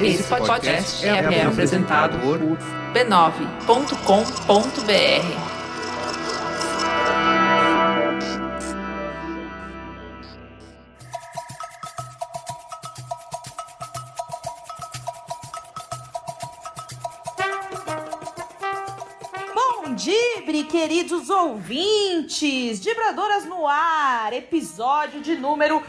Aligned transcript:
Esse 0.00 0.22
podcast 0.22 1.04
é, 1.04 1.08
é 1.08 1.44
apresentado 1.44 2.16
por 2.20 2.38
b9.com.br. 2.92 5.56
Dibre, 19.96 20.64
queridos 20.64 21.30
ouvintes! 21.30 22.80
Dibradoras 22.80 23.44
no 23.46 23.66
ar, 23.66 24.32
episódio 24.32 25.20
de 25.20 25.34
número 25.34 25.82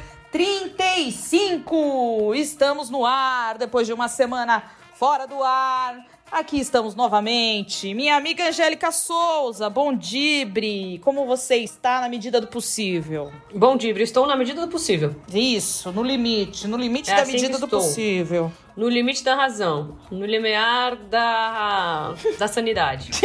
35! 0.98 2.33
Estamos 2.33 2.89
no 2.89 3.05
ar 3.05 3.60
depois 3.60 3.86
de 3.86 3.93
uma 3.93 4.07
semana 4.07 4.64
fora 4.96 5.28
do 5.28 5.43
ar. 5.43 6.04
Aqui 6.32 6.60
estamos 6.60 6.96
novamente. 6.96 7.93
Minha 7.93 8.15
amiga 8.15 8.50
Angélica 8.50 8.92
Souza, 8.92 9.69
bom 9.69 9.96
Dibre! 9.96 11.00
Como 11.04 11.28
você 11.28 11.57
está 11.57 12.02
na 12.02 12.10
medida 12.10 12.41
do 12.41 12.47
possível? 12.47 13.32
Bom 13.54 13.78
Dibre, 13.78 14.02
estou 14.02 14.25
na 14.25 14.36
medida 14.36 14.60
do 14.60 14.68
possível. 14.68 15.15
Isso, 15.32 15.91
no 15.91 16.02
limite, 16.02 16.68
no 16.68 16.75
limite 16.75 17.11
é 17.11 17.16
da 17.16 17.21
assim 17.21 17.33
medida 17.33 17.60
do 17.60 17.68
possível. 17.68 18.52
No 18.78 18.88
limite 18.88 19.24
da 19.24 19.34
razão. 19.34 19.98
No 20.12 20.24
limiar 20.24 20.96
da, 20.96 22.14
da 22.38 22.48
sanidade. 22.48 23.10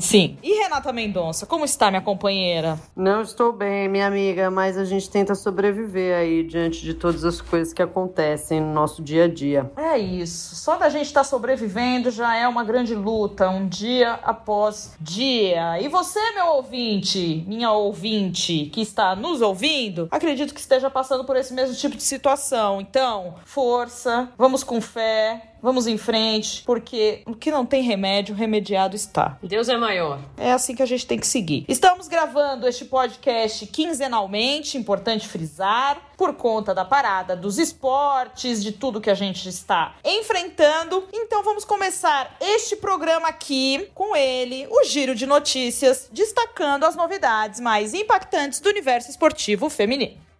Sim. 0.00 0.36
E 0.42 0.62
Renata 0.62 0.92
Mendonça, 0.92 1.46
como 1.46 1.64
está, 1.64 1.88
minha 1.88 2.02
companheira? 2.02 2.76
Não 2.96 3.22
estou 3.22 3.52
bem, 3.52 3.88
minha 3.88 4.08
amiga, 4.08 4.50
mas 4.50 4.76
a 4.76 4.84
gente 4.84 5.08
tenta 5.08 5.36
sobreviver 5.36 6.16
aí 6.16 6.42
diante 6.42 6.82
de 6.82 6.94
todas 6.94 7.24
as 7.24 7.40
coisas 7.40 7.72
que 7.72 7.80
acontecem 7.80 8.60
no 8.60 8.72
nosso 8.72 9.02
dia 9.02 9.24
a 9.24 9.28
dia. 9.28 9.70
É 9.76 9.96
isso. 9.96 10.56
Só 10.56 10.76
da 10.76 10.88
gente 10.88 11.06
estar 11.06 11.20
tá 11.20 11.24
sobrevivendo 11.24 12.10
já 12.10 12.36
é 12.36 12.48
uma 12.48 12.64
grande 12.64 12.94
luta, 12.94 13.48
um 13.48 13.68
dia 13.68 14.14
após 14.24 14.96
dia. 15.00 15.80
E 15.80 15.86
você, 15.88 16.18
meu 16.32 16.46
ouvinte, 16.54 17.44
minha 17.46 17.70
ouvinte, 17.70 18.68
que 18.72 18.80
está 18.80 19.14
nos 19.14 19.40
ouvindo, 19.40 20.08
acredito 20.10 20.52
que 20.52 20.60
esteja 20.60 20.90
passando 20.90 21.24
por 21.24 21.36
esse 21.36 21.54
mesmo 21.54 21.76
tipo 21.76 21.96
de 21.96 22.02
situação. 22.02 22.80
Então, 22.80 23.36
força, 23.44 24.28
vamos 24.36 24.64
com 24.72 24.80
fé, 24.80 25.52
vamos 25.60 25.86
em 25.86 25.98
frente, 25.98 26.62
porque 26.64 27.22
o 27.26 27.34
que 27.34 27.50
não 27.50 27.66
tem 27.66 27.82
remédio, 27.82 28.34
remediado 28.34 28.96
está. 28.96 29.36
Deus 29.42 29.68
é 29.68 29.76
maior. 29.76 30.18
É 30.38 30.50
assim 30.50 30.74
que 30.74 30.82
a 30.82 30.86
gente 30.86 31.06
tem 31.06 31.18
que 31.18 31.26
seguir. 31.26 31.66
Estamos 31.68 32.08
gravando 32.08 32.66
este 32.66 32.86
podcast 32.86 33.66
quinzenalmente, 33.66 34.78
importante 34.78 35.28
frisar, 35.28 36.00
por 36.16 36.32
conta 36.36 36.74
da 36.74 36.86
parada 36.86 37.36
dos 37.36 37.58
esportes, 37.58 38.62
de 38.62 38.72
tudo 38.72 38.98
que 38.98 39.10
a 39.10 39.14
gente 39.14 39.46
está 39.46 39.94
enfrentando. 40.02 41.06
Então 41.12 41.42
vamos 41.42 41.66
começar 41.66 42.34
este 42.40 42.74
programa 42.74 43.28
aqui 43.28 43.90
com 43.94 44.16
ele, 44.16 44.66
o 44.70 44.84
giro 44.84 45.14
de 45.14 45.26
notícias, 45.26 46.08
destacando 46.10 46.84
as 46.84 46.96
novidades 46.96 47.60
mais 47.60 47.92
impactantes 47.92 48.58
do 48.58 48.70
universo 48.70 49.10
esportivo 49.10 49.68
feminino. 49.68 50.31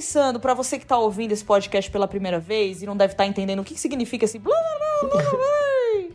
Pensando, 0.00 0.40
para 0.40 0.54
você 0.54 0.78
que 0.78 0.86
tá 0.86 0.96
ouvindo 0.96 1.32
esse 1.32 1.44
podcast 1.44 1.90
pela 1.90 2.08
primeira 2.08 2.40
vez 2.40 2.80
e 2.80 2.86
não 2.86 2.96
deve 2.96 3.12
estar 3.12 3.24
tá 3.24 3.28
entendendo 3.28 3.58
o 3.58 3.64
que, 3.64 3.74
que 3.74 3.80
significa 3.80 4.24
esse. 4.24 4.40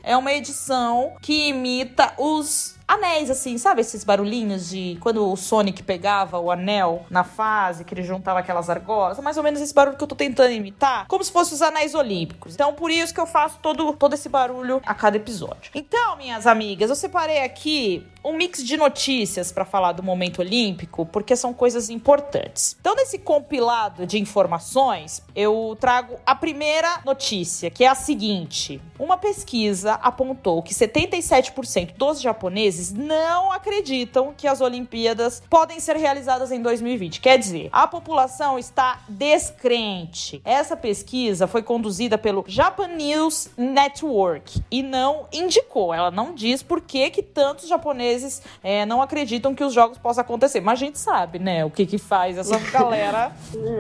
É 0.02 0.18
uma 0.18 0.34
edição 0.34 1.14
que 1.22 1.50
imita 1.50 2.14
os 2.18 2.75
anéis, 2.96 3.30
assim, 3.30 3.58
sabe? 3.58 3.82
Esses 3.82 4.04
barulhinhos 4.04 4.70
de 4.70 4.98
quando 5.00 5.32
o 5.32 5.36
Sonic 5.36 5.84
pegava 5.84 6.40
o 6.40 6.52
anel 6.52 7.06
na 7.10 7.24
fase, 7.24 7.84
que 7.84 7.94
ele 7.94 8.04
juntava 8.04 8.40
aquelas 8.40 8.70
argolas. 8.70 9.20
Mais 9.20 9.38
ou 9.38 9.44
menos 9.44 9.62
esse 9.62 9.74
barulho 9.74 9.98
que 9.98 10.04
eu 10.04 10.08
tô 10.08 10.16
tentando 10.16 10.52
imitar, 10.52 11.08
como 11.08 11.24
se 11.24 11.32
fossem 11.32 11.54
os 11.56 11.62
anéis 11.62 11.94
olímpicos. 11.94 12.54
Então, 12.54 12.74
por 12.74 12.92
isso 12.92 13.14
que 13.14 13.20
eu 13.20 13.26
faço 13.26 13.60
todo, 13.62 13.94
todo 13.94 14.14
esse 14.14 14.30
barulho 14.30 14.82
a 14.86 14.94
cada 14.94 15.18
episódio. 15.18 15.72
Então, 15.74 16.18
minhas 16.18 16.48
amigas, 16.48 16.90
eu 16.90 16.96
separei 16.96 17.44
aqui 17.44 18.06
um 18.26 18.34
mix 18.34 18.64
de 18.64 18.76
notícias 18.76 19.52
para 19.52 19.64
falar 19.64 19.92
do 19.92 20.02
momento 20.02 20.40
olímpico, 20.40 21.06
porque 21.06 21.36
são 21.36 21.54
coisas 21.54 21.92
importantes. 21.92 22.76
Então, 22.80 22.96
nesse 22.96 23.20
compilado 23.20 24.08
de 24.08 24.20
informações, 24.20 25.22
eu 25.36 25.78
trago 25.80 26.16
a 26.26 26.34
primeira 26.34 27.02
notícia, 27.06 27.70
que 27.70 27.84
é 27.84 27.88
a 27.88 27.94
seguinte: 27.94 28.82
uma 28.98 29.18
pesquisa 29.18 29.94
apontou 29.94 30.64
que 30.64 30.74
77% 30.74 31.96
dos 31.96 32.20
japoneses 32.20 32.85
países 32.86 32.92
não 32.92 33.52
acreditam 33.52 34.34
que 34.36 34.48
as 34.48 34.62
Olimpíadas 34.62 35.42
podem 35.50 35.80
ser 35.80 35.96
realizadas 35.96 36.52
em 36.52 36.62
2020. 36.62 37.20
Quer 37.20 37.38
dizer, 37.38 37.70
a 37.72 37.88
população 37.88 38.60
está 38.60 39.00
descrente. 39.08 40.42
Essa 40.44 40.76
pesquisa 40.76 41.48
foi 41.48 41.64
conduzida 41.64 42.18
pelo 42.18 42.44
Japan 42.48 42.88
News 42.88 43.50
Network 43.58 44.62
e 44.70 44.84
não 44.84 45.28
indicou, 45.32 45.94
ela 45.94 46.12
não 46.12 46.34
diz 46.34 46.62
por 46.62 46.82
que, 46.82 47.10
que 47.10 47.24
tantos 47.24 47.68
japoneses 47.68 48.42
é, 48.64 48.86
não 48.86 49.02
acreditam 49.02 49.56
que 49.56 49.64
os 49.64 49.74
jogos 49.74 49.98
possam 49.98 50.22
acontecer. 50.22 50.62
Mas 50.62 50.80
a 50.80 50.86
gente 50.86 51.00
sabe, 51.00 51.40
né, 51.40 51.64
o 51.66 51.70
que 51.70 51.86
que 51.86 51.98
faz 51.98 52.38
essa 52.38 52.58
galera 52.70 53.32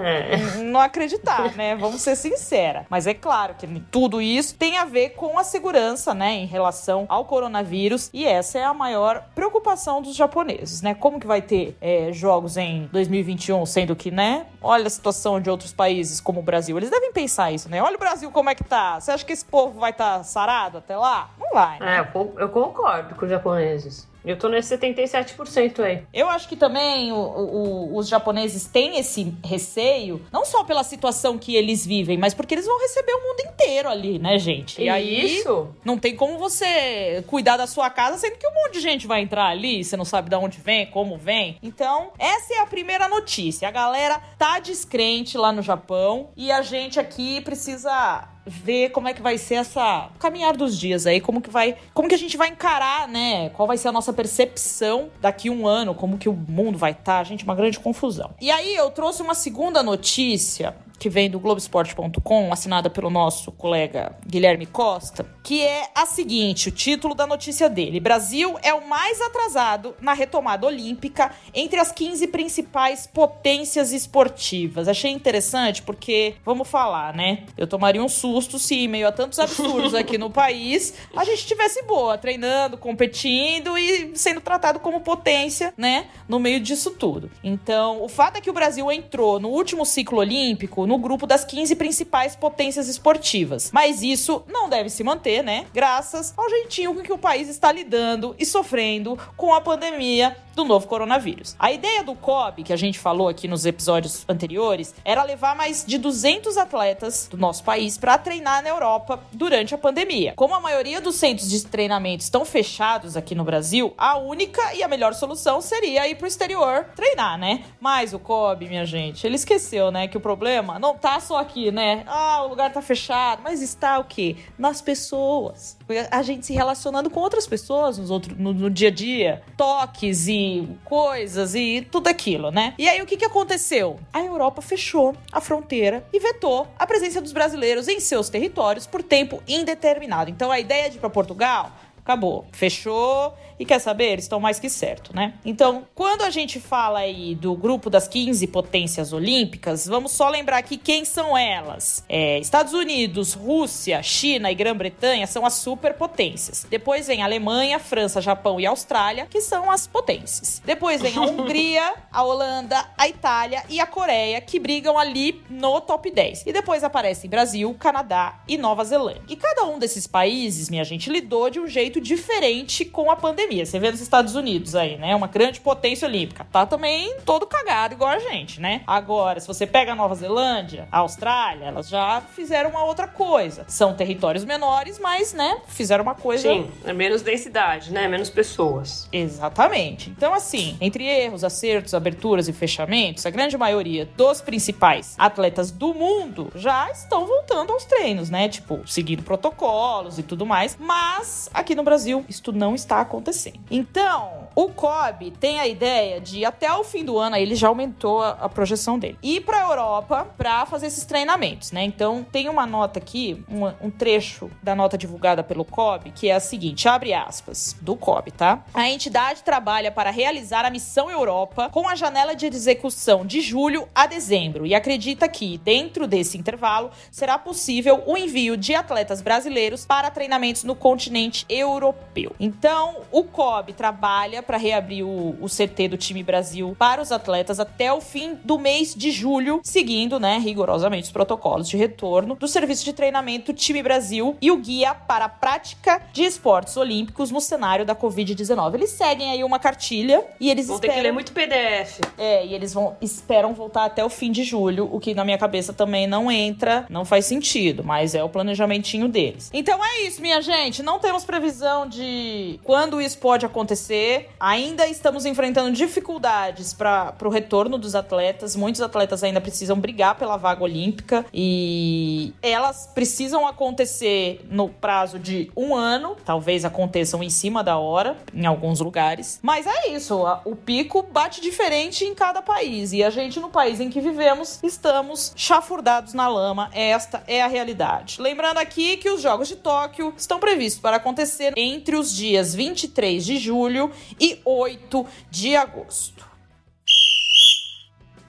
é. 0.03 0.57
não 0.63 0.79
acreditar, 0.79 1.55
né? 1.55 1.75
Vamos 1.75 2.01
ser 2.01 2.15
sinceras. 2.15 2.85
Mas 2.89 3.07
é 3.07 3.13
claro 3.13 3.55
que 3.55 3.67
tudo 3.91 4.21
isso 4.21 4.55
tem 4.55 4.77
a 4.77 4.85
ver 4.85 5.09
com 5.09 5.37
a 5.37 5.43
segurança, 5.43 6.13
né, 6.13 6.33
em 6.33 6.45
relação 6.45 7.05
ao 7.09 7.25
coronavírus 7.25 8.09
e 8.13 8.25
essa 8.25 8.59
é 8.59 8.63
a 8.63 8.73
maior 8.73 8.94
preocupação 9.33 10.01
dos 10.01 10.15
japoneses, 10.15 10.81
né? 10.81 10.93
Como 10.93 11.19
que 11.19 11.27
vai 11.27 11.41
ter 11.41 11.77
é, 11.81 12.11
jogos 12.11 12.57
em 12.57 12.87
2021, 12.91 13.65
sendo 13.65 13.95
que, 13.95 14.11
né? 14.11 14.45
Olha 14.61 14.87
a 14.87 14.89
situação 14.89 15.39
de 15.39 15.49
outros 15.49 15.73
países 15.73 16.19
como 16.19 16.39
o 16.39 16.43
Brasil. 16.43 16.77
Eles 16.77 16.89
devem 16.89 17.11
pensar 17.11 17.51
isso, 17.51 17.69
né? 17.69 17.81
Olha 17.81 17.95
o 17.95 17.99
Brasil 17.99 18.31
como 18.31 18.49
é 18.49 18.55
que 18.55 18.63
tá. 18.63 18.99
Você 18.99 19.11
acha 19.11 19.25
que 19.25 19.33
esse 19.33 19.45
povo 19.45 19.79
vai 19.79 19.91
estar 19.91 20.17
tá 20.17 20.23
sarado 20.23 20.77
até 20.79 20.95
lá? 20.95 21.29
Não 21.39 21.49
vai, 21.51 21.79
né? 21.79 21.97
É, 21.97 22.41
eu 22.41 22.49
concordo 22.49 23.15
com 23.15 23.25
os 23.25 23.31
japoneses. 23.31 24.07
Eu 24.25 24.37
tô 24.37 24.49
nesse 24.49 24.75
77% 24.77 25.79
aí. 25.81 26.03
Eu 26.13 26.29
acho 26.29 26.49
que 26.49 26.55
também 26.55 27.11
o, 27.11 27.15
o, 27.15 27.97
os 27.97 28.07
japoneses 28.07 28.65
têm 28.65 28.97
esse 28.97 29.33
receio, 29.43 30.21
não 30.31 30.43
só 30.43 30.63
pela 30.63 30.83
situação 30.83 31.37
que 31.37 31.55
eles 31.55 31.85
vivem, 31.85 32.17
mas 32.17 32.33
porque 32.33 32.55
eles 32.55 32.65
vão 32.65 32.79
receber 32.79 33.13
o 33.13 33.21
mundo 33.21 33.41
inteiro 33.41 33.89
ali, 33.89 34.19
né, 34.19 34.37
gente? 34.39 34.81
E 34.81 34.89
aí, 34.89 35.39
isso? 35.39 35.69
não 35.83 35.97
tem 35.97 36.15
como 36.15 36.37
você 36.37 37.23
cuidar 37.27 37.57
da 37.57 37.67
sua 37.67 37.89
casa 37.89 38.17
sendo 38.17 38.37
que 38.37 38.47
um 38.47 38.53
monte 38.53 38.73
de 38.73 38.79
gente 38.79 39.07
vai 39.07 39.21
entrar 39.21 39.47
ali, 39.47 39.83
você 39.83 39.95
não 39.95 40.05
sabe 40.05 40.29
de 40.29 40.35
onde 40.35 40.59
vem, 40.59 40.85
como 40.87 41.17
vem. 41.17 41.57
Então, 41.61 42.11
essa 42.17 42.53
é 42.55 42.59
a 42.59 42.65
primeira 42.65 43.07
notícia. 43.07 43.67
A 43.67 43.71
galera 43.71 44.19
tá 44.37 44.59
descrente 44.59 45.37
lá 45.37 45.51
no 45.51 45.61
Japão 45.61 46.29
e 46.35 46.51
a 46.51 46.61
gente 46.61 46.99
aqui 46.99 47.41
precisa 47.41 48.34
ver 48.45 48.89
como 48.89 49.07
é 49.07 49.13
que 49.13 49.21
vai 49.21 49.37
ser 49.37 49.55
essa 49.55 50.09
caminhar 50.19 50.55
dos 50.55 50.77
dias 50.77 51.07
aí, 51.07 51.19
como 51.19 51.41
que 51.41 51.49
vai, 51.49 51.75
como 51.93 52.07
que 52.07 52.15
a 52.15 52.17
gente 52.17 52.37
vai 52.37 52.49
encarar, 52.49 53.07
né? 53.07 53.49
Qual 53.49 53.67
vai 53.67 53.77
ser 53.77 53.87
a 53.87 53.91
nossa 53.91 54.13
percepção 54.13 55.09
daqui 55.19 55.49
um 55.49 55.67
ano, 55.67 55.95
como 55.95 56.17
que 56.17 56.29
o 56.29 56.33
mundo 56.33 56.77
vai 56.77 56.91
estar, 56.91 57.17
tá? 57.17 57.23
gente, 57.23 57.43
uma 57.43 57.55
grande 57.55 57.79
confusão. 57.79 58.31
E 58.39 58.51
aí 58.51 58.75
eu 58.75 58.91
trouxe 58.91 59.21
uma 59.21 59.33
segunda 59.33 59.81
notícia 59.81 60.75
que 60.97 61.09
vem 61.09 61.29
do 61.29 61.39
Globesport.com, 61.39 62.51
assinada 62.51 62.89
pelo 62.89 63.09
nosso 63.09 63.51
colega 63.51 64.15
Guilherme 64.25 64.65
Costa, 64.65 65.25
que 65.43 65.61
é 65.61 65.89
a 65.93 66.05
seguinte: 66.05 66.69
o 66.69 66.71
título 66.71 67.13
da 67.13 67.27
notícia 67.27 67.69
dele: 67.69 67.99
Brasil 67.99 68.57
é 68.63 68.73
o 68.73 68.87
mais 68.87 69.21
atrasado 69.21 69.95
na 70.01 70.13
retomada 70.13 70.65
olímpica 70.65 71.31
entre 71.53 71.79
as 71.79 71.91
15 71.91 72.27
principais 72.27 73.07
potências 73.07 73.91
esportivas. 73.91 74.87
Achei 74.87 75.11
interessante 75.11 75.81
porque, 75.81 76.35
vamos 76.45 76.67
falar, 76.67 77.13
né? 77.13 77.43
Eu 77.57 77.67
tomaria 77.67 78.03
um 78.03 78.09
susto 78.09 78.57
se, 78.57 78.87
meio 78.87 79.07
a 79.07 79.11
tantos 79.11 79.39
absurdos 79.39 79.93
aqui 79.95 80.17
no 80.17 80.29
país, 80.29 80.93
a 81.15 81.23
gente 81.23 81.39
estivesse 81.39 81.83
boa, 81.83 82.17
treinando, 82.17 82.77
competindo 82.77 83.77
e 83.77 84.15
sendo 84.15 84.41
tratado 84.41 84.79
como 84.79 85.01
potência, 85.01 85.73
né? 85.77 86.07
No 86.27 86.39
meio 86.39 86.59
disso 86.59 86.91
tudo. 86.91 87.29
Então, 87.43 88.01
o 88.01 88.07
fato 88.07 88.37
é 88.37 88.41
que 88.41 88.49
o 88.49 88.53
Brasil 88.53 88.91
entrou 88.91 89.39
no 89.39 89.49
último 89.49 89.85
ciclo 89.85 90.19
olímpico 90.19 90.84
no 90.85 90.97
grupo 90.97 91.25
das 91.25 91.43
15 91.43 91.75
principais 91.75 92.35
potências 92.35 92.87
esportivas. 92.87 93.71
Mas 93.73 94.01
isso 94.01 94.43
não 94.47 94.69
deve 94.69 94.89
se 94.89 95.03
manter, 95.03 95.43
né? 95.43 95.65
Graças 95.73 96.33
ao 96.37 96.49
jeitinho 96.49 96.93
com 96.93 97.01
que 97.01 97.13
o 97.13 97.17
país 97.17 97.49
está 97.49 97.71
lidando 97.71 98.35
e 98.37 98.45
sofrendo 98.45 99.17
com 99.35 99.53
a 99.53 99.61
pandemia 99.61 100.35
do 100.55 100.63
novo 100.63 100.87
coronavírus. 100.87 101.55
A 101.59 101.71
ideia 101.71 102.03
do 102.03 102.15
COB, 102.15 102.63
que 102.63 102.73
a 102.73 102.77
gente 102.77 102.97
falou 102.97 103.27
aqui 103.27 103.47
nos 103.47 103.65
episódios 103.65 104.23
anteriores, 104.27 104.95
era 105.03 105.23
levar 105.23 105.55
mais 105.55 105.83
de 105.85 105.97
200 105.97 106.57
atletas 106.57 107.27
do 107.29 107.37
nosso 107.37 107.63
país 107.63 107.97
para 107.97 108.17
treinar 108.17 108.63
na 108.63 108.69
Europa 108.69 109.19
durante 109.31 109.75
a 109.75 109.77
pandemia. 109.77 110.33
Como 110.35 110.55
a 110.55 110.59
maioria 110.59 111.01
dos 111.01 111.15
centros 111.15 111.49
de 111.49 111.65
treinamento 111.65 112.23
estão 112.23 112.45
fechados 112.45 113.17
aqui 113.17 113.35
no 113.35 113.43
Brasil, 113.43 113.93
a 113.97 114.17
única 114.17 114.73
e 114.73 114.81
a 114.81 114.87
melhor 114.87 115.13
solução 115.13 115.61
seria 115.61 116.07
ir 116.07 116.15
pro 116.15 116.27
exterior 116.27 116.85
treinar, 116.95 117.37
né? 117.37 117.65
Mas 117.79 118.13
o 118.13 118.19
COB, 118.19 118.67
minha 118.67 118.85
gente, 118.85 119.27
ele 119.27 119.35
esqueceu, 119.35 119.91
né, 119.91 120.07
que 120.07 120.17
o 120.17 120.21
problema 120.21 120.79
não 120.79 120.95
tá 120.95 121.19
só 121.19 121.37
aqui, 121.37 121.71
né? 121.71 122.03
Ah, 122.07 122.43
o 122.43 122.47
lugar 122.47 122.71
tá 122.71 122.81
fechado, 122.81 123.41
mas 123.43 123.61
está 123.61 123.99
o 123.99 124.05
quê? 124.05 124.37
Nas 124.57 124.81
pessoas. 124.81 125.74
A 126.09 126.21
gente 126.23 126.45
se 126.45 126.53
relacionando 126.53 127.09
com 127.09 127.19
outras 127.19 127.45
pessoas 127.45 127.97
nos 127.97 128.09
outro, 128.09 128.35
no, 128.37 128.53
no 128.53 128.69
dia 128.69 128.87
a 128.87 128.91
dia, 128.91 129.43
toques 129.55 130.27
e 130.27 130.67
coisas 130.83 131.53
e 131.53 131.87
tudo 131.91 132.07
aquilo, 132.07 132.49
né? 132.49 132.73
E 132.77 132.89
aí 132.89 133.01
o 133.01 133.05
que, 133.05 133.17
que 133.17 133.25
aconteceu? 133.25 133.99
A 134.11 134.21
Europa 134.21 134.61
fechou 134.61 135.15
a 135.31 135.39
fronteira 135.39 136.05
e 136.11 136.19
vetou 136.19 136.67
a 136.77 136.87
presença 136.87 137.21
dos 137.21 137.31
brasileiros 137.31 137.87
em 137.87 137.99
seus 137.99 138.29
territórios 138.29 138.87
por 138.87 139.03
tempo 139.03 139.43
indeterminado. 139.47 140.31
Então 140.31 140.51
a 140.51 140.59
ideia 140.59 140.89
de 140.89 140.97
ir 140.97 140.99
para 140.99 141.09
Portugal 141.09 141.71
acabou, 142.05 142.45
fechou 142.51 143.33
e 143.57 143.65
quer 143.65 143.79
saber? 143.79 144.11
Eles 144.11 144.25
estão 144.25 144.39
mais 144.39 144.59
que 144.59 144.69
certo, 144.69 145.15
né? 145.15 145.33
Então, 145.43 145.87
quando 145.95 146.21
a 146.21 146.29
gente 146.29 146.59
fala 146.59 146.99
aí 146.99 147.33
do 147.33 147.55
grupo 147.55 147.89
das 147.89 148.07
15 148.07 148.45
potências 148.47 149.11
olímpicas, 149.11 149.87
vamos 149.87 150.11
só 150.11 150.29
lembrar 150.29 150.57
aqui 150.57 150.77
quem 150.77 151.03
são 151.03 151.35
elas. 151.35 152.03
É, 152.07 152.37
Estados 152.37 152.73
Unidos, 152.73 153.33
Rússia, 153.33 154.03
China 154.03 154.51
e 154.51 154.55
Grã-Bretanha 154.55 155.25
são 155.25 155.45
as 155.45 155.53
superpotências. 155.53 156.67
Depois 156.69 157.07
vem 157.07 157.23
Alemanha, 157.23 157.79
França, 157.79 158.21
Japão 158.21 158.59
e 158.59 158.67
Austrália, 158.67 159.25
que 159.25 159.41
são 159.41 159.71
as 159.71 159.87
potências. 159.87 160.61
Depois 160.63 161.01
vem 161.01 161.17
a 161.17 161.21
Hungria, 161.25 161.93
a 162.11 162.23
Holanda, 162.23 162.85
a 162.95 163.07
Itália 163.07 163.63
e 163.67 163.79
a 163.79 163.87
Coreia, 163.87 164.41
que 164.41 164.59
brigam 164.59 164.99
ali 164.99 165.41
no 165.49 165.81
top 165.81 166.11
10. 166.11 166.43
E 166.45 166.53
depois 166.53 166.83
aparecem 166.83 167.29
Brasil, 167.29 167.73
Canadá 167.79 168.43
e 168.47 168.57
Nova 168.57 168.83
Zelândia. 168.83 169.23
E 169.27 169.35
cada 169.35 169.63
um 169.65 169.79
desses 169.79 170.05
países, 170.05 170.69
minha 170.69 170.83
gente, 170.83 171.09
lidou 171.09 171.49
de 171.49 171.59
um 171.59 171.67
jeito 171.67 171.94
diferente 172.01 172.85
com 172.85 173.09
a 173.09 173.15
pandemia 173.15 173.45
pandemia. 173.45 173.65
Você 173.65 173.79
vê 173.79 173.91
nos 173.91 174.01
Estados 174.01 174.35
Unidos 174.35 174.75
aí, 174.75 174.97
né? 174.97 175.15
Uma 175.15 175.27
grande 175.27 175.59
potência 175.59 176.07
olímpica. 176.07 176.45
Tá 176.51 176.65
também 176.65 177.15
todo 177.25 177.45
cagado 177.45 177.93
igual 177.93 178.09
a 178.09 178.19
gente, 178.19 178.59
né? 178.59 178.81
Agora, 178.87 179.39
se 179.39 179.47
você 179.47 179.65
pega 179.65 179.91
a 179.91 179.95
Nova 179.95 180.15
Zelândia, 180.15 180.87
a 180.91 180.99
Austrália, 180.99 181.65
elas 181.65 181.89
já 181.89 182.21
fizeram 182.21 182.69
uma 182.71 182.83
outra 182.83 183.07
coisa. 183.07 183.65
São 183.67 183.93
territórios 183.93 184.43
menores, 184.43 184.99
mas, 184.99 185.33
né, 185.33 185.61
fizeram 185.67 186.03
uma 186.03 186.15
coisa. 186.15 186.49
Sim, 186.49 186.69
é 186.83 186.93
menos 186.93 187.21
densidade, 187.21 187.91
né? 187.91 188.07
Menos 188.07 188.29
pessoas. 188.29 189.07
Exatamente. 189.11 190.09
Então, 190.09 190.33
assim, 190.33 190.77
entre 190.81 191.05
erros, 191.05 191.43
acertos, 191.43 191.93
aberturas 191.93 192.47
e 192.47 192.53
fechamentos, 192.53 193.25
a 193.25 193.29
grande 193.29 193.57
maioria 193.57 194.05
dos 194.05 194.41
principais 194.41 195.15
atletas 195.17 195.71
do 195.71 195.93
mundo 195.93 196.51
já 196.55 196.89
estão 196.91 197.25
voltando 197.25 197.73
aos 197.73 197.85
treinos, 197.85 198.29
né? 198.29 198.47
Tipo, 198.49 198.81
seguindo 198.87 199.23
protocolos 199.23 200.17
e 200.17 200.23
tudo 200.23 200.45
mais. 200.45 200.77
Mas 200.79 201.49
aqui 201.53 201.75
no 201.75 201.83
Brasil, 201.85 202.25
isso 202.27 202.51
não 202.51 202.75
está 202.75 202.99
acontecendo. 202.99 203.59
Então, 203.71 204.44
o 204.55 204.69
COB 204.69 205.31
tem 205.31 205.59
a 205.59 205.67
ideia 205.67 206.21
de 206.21 206.45
até 206.45 206.71
o 206.73 206.83
fim 206.83 207.03
do 207.03 207.17
ano, 207.17 207.35
ele 207.35 207.55
já 207.55 207.67
aumentou 207.67 208.21
a, 208.21 208.29
a 208.31 208.49
projeção 208.49 208.97
dele, 208.97 209.17
ir 209.21 209.41
para 209.41 209.57
a 209.57 209.69
Europa 209.69 210.27
para 210.37 210.65
fazer 210.65 210.87
esses 210.87 211.05
treinamentos, 211.05 211.71
né? 211.71 211.83
Então, 211.83 212.25
tem 212.31 212.47
uma 212.47 212.65
nota 212.65 212.97
aqui, 212.99 213.43
um, 213.49 213.65
um 213.87 213.91
trecho 213.91 214.49
da 214.63 214.73
nota 214.73 214.97
divulgada 214.97 215.43
pelo 215.43 215.65
COB, 215.65 216.11
que 216.11 216.29
é 216.29 216.35
a 216.35 216.39
seguinte, 216.39 216.87
abre 216.87 217.13
aspas, 217.13 217.75
do 217.81 217.95
COB, 217.95 218.31
tá? 218.31 218.63
A 218.73 218.89
entidade 218.89 219.43
trabalha 219.43 219.91
para 219.91 220.09
realizar 220.09 220.63
a 220.63 220.69
missão 220.69 221.11
Europa 221.11 221.69
com 221.69 221.89
a 221.89 221.95
janela 221.95 222.33
de 222.33 222.45
execução 222.45 223.25
de 223.25 223.41
julho 223.41 223.87
a 223.93 224.07
dezembro 224.07 224.65
e 224.65 224.73
acredita 224.73 225.27
que, 225.27 225.57
dentro 225.57 226.07
desse 226.07 226.37
intervalo, 226.37 226.91
será 227.11 227.37
possível 227.37 228.03
o 228.05 228.17
envio 228.17 228.55
de 228.55 228.73
atletas 228.73 229.21
brasileiros 229.21 229.85
para 229.85 230.09
treinamentos 230.09 230.63
no 230.63 230.75
continente 230.75 231.45
europeu. 231.49 232.33
Então, 232.39 233.01
o 233.11 233.23
COB 233.23 233.73
trabalha 233.73 234.44
para 234.45 234.57
reabrir 234.57 235.03
o, 235.03 235.35
o 235.41 235.47
CT 235.47 235.89
do 235.89 235.97
time 235.97 236.23
Brasil 236.23 236.75
para 236.77 237.01
os 237.01 237.11
atletas 237.11 237.59
até 237.59 237.91
o 237.91 238.01
fim 238.01 238.37
do 238.43 238.57
mês 238.57 238.93
de 238.95 239.11
julho, 239.11 239.59
seguindo, 239.63 240.19
né, 240.19 240.37
rigorosamente 240.37 241.05
os 241.05 241.11
protocolos 241.11 241.67
de 241.67 241.77
retorno 241.77 242.35
do 242.35 242.47
serviço 242.47 242.85
de 242.85 242.93
treinamento 242.93 243.53
Time 243.53 243.81
Brasil 243.81 244.37
e 244.41 244.51
o 244.51 244.57
guia 244.57 244.93
para 244.93 245.25
a 245.25 245.29
prática 245.29 246.01
de 246.13 246.23
esportes 246.23 246.77
olímpicos 246.77 247.31
no 247.31 247.41
cenário 247.41 247.85
da 247.85 247.95
Covid-19. 247.95 248.75
Eles 248.75 248.91
seguem 248.91 249.31
aí 249.31 249.43
uma 249.43 249.59
cartilha 249.59 250.23
e 250.39 250.49
eles 250.49 250.67
Vão 250.67 250.75
esperam... 250.75 250.93
ter 250.93 250.99
que 250.99 251.07
ler 251.07 251.11
muito 251.11 251.31
PDF. 251.31 251.99
É, 252.17 252.45
e 252.45 252.53
eles 252.53 252.73
vão 252.73 252.95
esperam 253.01 253.53
voltar 253.53 253.85
até 253.85 254.03
o 254.03 254.09
fim 254.09 254.31
de 254.31 254.43
julho, 254.43 254.89
o 254.91 254.99
que 254.99 255.13
na 255.13 255.23
minha 255.23 255.37
cabeça 255.37 255.73
também 255.73 256.07
não 256.07 256.31
entra, 256.31 256.85
não 256.89 257.05
faz 257.05 257.25
sentido, 257.25 257.83
mas 257.83 258.15
é 258.15 258.23
o 258.23 258.29
planejamentinho 258.29 259.07
deles. 259.07 259.49
Então 259.53 259.83
é 259.83 260.01
isso, 260.01 260.21
minha 260.21 260.41
gente, 260.41 260.83
não 260.83 260.99
temos 260.99 261.25
previsão 261.25 261.87
de 261.87 262.59
quando 262.63 263.01
isso 263.01 263.17
pode 263.17 263.45
acontecer. 263.45 264.29
Ainda 264.39 264.87
estamos 264.87 265.25
enfrentando 265.25 265.71
dificuldades 265.71 266.73
para 266.73 267.15
o 267.23 267.29
retorno 267.29 267.77
dos 267.77 267.95
atletas. 267.95 268.55
Muitos 268.55 268.81
atletas 268.81 269.23
ainda 269.23 269.41
precisam 269.41 269.79
brigar 269.79 270.15
pela 270.15 270.37
vaga 270.37 270.63
olímpica 270.63 271.25
e 271.33 272.33
elas 272.41 272.89
precisam 272.93 273.47
acontecer 273.47 274.45
no 274.49 274.69
prazo 274.69 275.17
de 275.19 275.51
um 275.55 275.75
ano. 275.75 276.15
Talvez 276.25 276.65
aconteçam 276.65 277.23
em 277.23 277.29
cima 277.29 277.63
da 277.63 277.77
hora, 277.77 278.17
em 278.33 278.45
alguns 278.45 278.79
lugares. 278.79 279.39
Mas 279.41 279.65
é 279.65 279.89
isso, 279.89 280.23
o 280.43 280.55
pico 280.55 281.03
bate 281.03 281.41
diferente 281.41 282.03
em 282.03 282.13
cada 282.13 282.41
país. 282.41 282.93
E 282.93 283.03
a 283.03 283.09
gente, 283.09 283.39
no 283.39 283.49
país 283.49 283.79
em 283.79 283.89
que 283.89 284.01
vivemos, 284.01 284.59
estamos 284.63 285.33
chafurdados 285.35 286.13
na 286.13 286.27
lama. 286.27 286.69
Esta 286.73 287.23
é 287.27 287.41
a 287.41 287.47
realidade. 287.47 288.21
Lembrando 288.21 288.57
aqui 288.57 288.97
que 288.97 289.09
os 289.09 289.21
Jogos 289.21 289.47
de 289.47 289.55
Tóquio 289.55 290.13
estão 290.17 290.39
previstos 290.39 290.81
para 290.81 290.97
acontecer 290.97 291.53
entre 291.55 291.95
os 291.95 292.13
dias 292.13 292.53
23 292.53 293.25
de 293.25 293.37
julho 293.37 293.91
e 294.19 294.24
8 294.43 295.05
de 295.29 295.55
agosto. 295.55 296.35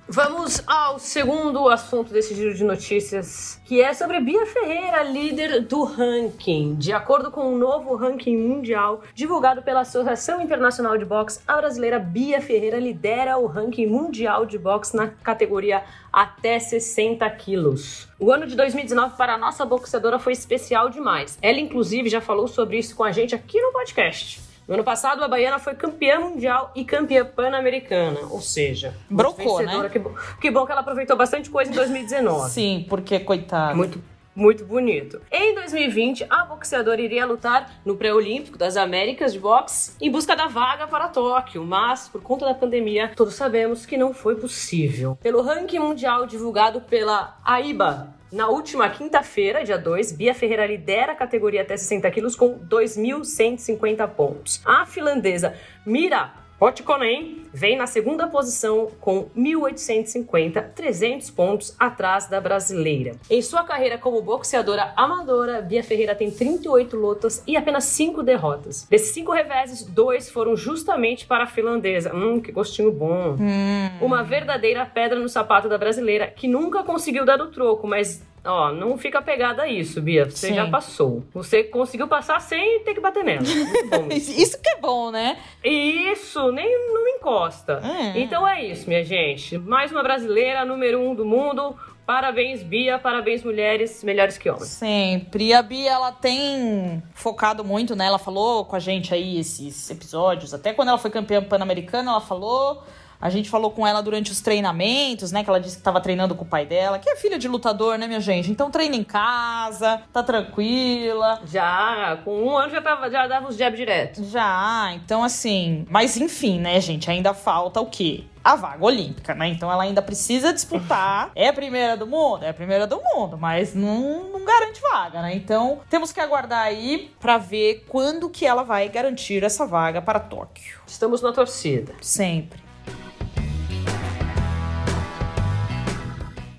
Vamos 0.08 0.62
ao 0.68 1.00
segundo 1.00 1.68
assunto 1.68 2.12
desse 2.12 2.32
giro 2.32 2.54
de 2.54 2.62
notícias, 2.62 3.60
que 3.64 3.82
é 3.82 3.92
sobre 3.92 4.20
Bia 4.20 4.46
Ferreira, 4.46 5.02
líder 5.02 5.62
do 5.62 5.82
ranking. 5.82 6.76
De 6.76 6.92
acordo 6.92 7.28
com 7.28 7.40
o 7.40 7.54
um 7.54 7.58
novo 7.58 7.96
ranking 7.96 8.36
mundial 8.36 9.02
divulgado 9.12 9.62
pela 9.62 9.80
Associação 9.80 10.40
Internacional 10.40 10.96
de 10.96 11.04
Boxe, 11.04 11.40
a 11.44 11.56
brasileira 11.56 11.98
Bia 11.98 12.40
Ferreira 12.40 12.78
lidera 12.78 13.36
o 13.36 13.46
ranking 13.46 13.86
mundial 13.86 14.46
de 14.46 14.56
boxe 14.56 14.96
na 14.96 15.08
categoria 15.08 15.82
até 16.12 16.56
60 16.60 17.28
quilos. 17.30 18.06
O 18.20 18.30
ano 18.30 18.46
de 18.46 18.54
2019 18.54 19.16
para 19.16 19.34
a 19.34 19.38
nossa 19.38 19.64
boxeadora 19.64 20.20
foi 20.20 20.34
especial 20.34 20.88
demais. 20.88 21.36
Ela, 21.42 21.58
inclusive, 21.58 22.08
já 22.08 22.20
falou 22.20 22.46
sobre 22.46 22.78
isso 22.78 22.94
com 22.94 23.02
a 23.02 23.10
gente 23.10 23.34
aqui 23.34 23.60
no 23.60 23.72
podcast. 23.72 24.45
No 24.66 24.74
ano 24.74 24.82
passado, 24.82 25.22
a 25.22 25.28
Baiana 25.28 25.60
foi 25.60 25.74
campeã 25.74 26.18
mundial 26.18 26.72
e 26.74 26.84
campeã 26.84 27.24
pan-americana, 27.24 28.18
ou 28.30 28.40
seja, 28.40 28.96
brocou, 29.08 29.62
né? 29.62 29.88
Que, 29.88 30.00
que 30.40 30.50
bom 30.50 30.66
que 30.66 30.72
ela 30.72 30.80
aproveitou 30.80 31.16
bastante 31.16 31.48
coisa 31.48 31.70
em 31.70 31.74
2019. 31.74 32.50
Sim, 32.50 32.84
porque 32.88 33.20
coitado. 33.20 33.76
Muito 33.76 34.02
muito 34.36 34.64
bonito. 34.64 35.20
Em 35.32 35.54
2020, 35.54 36.26
a 36.28 36.44
boxeadora 36.44 37.00
iria 37.00 37.24
lutar 37.24 37.80
no 37.84 37.96
pré-olímpico 37.96 38.58
das 38.58 38.76
Américas 38.76 39.32
de 39.32 39.40
boxe 39.40 39.92
em 40.00 40.10
busca 40.10 40.36
da 40.36 40.46
vaga 40.46 40.86
para 40.86 41.08
Tóquio, 41.08 41.64
mas 41.64 42.08
por 42.08 42.22
conta 42.22 42.44
da 42.44 42.54
pandemia, 42.54 43.12
todos 43.16 43.34
sabemos 43.34 43.86
que 43.86 43.96
não 43.96 44.12
foi 44.12 44.36
possível. 44.36 45.16
Pelo 45.22 45.40
ranking 45.40 45.78
mundial 45.78 46.26
divulgado 46.26 46.82
pela 46.82 47.38
AIBA, 47.42 48.14
na 48.30 48.48
última 48.48 48.90
quinta-feira, 48.90 49.64
dia 49.64 49.78
2, 49.78 50.12
Bia 50.12 50.34
Ferreira 50.34 50.66
lidera 50.66 51.12
a 51.12 51.14
categoria 51.14 51.62
até 51.62 51.76
60 51.76 52.10
quilos 52.10 52.36
com 52.36 52.58
2.150 52.58 54.08
pontos. 54.08 54.60
A 54.64 54.84
finlandesa 54.84 55.54
Mira 55.86 56.45
Potkonen 56.58 57.42
vem 57.52 57.76
na 57.76 57.86
segunda 57.86 58.26
posição 58.26 58.90
com 58.98 59.28
1.850, 59.36 60.72
300 60.74 61.30
pontos 61.30 61.76
atrás 61.78 62.28
da 62.28 62.40
brasileira. 62.40 63.16
Em 63.30 63.42
sua 63.42 63.62
carreira 63.62 63.98
como 63.98 64.22
boxeadora 64.22 64.90
amadora, 64.96 65.60
Bia 65.60 65.84
Ferreira 65.84 66.14
tem 66.14 66.30
38 66.30 66.96
lutas 66.96 67.42
e 67.46 67.58
apenas 67.58 67.84
5 67.84 68.22
derrotas. 68.22 68.86
Desses 68.88 69.12
5 69.12 69.32
reveses, 69.32 69.82
dois 69.84 70.30
foram 70.30 70.56
justamente 70.56 71.26
para 71.26 71.44
a 71.44 71.46
finlandesa. 71.46 72.14
Hum, 72.14 72.40
que 72.40 72.50
gostinho 72.50 72.90
bom. 72.90 73.36
Hum. 73.38 73.90
Uma 74.00 74.22
verdadeira 74.22 74.86
pedra 74.86 75.18
no 75.18 75.28
sapato 75.28 75.68
da 75.68 75.76
brasileira 75.76 76.28
que 76.28 76.48
nunca 76.48 76.82
conseguiu 76.82 77.26
dar 77.26 77.40
o 77.40 77.48
troco, 77.48 77.86
mas 77.86 78.22
ó, 78.46 78.72
não 78.72 78.96
fica 78.96 79.18
apegada 79.18 79.62
a 79.62 79.68
isso, 79.68 80.00
Bia. 80.00 80.24
Você 80.24 80.48
Sim. 80.48 80.54
já 80.54 80.68
passou. 80.68 81.24
Você 81.34 81.64
conseguiu 81.64 82.08
passar 82.08 82.40
sem 82.40 82.80
ter 82.80 82.94
que 82.94 83.00
bater 83.00 83.24
nela. 83.24 83.42
Isso 84.10 84.60
que 84.60 84.68
é 84.68 84.76
bom, 84.80 85.10
né? 85.10 85.38
Isso, 85.64 86.52
nem 86.52 86.92
não 86.92 87.08
encosta. 87.08 87.80
É. 87.82 88.20
Então 88.20 88.46
é 88.46 88.64
isso, 88.64 88.88
minha 88.88 89.04
gente. 89.04 89.58
Mais 89.58 89.90
uma 89.90 90.02
brasileira, 90.02 90.64
número 90.64 91.00
um 91.00 91.14
do 91.14 91.24
mundo. 91.24 91.76
Parabéns, 92.06 92.62
Bia. 92.62 92.98
Parabéns, 93.00 93.42
mulheres 93.42 94.04
melhores 94.04 94.38
que 94.38 94.48
homens. 94.48 94.68
Sempre. 94.68 95.46
E 95.46 95.52
a 95.52 95.60
Bia, 95.60 95.90
ela 95.90 96.12
tem 96.12 97.02
focado 97.12 97.64
muito, 97.64 97.96
né? 97.96 98.06
Ela 98.06 98.18
falou 98.18 98.64
com 98.64 98.76
a 98.76 98.78
gente 98.78 99.12
aí 99.12 99.40
esses 99.40 99.90
episódios. 99.90 100.54
Até 100.54 100.72
quando 100.72 100.88
ela 100.88 100.98
foi 100.98 101.10
campeã 101.10 101.42
pan-americana, 101.42 102.12
ela 102.12 102.20
falou. 102.20 102.84
A 103.20 103.30
gente 103.30 103.48
falou 103.48 103.70
com 103.70 103.86
ela 103.86 104.02
durante 104.02 104.30
os 104.30 104.40
treinamentos, 104.40 105.32
né? 105.32 105.42
Que 105.42 105.50
ela 105.50 105.60
disse 105.60 105.76
que 105.76 105.82
tava 105.82 106.00
treinando 106.00 106.34
com 106.34 106.44
o 106.44 106.48
pai 106.48 106.66
dela, 106.66 106.98
que 106.98 107.08
é 107.08 107.16
filha 107.16 107.38
de 107.38 107.48
lutador, 107.48 107.98
né, 107.98 108.06
minha 108.06 108.20
gente? 108.20 108.50
Então 108.50 108.70
treina 108.70 108.96
em 108.96 109.04
casa, 109.04 110.02
tá 110.12 110.22
tranquila. 110.22 111.40
Já, 111.46 112.18
com 112.24 112.44
um 112.44 112.56
ano 112.56 112.70
já, 112.70 112.82
tava, 112.82 113.10
já 113.10 113.26
dava 113.26 113.48
os 113.48 113.56
jabs 113.56 113.78
direto. 113.78 114.24
Já, 114.24 114.92
então 114.94 115.24
assim. 115.24 115.86
Mas 115.90 116.16
enfim, 116.16 116.60
né, 116.60 116.80
gente? 116.80 117.10
Ainda 117.10 117.32
falta 117.34 117.80
o 117.80 117.86
quê? 117.86 118.24
A 118.44 118.54
vaga 118.54 118.84
olímpica, 118.84 119.34
né? 119.34 119.48
Então 119.48 119.70
ela 119.72 119.82
ainda 119.82 120.00
precisa 120.00 120.52
disputar. 120.52 121.30
É 121.36 121.48
a 121.48 121.52
primeira 121.52 121.96
do 121.96 122.06
mundo? 122.06 122.44
É 122.44 122.50
a 122.50 122.54
primeira 122.54 122.86
do 122.86 123.00
mundo, 123.02 123.36
mas 123.36 123.74
não, 123.74 124.30
não 124.30 124.44
garante 124.44 124.80
vaga, 124.80 125.22
né? 125.22 125.34
Então 125.34 125.80
temos 125.90 126.12
que 126.12 126.20
aguardar 126.20 126.62
aí 126.62 127.10
pra 127.18 127.38
ver 127.38 127.84
quando 127.88 128.28
que 128.30 128.46
ela 128.46 128.62
vai 128.62 128.88
garantir 128.88 129.42
essa 129.42 129.66
vaga 129.66 130.00
para 130.00 130.20
Tóquio. 130.20 130.80
Estamos 130.86 131.20
na 131.20 131.32
torcida. 131.32 131.92
Sempre. 132.00 132.65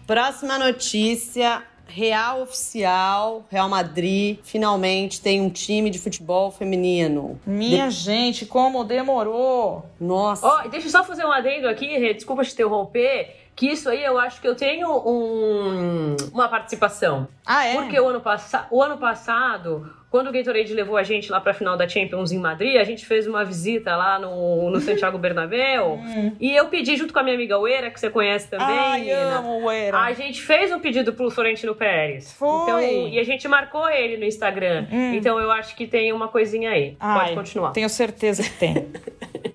Próxima 0.08 0.58
notícia. 0.58 1.64
Real 1.90 2.42
Oficial, 2.42 3.46
Real 3.50 3.70
Madrid, 3.70 4.40
finalmente 4.44 5.22
tem 5.22 5.40
um 5.40 5.50
time 5.50 5.90
de 5.90 5.98
futebol 5.98 6.52
feminino. 6.52 7.40
Minha 7.46 7.90
gente, 7.90 8.46
como 8.46 8.84
demorou! 8.84 9.86
Nossa. 9.98 10.46
Ó, 10.46 10.66
e 10.66 10.70
deixa 10.70 10.88
eu 10.88 10.92
só 10.92 11.04
fazer 11.06 11.26
um 11.26 11.32
adendo 11.32 11.68
aqui, 11.70 12.14
desculpa 12.14 12.44
te 12.44 12.52
interromper, 12.52 13.38
que 13.56 13.68
isso 13.68 13.90
aí 13.90 14.04
eu 14.04 14.20
acho 14.20 14.42
que 14.42 14.48
eu 14.48 14.54
tenho 14.54 14.92
um, 14.92 16.18
uma 16.34 16.50
participação. 16.50 17.28
Ah, 17.46 17.66
é? 17.66 17.76
Porque 17.76 17.98
o 17.98 18.10
ano, 18.10 18.20
passa 18.20 18.68
o 18.70 18.84
ano 18.84 18.98
passado, 18.98 19.90
quando 20.10 20.28
o 20.28 20.32
Gatorade 20.32 20.74
levou 20.74 20.96
a 20.98 21.04
gente 21.04 21.32
lá 21.32 21.40
pra 21.42 21.54
final 21.54 21.76
da 21.76 21.88
Champions 21.88 22.32
em 22.32 22.40
Madrid, 22.40 22.78
a 22.78 22.84
gente 22.84 23.06
fez 23.06 23.28
uma 23.28 23.44
visita 23.44 23.96
lá 23.96 24.18
no, 24.18 24.70
no 24.70 24.80
Santiago 24.80 25.18
Bernabéu. 25.18 26.00
e 26.40 26.56
eu 26.56 26.66
pedi, 26.68 26.96
junto 26.96 27.12
com 27.14 27.20
a 27.20 27.24
minha 27.24 27.36
amiga 27.36 27.60
Uera, 27.60 27.92
que 27.92 28.00
você 28.00 28.10
conhece 28.10 28.48
também, 28.50 28.68
Hum. 28.68 28.80
Ai, 28.80 29.00
menina, 29.02 29.38
amo 29.40 29.66
o 29.66 29.72
Era. 29.72 30.00
a 30.00 30.14
gente 30.14 30.42
fez 30.42 30.72
um 30.72 30.80
pedido 30.80 31.14
pro 31.14 31.30
Florentino 31.30 31.76
Pérez. 31.76 32.32
Foi. 32.34 32.64
Então, 32.64 32.82
e 32.82 33.20
a 33.20 33.24
gente 33.24 33.48
marcou 33.48 33.90
ele 33.90 34.18
no 34.18 34.26
Instagram. 34.26 34.88
Então 35.14 35.40
eu 35.40 35.52
acho 35.52 35.76
que 35.76 35.86
tem 35.88 36.12
uma 36.14 36.28
coisinha 36.28 36.72
aí. 36.72 36.96
Pode 37.00 37.30
Ai, 37.30 37.36
continuar. 37.36 37.72
Tenho 37.72 37.90
certeza 37.90 38.44
que 38.44 38.52
tem. 38.52 38.88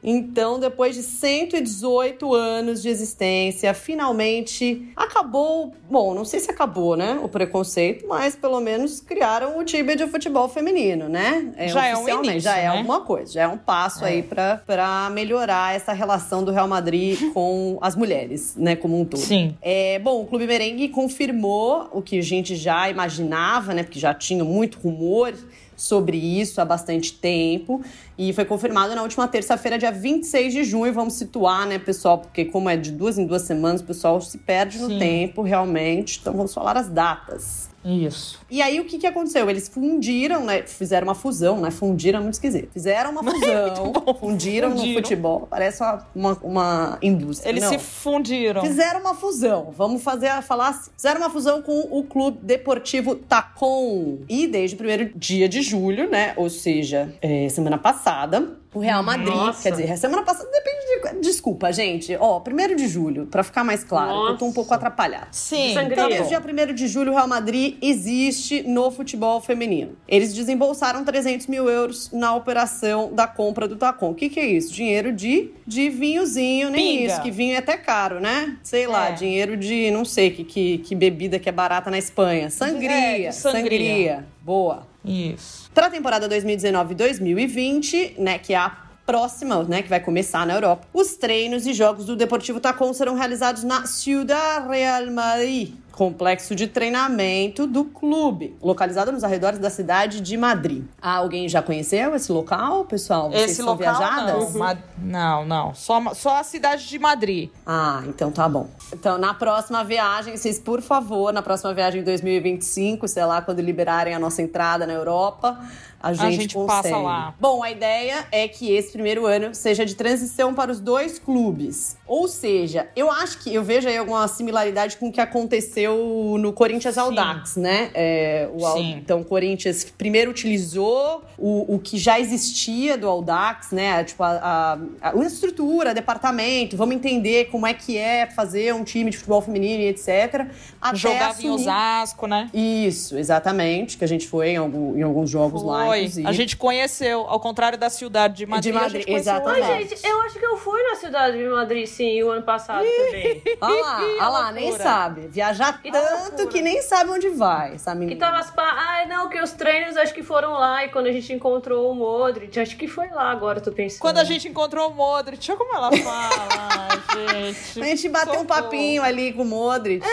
Então, 0.04 0.58
depois 0.58 0.96
de 0.96 1.02
118 1.02 2.34
anos 2.34 2.82
de 2.82 2.88
existência, 2.88 3.72
finalmente 3.72 4.90
acabou. 4.96 5.72
Bom, 5.88 6.12
não 6.12 6.24
sei 6.24 6.40
se 6.40 6.50
acabou, 6.50 6.96
né? 6.96 7.20
O 7.22 7.28
preconceito, 7.28 8.06
mas 8.08 8.34
pelo 8.34 8.60
menos 8.60 9.00
criaram 9.00 9.58
o 9.58 9.64
time 9.64 9.94
de 9.94 10.06
futebol 10.08 10.41
feminino, 10.48 11.08
né? 11.08 11.52
Já 11.68 11.86
é 11.86 11.96
um 11.96 12.08
início, 12.08 12.40
já 12.40 12.56
é 12.56 12.62
né? 12.62 12.68
alguma 12.68 13.00
coisa, 13.00 13.32
já 13.32 13.42
é 13.42 13.48
um 13.48 13.58
passo 13.58 14.04
aí 14.04 14.22
pra, 14.22 14.62
pra 14.66 15.10
melhorar 15.10 15.74
essa 15.74 15.92
relação 15.92 16.44
do 16.44 16.50
Real 16.50 16.68
Madrid 16.68 17.18
com 17.32 17.78
as 17.80 17.96
mulheres, 17.96 18.54
né? 18.56 18.76
Como 18.76 19.00
um 19.00 19.04
todo. 19.04 19.20
Sim. 19.20 19.56
É, 19.60 19.98
bom, 19.98 20.22
o 20.22 20.26
Clube 20.26 20.46
Merengue 20.46 20.88
confirmou 20.88 21.88
o 21.92 22.02
que 22.02 22.18
a 22.18 22.22
gente 22.22 22.56
já 22.56 22.88
imaginava, 22.88 23.74
né? 23.74 23.82
Porque 23.82 23.98
já 23.98 24.14
tinha 24.14 24.44
muito 24.44 24.78
rumor 24.78 25.34
sobre 25.76 26.16
isso 26.16 26.60
há 26.60 26.64
bastante 26.64 27.12
tempo. 27.12 27.82
E 28.16 28.32
foi 28.32 28.44
confirmado 28.44 28.94
na 28.94 29.02
última 29.02 29.26
terça-feira, 29.26 29.78
dia 29.78 29.90
26 29.90 30.52
de 30.52 30.64
junho. 30.64 30.92
Vamos 30.92 31.14
situar, 31.14 31.66
né, 31.66 31.78
pessoal? 31.78 32.18
Porque 32.18 32.44
como 32.44 32.68
é 32.68 32.76
de 32.76 32.92
duas 32.92 33.18
em 33.18 33.26
duas 33.26 33.42
semanas, 33.42 33.80
o 33.80 33.84
pessoal 33.84 34.20
se 34.20 34.38
perde 34.38 34.78
no 34.78 34.88
Sim. 34.88 34.98
tempo, 34.98 35.42
realmente. 35.42 36.18
Então 36.20 36.32
vamos 36.32 36.54
falar 36.54 36.76
as 36.76 36.88
datas. 36.88 37.71
Isso. 37.84 38.38
E 38.50 38.62
aí, 38.62 38.80
o 38.80 38.84
que, 38.84 38.98
que 38.98 39.06
aconteceu? 39.06 39.48
Eles 39.50 39.68
fundiram, 39.68 40.44
né? 40.44 40.62
Fizeram 40.62 41.06
uma 41.08 41.14
fusão, 41.14 41.60
né? 41.60 41.70
Fundiram 41.70 42.20
é 42.20 42.22
muito 42.22 42.34
esquisito. 42.34 42.70
Fizeram 42.72 43.10
uma 43.10 43.22
fusão, 43.24 43.92
fundiram, 44.20 44.70
no 44.70 44.76
Fundiram. 44.76 45.02
futebol. 45.02 45.46
Parece 45.50 45.82
uma, 45.82 46.06
uma, 46.14 46.38
uma 46.42 46.98
indústria. 47.02 47.50
Eles 47.50 47.64
Não. 47.64 47.70
se 47.70 47.78
fundiram. 47.78 48.62
Fizeram 48.62 49.00
uma 49.00 49.14
fusão. 49.14 49.72
Vamos 49.76 50.02
fazer 50.02 50.30
falar 50.42 50.68
assim. 50.68 50.90
Fizeram 50.96 51.20
uma 51.20 51.30
fusão 51.30 51.62
com 51.62 51.88
o 51.90 52.04
Clube 52.04 52.38
Deportivo 52.42 53.16
Tacon. 53.16 54.18
E 54.28 54.46
desde 54.46 54.74
o 54.74 54.78
primeiro 54.78 55.10
dia 55.16 55.48
de 55.48 55.62
julho, 55.62 56.08
né? 56.08 56.34
Ou 56.36 56.48
seja, 56.48 57.12
é, 57.20 57.48
semana 57.48 57.78
passada, 57.78 58.58
o 58.74 58.78
Real 58.80 59.02
Madrid. 59.02 59.28
Nossa. 59.34 59.62
Quer 59.62 59.70
dizer, 59.72 59.96
semana 59.98 60.22
passada 60.22 60.48
depende 60.50 60.82
de. 60.82 61.20
Desculpa, 61.20 61.72
gente. 61.72 62.16
Ó, 62.18 62.38
primeiro 62.40 62.74
de 62.76 62.86
julho, 62.88 63.26
pra 63.26 63.42
ficar 63.42 63.64
mais 63.64 63.82
claro, 63.84 64.08
que 64.26 64.32
eu 64.32 64.38
tô 64.38 64.44
um 64.44 64.48
Nossa. 64.48 64.54
pouco 64.54 64.72
atrapalhada. 64.74 65.28
Sim. 65.32 65.74
Sangria. 65.74 65.92
Então, 65.92 66.08
desde 66.08 66.26
o 66.26 66.28
dia 66.40 66.68
1 66.70 66.74
de 66.74 66.86
julho, 66.86 67.12
o 67.12 67.14
Real 67.14 67.26
Madrid 67.28 67.76
existe 67.82 68.62
no 68.62 68.90
futebol 68.90 69.40
feminino. 69.40 69.96
Eles 70.08 70.32
desembolsaram 70.34 71.04
300 71.04 71.46
mil 71.48 71.68
euros 71.68 72.10
na 72.12 72.34
operação 72.34 73.12
da 73.12 73.26
compra 73.26 73.66
do 73.66 73.76
Tacon. 73.76 74.10
O 74.10 74.14
que, 74.14 74.28
que 74.28 74.38
é 74.40 74.46
isso? 74.46 74.72
Dinheiro 74.72 75.12
de, 75.12 75.50
de 75.66 75.88
vinhozinho, 75.90 76.70
nem 76.70 76.98
Pinga. 76.98 77.12
isso, 77.12 77.22
que 77.22 77.30
vinho 77.30 77.54
é 77.54 77.58
até 77.58 77.76
caro, 77.76 78.20
né? 78.20 78.56
Sei 78.62 78.86
lá, 78.86 79.08
É. 79.08 79.12
dinheiro 79.12 79.56
de 79.56 79.90
não 79.90 80.04
sei 80.04 80.30
que, 80.30 80.44
que, 80.44 80.78
que 80.78 80.94
bebida 80.94 81.38
que 81.38 81.48
é 81.48 81.52
barata 81.52 81.90
na 81.90 81.98
Espanha. 81.98 82.48
Sangria, 82.50 83.28
É, 83.28 83.32
sangria. 83.32 83.62
sangria. 83.62 84.26
Boa. 84.40 84.86
Isso. 85.04 85.61
Para 85.74 85.86
a 85.86 85.90
temporada 85.90 86.28
2019-2020, 86.28 88.18
né, 88.18 88.38
que 88.38 88.52
é 88.52 88.58
a 88.58 88.76
próxima, 89.06 89.64
né, 89.64 89.80
que 89.82 89.88
vai 89.88 90.00
começar 90.00 90.46
na 90.46 90.54
Europa, 90.54 90.86
os 90.92 91.16
treinos 91.16 91.66
e 91.66 91.72
jogos 91.72 92.04
do 92.04 92.14
Deportivo 92.14 92.60
Tacon 92.60 92.92
serão 92.92 93.14
realizados 93.14 93.64
na 93.64 93.86
Ciudad 93.86 94.68
Real 94.68 95.10
Madrid, 95.10 95.74
complexo 95.92 96.54
de 96.54 96.66
treinamento 96.66 97.66
do 97.66 97.84
clube, 97.84 98.56
localizado 98.62 99.12
nos 99.12 99.22
arredores 99.22 99.58
da 99.58 99.70
cidade 99.70 100.20
de 100.20 100.36
Madrid. 100.36 100.84
Ah, 101.00 101.16
alguém 101.16 101.48
já 101.48 101.62
conheceu 101.62 102.14
esse 102.14 102.32
local, 102.32 102.84
pessoal? 102.86 103.30
Vocês 103.30 103.44
Esse 103.50 103.54
são 103.56 103.66
local 103.66 103.94
viajadas? 103.98 104.52
não. 104.54 104.58
Ma- 104.58 104.76
Não, 105.02 105.44
não. 105.44 105.74
Só, 105.74 106.14
só 106.14 106.38
a 106.38 106.42
cidade 106.42 106.88
de 106.88 106.98
Madrid. 106.98 107.50
Ah, 107.66 108.02
então 108.06 108.30
tá 108.30 108.48
bom. 108.48 108.68
Então, 108.92 109.18
na 109.18 109.34
próxima 109.34 109.84
viagem, 109.84 110.36
vocês, 110.36 110.58
por 110.58 110.80
favor, 110.80 111.32
na 111.32 111.42
próxima 111.42 111.74
viagem 111.74 112.00
em 112.00 112.04
2025, 112.04 113.06
sei 113.08 113.24
lá, 113.24 113.42
quando 113.42 113.60
liberarem 113.60 114.14
a 114.14 114.18
nossa 114.18 114.40
entrada 114.42 114.86
na 114.86 114.92
Europa, 114.92 115.58
a 116.02 116.12
gente, 116.12 116.40
gente 116.42 116.54
consegue. 116.54 116.82
passa 116.82 116.96
lá. 116.96 117.34
Bom, 117.40 117.62
a 117.62 117.70
ideia 117.70 118.26
é 118.32 118.48
que 118.48 118.70
esse 118.72 118.92
primeiro 118.92 119.26
ano 119.26 119.54
seja 119.54 119.84
de 119.86 119.94
transição 119.94 120.52
para 120.54 120.70
os 120.72 120.80
dois 120.80 121.18
clubes. 121.18 121.96
Ou 122.06 122.28
seja, 122.28 122.88
eu 122.96 123.10
acho 123.10 123.38
que 123.38 123.54
eu 123.54 123.62
vejo 123.62 123.88
aí 123.88 123.96
alguma 123.96 124.26
similaridade 124.28 124.96
com 124.96 125.08
o 125.08 125.12
que 125.12 125.20
aconteceu 125.20 126.36
no 126.38 126.52
Corinthians 126.52 126.94
Sim. 126.94 127.00
Audax, 127.00 127.56
né? 127.56 127.90
É, 127.94 128.48
o. 128.52 128.76
Então, 128.78 129.20
o 129.20 129.24
Corinthians 129.24 129.84
primeiro 129.96 130.30
utilizou 130.30 131.22
o, 131.38 131.74
o 131.74 131.78
que 131.78 131.96
já 131.98 132.18
existia 132.18 132.96
do 132.98 133.08
Audax, 133.08 133.70
né? 133.72 134.04
Tipo, 134.04 134.22
a, 134.22 134.78
a, 135.00 135.10
a 135.10 135.16
estrutura, 135.24 135.94
departamento, 135.94 136.76
vamos 136.76 136.94
entender 136.94 137.46
como 137.46 137.66
é 137.66 137.74
que 137.74 137.96
é 137.96 138.26
fazer 138.26 138.74
um 138.74 138.84
time 138.84 139.10
de 139.10 139.16
futebol 139.16 139.40
feminino 139.40 139.82
e 139.82 139.86
etc. 139.88 140.46
Até 140.80 140.96
Jogava 140.96 141.30
assumir- 141.32 141.46
em 141.48 141.50
Osasco, 141.50 142.26
né? 142.26 142.50
Isso, 142.52 143.16
exatamente, 143.16 143.96
que 143.96 144.04
a 144.04 144.08
gente 144.08 144.26
foi 144.28 144.50
em, 144.50 144.56
algum- 144.56 144.96
em 144.96 145.02
alguns 145.02 145.30
jogos 145.30 145.62
lá, 145.62 145.91
Foi. 145.92 145.98
inclusive. 146.00 146.28
A 146.28 146.32
gente 146.32 146.56
conheceu, 146.56 147.20
ao 147.28 147.38
contrário 147.40 147.78
da 147.78 147.88
cidade 147.90 148.34
de 148.34 148.46
Madrid. 148.46 148.72
De 148.72 148.78
Madrid, 148.78 148.94
a 148.94 148.98
gente 148.98 149.06
conheceu 149.06 149.34
exatamente. 149.34 149.70
Oi, 149.70 149.88
gente, 149.88 150.06
eu 150.06 150.20
acho 150.22 150.38
que 150.38 150.44
eu 150.44 150.56
fui 150.56 150.82
na 150.82 150.94
cidade 150.96 151.36
de 151.38 151.44
Madrid, 151.48 151.86
sim, 151.86 152.22
o 152.22 152.30
ano 152.30 152.42
passado 152.42 152.84
também. 152.84 153.42
Olha 153.60 153.80
lá, 153.82 154.00
olha 154.02 154.28
lá, 154.28 154.52
nem 154.52 154.72
sabe. 154.72 155.28
Viajar 155.28 155.80
Que 155.82 155.90
tanto 155.90 156.20
loucura. 156.22 156.46
que 156.48 156.62
nem 156.62 156.82
sabe 156.82 157.10
onde 157.10 157.28
vai, 157.30 157.74
essa 157.74 157.92
Que 157.92 157.98
menina. 157.98 158.20
tava 158.20 158.38
as 158.38 158.50
pa... 158.50 158.62
Ai, 158.74 159.06
não, 159.06 159.28
que 159.28 159.40
os 159.40 159.52
treinos 159.52 159.96
acho 159.96 160.12
que 160.14 160.22
foram 160.22 160.52
lá 160.52 160.84
e 160.84 160.88
quando 160.88 161.06
a 161.06 161.12
gente 161.12 161.32
encontrou 161.32 161.90
o 161.90 161.94
Modric, 161.94 162.58
acho 162.58 162.76
que 162.76 162.88
foi 162.88 163.08
lá 163.10 163.30
agora, 163.30 163.60
tô 163.60 163.70
pensando. 163.72 164.00
Quando 164.00 164.18
a 164.18 164.24
gente 164.24 164.48
encontrou 164.48 164.90
o 164.90 164.94
Modric, 164.94 165.48
olha 165.50 165.58
como 165.58 165.74
ela 165.74 165.90
fala, 165.92 166.88
gente. 167.30 167.80
A 167.80 167.84
gente 167.84 168.08
bateu 168.08 168.34
um 168.34 168.38
Socorro. 168.40 168.62
papinho 168.62 169.02
ali 169.02 169.32
com 169.32 169.42
o 169.42 169.46
Modric. 169.46 170.04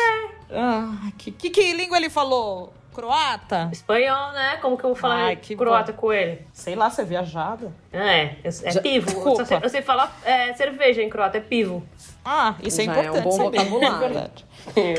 Ah, 0.52 0.92
que, 1.18 1.32
que, 1.32 1.50
que 1.50 1.74
língua 1.74 1.98
ele 1.98 2.10
falou? 2.10 2.74
Croata? 3.00 3.70
Espanhol, 3.72 4.34
né? 4.34 4.58
Como 4.62 4.78
que 4.78 4.84
eu 4.84 4.90
vou 4.90 4.96
falar 4.96 5.16
Ai, 5.28 5.36
que 5.38 5.56
croata 5.56 5.94
com 5.94 6.12
ele? 6.12 6.46
Sei 6.52 6.76
lá, 6.76 6.90
você 6.90 7.02
é 7.02 7.06
viajada. 7.06 7.72
É, 7.94 8.24
é, 8.24 8.38
é 8.44 8.72
Já- 8.72 8.82
pivo. 8.82 9.10
Eu 9.40 9.46
sei, 9.46 9.60
eu 9.64 9.70
sei 9.70 9.82
falar 9.82 10.20
é, 10.26 10.54
cerveja 10.54 11.02
em 11.02 11.10
croata, 11.10 11.38
é 11.38 11.42
pivo. 11.42 11.82
Ah, 12.26 12.56
isso 12.62 12.82
é 12.82 12.84
Já 12.84 12.94
é 12.94 12.98
um 12.98 13.00
importante 13.00 13.24
bom 13.24 13.32
saber, 13.32 13.58
vocabulário. 13.64 13.96
É 13.96 14.00
verdade. 14.10 14.46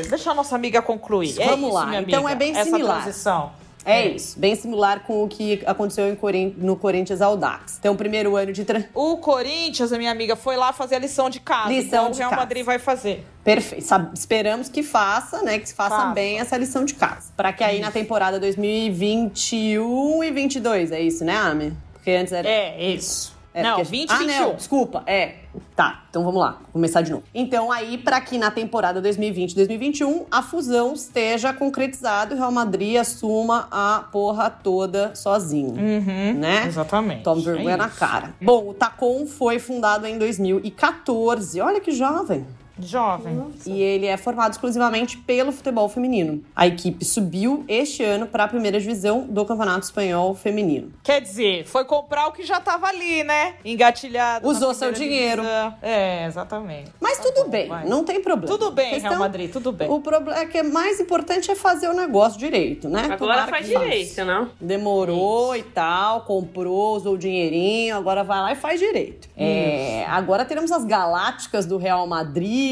Deixa 0.09 0.31
a 0.31 0.33
nossa 0.33 0.55
amiga 0.55 0.81
concluir. 0.81 1.39
É 1.39 1.45
Vamos 1.45 1.67
isso, 1.69 1.75
lá, 1.77 1.85
minha 1.85 2.01
então 2.01 2.21
amiga, 2.27 2.31
é 2.31 2.35
bem 2.35 2.51
essa 2.51 2.63
similar. 2.65 3.03
transição. 3.03 3.51
É 3.83 4.07
isso, 4.07 4.39
bem 4.39 4.55
similar 4.55 5.01
com 5.07 5.23
o 5.23 5.27
que 5.27 5.61
aconteceu 5.65 6.15
Corin- 6.15 6.53
no 6.57 6.75
Corinthians 6.75 7.21
Audax. 7.21 7.77
Então, 7.79 7.95
primeiro 7.95 8.35
ano 8.35 8.53
de 8.53 8.63
tra... 8.63 8.83
O 8.93 9.17
Corinthians, 9.17 9.91
a 9.91 9.97
minha 9.97 10.11
amiga, 10.11 10.35
foi 10.35 10.55
lá 10.55 10.71
fazer 10.71 10.95
a 10.95 10.99
lição 10.99 11.29
de 11.29 11.39
casa. 11.39 11.69
Lição 11.69 12.01
então 12.03 12.11
de 12.11 12.17
o 12.17 12.19
Real 12.19 12.29
casa. 12.29 12.41
Madrid 12.41 12.63
vai 12.63 12.77
fazer. 12.77 13.25
Perfeito. 13.43 13.83
Esperamos 14.13 14.69
que 14.69 14.83
faça, 14.83 15.41
né? 15.41 15.57
Que 15.57 15.67
se 15.67 15.73
faça 15.73 15.95
Faça. 15.95 16.13
bem 16.13 16.39
essa 16.39 16.55
lição 16.57 16.85
de 16.85 16.93
casa. 16.93 17.31
Pra 17.35 17.51
que 17.51 17.63
aí 17.63 17.79
na 17.79 17.89
temporada 17.91 18.39
2021 18.39 20.23
e 20.23 20.31
22, 20.31 20.91
é 20.91 21.01
isso, 21.01 21.25
né, 21.25 21.35
Ami? 21.37 21.73
Porque 21.93 22.11
antes 22.11 22.33
era. 22.33 22.47
É, 22.47 22.83
isso. 22.93 23.30
É, 23.53 23.61
não, 23.63 23.75
porque- 23.77 23.91
20 23.91 24.11
ah, 24.11 24.17
21. 24.17 24.39
não, 24.39 24.55
desculpa. 24.55 25.03
É. 25.05 25.35
Tá, 25.75 26.03
então 26.09 26.23
vamos 26.23 26.39
lá. 26.39 26.51
Vou 26.51 26.67
começar 26.73 27.01
de 27.01 27.11
novo. 27.11 27.23
Então, 27.33 27.69
aí, 27.71 27.97
pra 27.97 28.21
que 28.21 28.37
na 28.37 28.49
temporada 28.49 29.01
2020-2021 29.01 30.25
a 30.31 30.41
fusão 30.41 30.93
esteja 30.93 31.51
concretizada 31.51 32.33
e 32.33 32.35
o 32.35 32.39
Real 32.39 32.51
Madrid 32.51 32.95
assuma 32.95 33.67
a 33.69 34.05
porra 34.11 34.49
toda 34.49 35.13
sozinho. 35.15 35.71
Uhum, 35.73 36.33
Né? 36.39 36.65
Exatamente. 36.67 37.23
Toma 37.23 37.41
vergonha 37.41 37.73
É 37.73 37.77
na 37.77 37.89
cara. 37.89 38.33
Bom, 38.41 38.69
o 38.69 38.73
Tacon 38.73 39.25
foi 39.27 39.59
fundado 39.59 40.07
em 40.07 40.17
2014. 40.17 41.59
Olha 41.59 41.79
que 41.81 41.91
jovem. 41.91 42.45
Jovem. 42.87 43.43
E 43.65 43.81
ele 43.81 44.05
é 44.05 44.17
formado 44.17 44.51
exclusivamente 44.51 45.17
pelo 45.17 45.51
futebol 45.51 45.87
feminino. 45.89 46.43
A 46.55 46.67
equipe 46.67 47.03
subiu 47.05 47.63
este 47.67 48.03
ano 48.03 48.27
para 48.27 48.43
a 48.45 48.47
primeira 48.47 48.79
divisão 48.79 49.25
do 49.27 49.45
Campeonato 49.45 49.85
Espanhol 49.85 50.33
Feminino. 50.35 50.91
Quer 51.03 51.21
dizer, 51.21 51.65
foi 51.65 51.85
comprar 51.85 52.27
o 52.27 52.31
que 52.31 52.43
já 52.43 52.59
tava 52.59 52.87
ali, 52.87 53.23
né? 53.23 53.55
Engatilhado. 53.63 54.47
Usou 54.47 54.73
seu 54.73 54.91
dinheiro. 54.91 55.41
divisão. 55.41 55.75
É, 55.81 56.25
exatamente. 56.25 56.91
Mas 56.99 57.17
Tá 57.17 57.23
tudo 57.23 57.43
bom, 57.43 57.49
bem, 57.51 57.67
vai. 57.67 57.85
não 57.85 58.03
tem 58.03 58.21
problema. 58.21 58.47
Tudo 58.57 58.71
bem, 58.71 58.91
questão- 58.91 59.09
Real 59.11 59.19
Madrid, 59.21 59.51
tudo 59.51 59.71
bem. 59.71 59.89
O 59.89 59.99
problema 59.99 60.39
é 60.39 60.45
que 60.45 60.57
é 60.57 60.63
mais 60.63 60.99
importante 60.99 61.51
é 61.51 61.55
fazer 61.55 61.87
o 61.87 61.93
negócio 61.93 62.39
direito, 62.39 62.89
né? 62.89 63.01
Agora 63.01 63.17
Tomara 63.17 63.47
faz 63.47 63.67
direito, 63.67 64.25
não? 64.25 64.49
Demorou 64.59 65.55
e 65.55 65.61
tal, 65.63 66.21
comprou, 66.21 66.95
usou 66.95 67.13
o 67.13 67.17
dinheirinho, 67.17 67.95
agora 67.95 68.23
vai 68.23 68.39
lá 68.41 68.51
e 68.51 68.55
faz 68.55 68.79
direito. 68.79 69.29
É, 69.37 70.05
agora 70.07 70.43
teremos 70.45 70.71
as 70.71 70.83
galácticas 70.83 71.65
do 71.65 71.77
Real 71.77 72.07
Madrid 72.07 72.70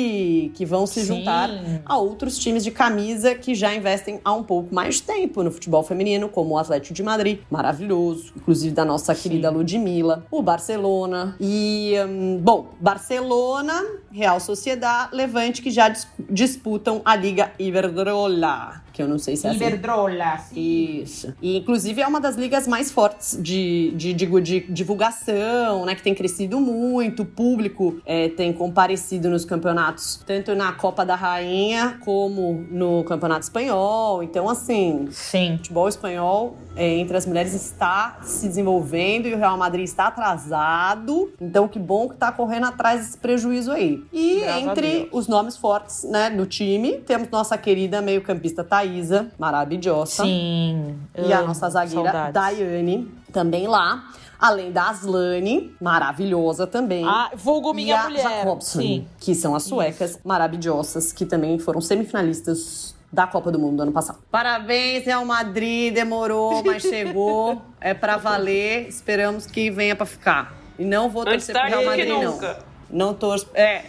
que 0.56 0.66
vão 0.66 0.86
se 0.88 1.02
Sim. 1.02 1.08
juntar 1.18 1.50
a 1.86 1.98
outros 1.98 2.38
times 2.38 2.64
de 2.64 2.72
camisa 2.72 3.36
que 3.36 3.54
já 3.56 3.74
investem 3.74 4.20
há 4.24 4.34
um 4.34 4.44
pouco 4.44 4.74
mais 4.74 4.96
de 4.96 5.04
tempo 5.04 5.44
no 5.44 5.52
futebol 5.52 5.84
feminino, 5.84 6.30
como 6.30 6.56
o 6.56 6.58
Atlético 6.58 6.94
de 6.94 7.04
Madrid, 7.04 7.40
maravilhoso, 7.50 8.32
inclusive 8.36 8.74
da 8.74 8.86
nossa 8.86 9.14
querida 9.16 9.50
Ludmilla, 9.50 10.24
o 10.32 10.42
Barcelona 10.42 11.36
e, 11.40 11.94
hum, 12.08 12.40
bom, 12.42 12.68
Barcelona, 12.80 13.84
Real 14.12 14.40
Sociedade, 14.40 15.16
Levante, 15.16 15.62
que 15.62 15.72
já 15.72 15.90
dis- 15.90 16.08
disputam 16.30 17.02
a 17.06 17.16
Liga 17.16 17.52
Iberdrola, 17.60 18.82
que 19.00 19.04
eu 19.04 19.08
não 19.08 19.18
sei 19.18 19.38
se 19.38 19.48
é 19.48 19.52
assim. 19.52 19.60
Iberdrola. 19.60 20.42
Isso. 20.54 21.34
E, 21.42 21.58
inclusive, 21.58 22.02
é 22.02 22.08
uma 22.08 22.20
das 22.20 22.36
ligas 22.36 22.68
mais 22.68 22.92
fortes 22.92 23.42
de, 23.42 23.92
de, 23.96 24.14
digo, 24.14 24.42
de 24.42 24.60
divulgação, 24.70 25.86
né? 25.86 25.96
Que 25.96 26.04
tem 26.04 26.14
crescido 26.14 26.60
muito. 26.60 27.22
O 27.22 27.26
público 27.26 28.02
é, 28.06 28.28
tem 28.28 28.52
comparecido 28.52 29.30
nos 29.30 29.46
campeonatos, 29.46 30.22
tanto 30.28 30.54
na 30.54 30.74
Copa 30.74 31.06
da 31.06 31.16
Rainha 31.16 31.98
como 32.04 32.66
no 32.70 33.06
Campeonato 33.06 33.44
Espanhol. 33.44 34.22
Então, 34.22 34.50
assim, 34.50 35.08
Sim. 35.12 35.56
futebol 35.56 35.88
espanhol 35.88 36.58
é, 36.76 36.98
entre 36.98 37.16
as 37.16 37.26
mulheres 37.26 37.54
está 37.54 38.20
se 38.22 38.48
desenvolvendo 38.48 39.28
e 39.28 39.34
o 39.34 39.38
Real 39.38 39.58
Madrid 39.58 39.86
está 39.86 40.08
atrasado. 40.08 41.32
Então, 41.40 41.70
que 41.70 41.80
bom 41.80 42.10
que 42.10 42.16
tá 42.16 42.32
correndo 42.32 42.66
atrás 42.66 43.00
desse 43.02 43.18
prejuízo 43.18 43.72
aí. 43.72 44.04
E 44.12 44.42
Graças 44.42 44.64
entre 44.64 45.10
os 45.14 45.28
nomes 45.28 45.56
fortes, 45.56 46.04
né, 46.04 46.30
do 46.30 46.46
time, 46.46 46.98
temos 47.00 47.30
nossa 47.30 47.58
querida 47.58 48.02
meio-campista 48.02 48.64
Thaísa, 48.90 49.28
maravilhosa. 49.38 50.24
Sim. 50.24 50.98
E 51.18 51.32
a 51.32 51.42
nossa 51.42 51.70
zagueira 51.70 52.12
Saudades. 52.12 52.34
Daiane, 52.34 53.12
também 53.32 53.68
lá. 53.68 54.12
Além 54.40 54.72
da 54.72 54.90
Aslane, 54.90 55.76
maravilhosa 55.82 56.66
também. 56.66 57.06
Ah, 57.06 57.30
vulgo 57.36 57.72
e 57.72 57.76
minha 57.76 58.00
a 58.00 58.04
mulher. 58.06 58.24
Jacobson, 58.24 58.80
Sim. 58.80 59.08
que 59.20 59.36
são 59.36 59.54
as 59.54 59.64
suecas 59.64 60.18
maravilhosas, 60.24 61.12
que 61.12 61.26
também 61.26 61.60
foram 61.60 61.82
semifinalistas 61.82 62.96
da 63.12 63.28
Copa 63.28 63.52
do 63.52 63.60
Mundo 63.60 63.78
do 63.78 63.84
ano 63.84 63.92
passado. 63.92 64.20
Parabéns, 64.32 65.04
Real 65.06 65.26
Madrid. 65.26 65.94
Demorou, 65.94 66.64
mas 66.64 66.82
chegou. 66.82 67.62
É 67.82 67.94
pra 67.94 68.18
valer. 68.18 68.90
Esperamos 68.90 69.46
que 69.46 69.72
venha 69.72 69.96
pra 69.96 70.06
ficar. 70.06 70.54
E 70.78 70.84
não 70.84 71.10
vou 71.10 71.22
Antes 71.22 71.48
torcer 71.48 71.56
pro 71.56 71.70
Real 71.70 71.80
do 71.80 71.96
que 71.96 72.06
Madrid, 72.06 72.24
não. 72.24 72.56
Não 72.90 73.14
torço. 73.14 73.48
É. 73.54 73.84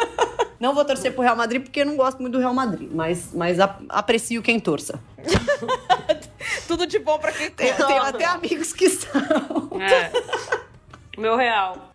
Não 0.58 0.74
vou 0.74 0.84
torcer 0.84 1.12
pro 1.12 1.22
Real 1.22 1.36
Madrid 1.36 1.62
porque 1.62 1.80
eu 1.80 1.86
não 1.86 1.96
gosto 1.96 2.18
muito 2.20 2.32
do 2.34 2.38
Real 2.38 2.54
Madrid, 2.54 2.88
mas, 2.92 3.30
mas 3.34 3.60
ap- 3.60 3.82
aprecio 3.88 4.42
quem 4.42 4.58
torça. 4.58 4.98
Tudo 6.66 6.86
de 6.86 6.98
bom 6.98 7.18
pra 7.18 7.32
quem 7.32 7.50
tem. 7.50 7.68
Eu 7.68 7.86
tenho 7.86 8.02
até 8.02 8.24
amigos 8.24 8.72
que 8.72 8.88
são. 8.90 9.10
É. 9.80 10.10
Meu 11.18 11.36
real. 11.36 11.90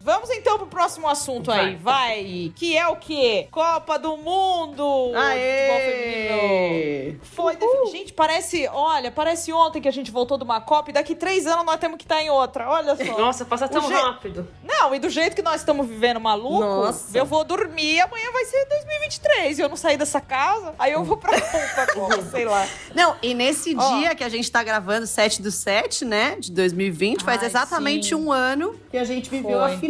Vamos 0.00 0.30
então 0.30 0.56
pro 0.58 0.66
próximo 0.68 1.08
assunto 1.08 1.50
aí, 1.50 1.74
vai. 1.76 2.52
Que 2.54 2.76
é 2.78 2.86
o 2.86 2.96
quê? 2.96 3.48
Copa 3.50 3.98
do 3.98 4.16
Mundo! 4.16 5.10
de 5.12 5.18
Futebol 5.18 5.78
feminino. 5.80 6.34
Aê! 6.40 7.16
Foi. 7.22 7.58
Gente, 7.90 8.12
parece. 8.12 8.68
Olha, 8.72 9.10
parece 9.10 9.52
ontem 9.52 9.80
que 9.82 9.88
a 9.88 9.90
gente 9.90 10.10
voltou 10.10 10.38
de 10.38 10.44
uma 10.44 10.60
Copa 10.60 10.90
e 10.90 10.92
daqui 10.92 11.14
três 11.14 11.46
anos 11.46 11.64
nós 11.66 11.76
temos 11.80 11.96
que 11.98 12.04
estar 12.04 12.22
em 12.22 12.30
outra. 12.30 12.68
Olha 12.70 12.94
só. 12.96 13.18
Nossa, 13.18 13.44
passa 13.44 13.68
tão 13.68 13.82
je- 13.88 13.92
rápido. 13.92 14.48
Não, 14.62 14.94
e 14.94 14.98
do 15.00 15.10
jeito 15.10 15.34
que 15.34 15.42
nós 15.42 15.56
estamos 15.60 15.86
vivendo 15.86 16.20
maluco, 16.20 16.60
Nossa. 16.60 17.16
eu 17.18 17.26
vou 17.26 17.42
dormir 17.44 17.94
e 17.96 18.00
amanhã 18.00 18.30
vai 18.32 18.44
ser 18.44 18.64
2023. 18.66 19.58
E 19.58 19.62
eu 19.62 19.68
não 19.68 19.76
sair 19.76 19.96
dessa 19.96 20.20
casa, 20.20 20.74
aí 20.78 20.92
eu 20.92 21.02
vou 21.04 21.16
pra 21.16 21.32
Copa, 21.92 22.22
sei 22.30 22.44
lá. 22.44 22.66
Não, 22.94 23.16
e 23.20 23.34
nesse 23.34 23.74
Ó. 23.76 23.98
dia 23.98 24.14
que 24.14 24.22
a 24.22 24.28
gente 24.28 24.50
tá 24.50 24.62
gravando 24.62 25.06
7 25.08 25.42
do 25.42 25.50
7, 25.50 26.04
né, 26.04 26.36
de 26.38 26.52
2020, 26.52 27.24
faz 27.24 27.40
Ai, 27.42 27.46
exatamente 27.48 28.08
sim. 28.08 28.14
um 28.14 28.30
ano 28.30 28.78
que 28.90 28.96
a 28.96 29.04
gente 29.04 29.28
viveu 29.28 29.58
Foi. 29.58 29.74
a 29.74 29.78
final 29.78 29.87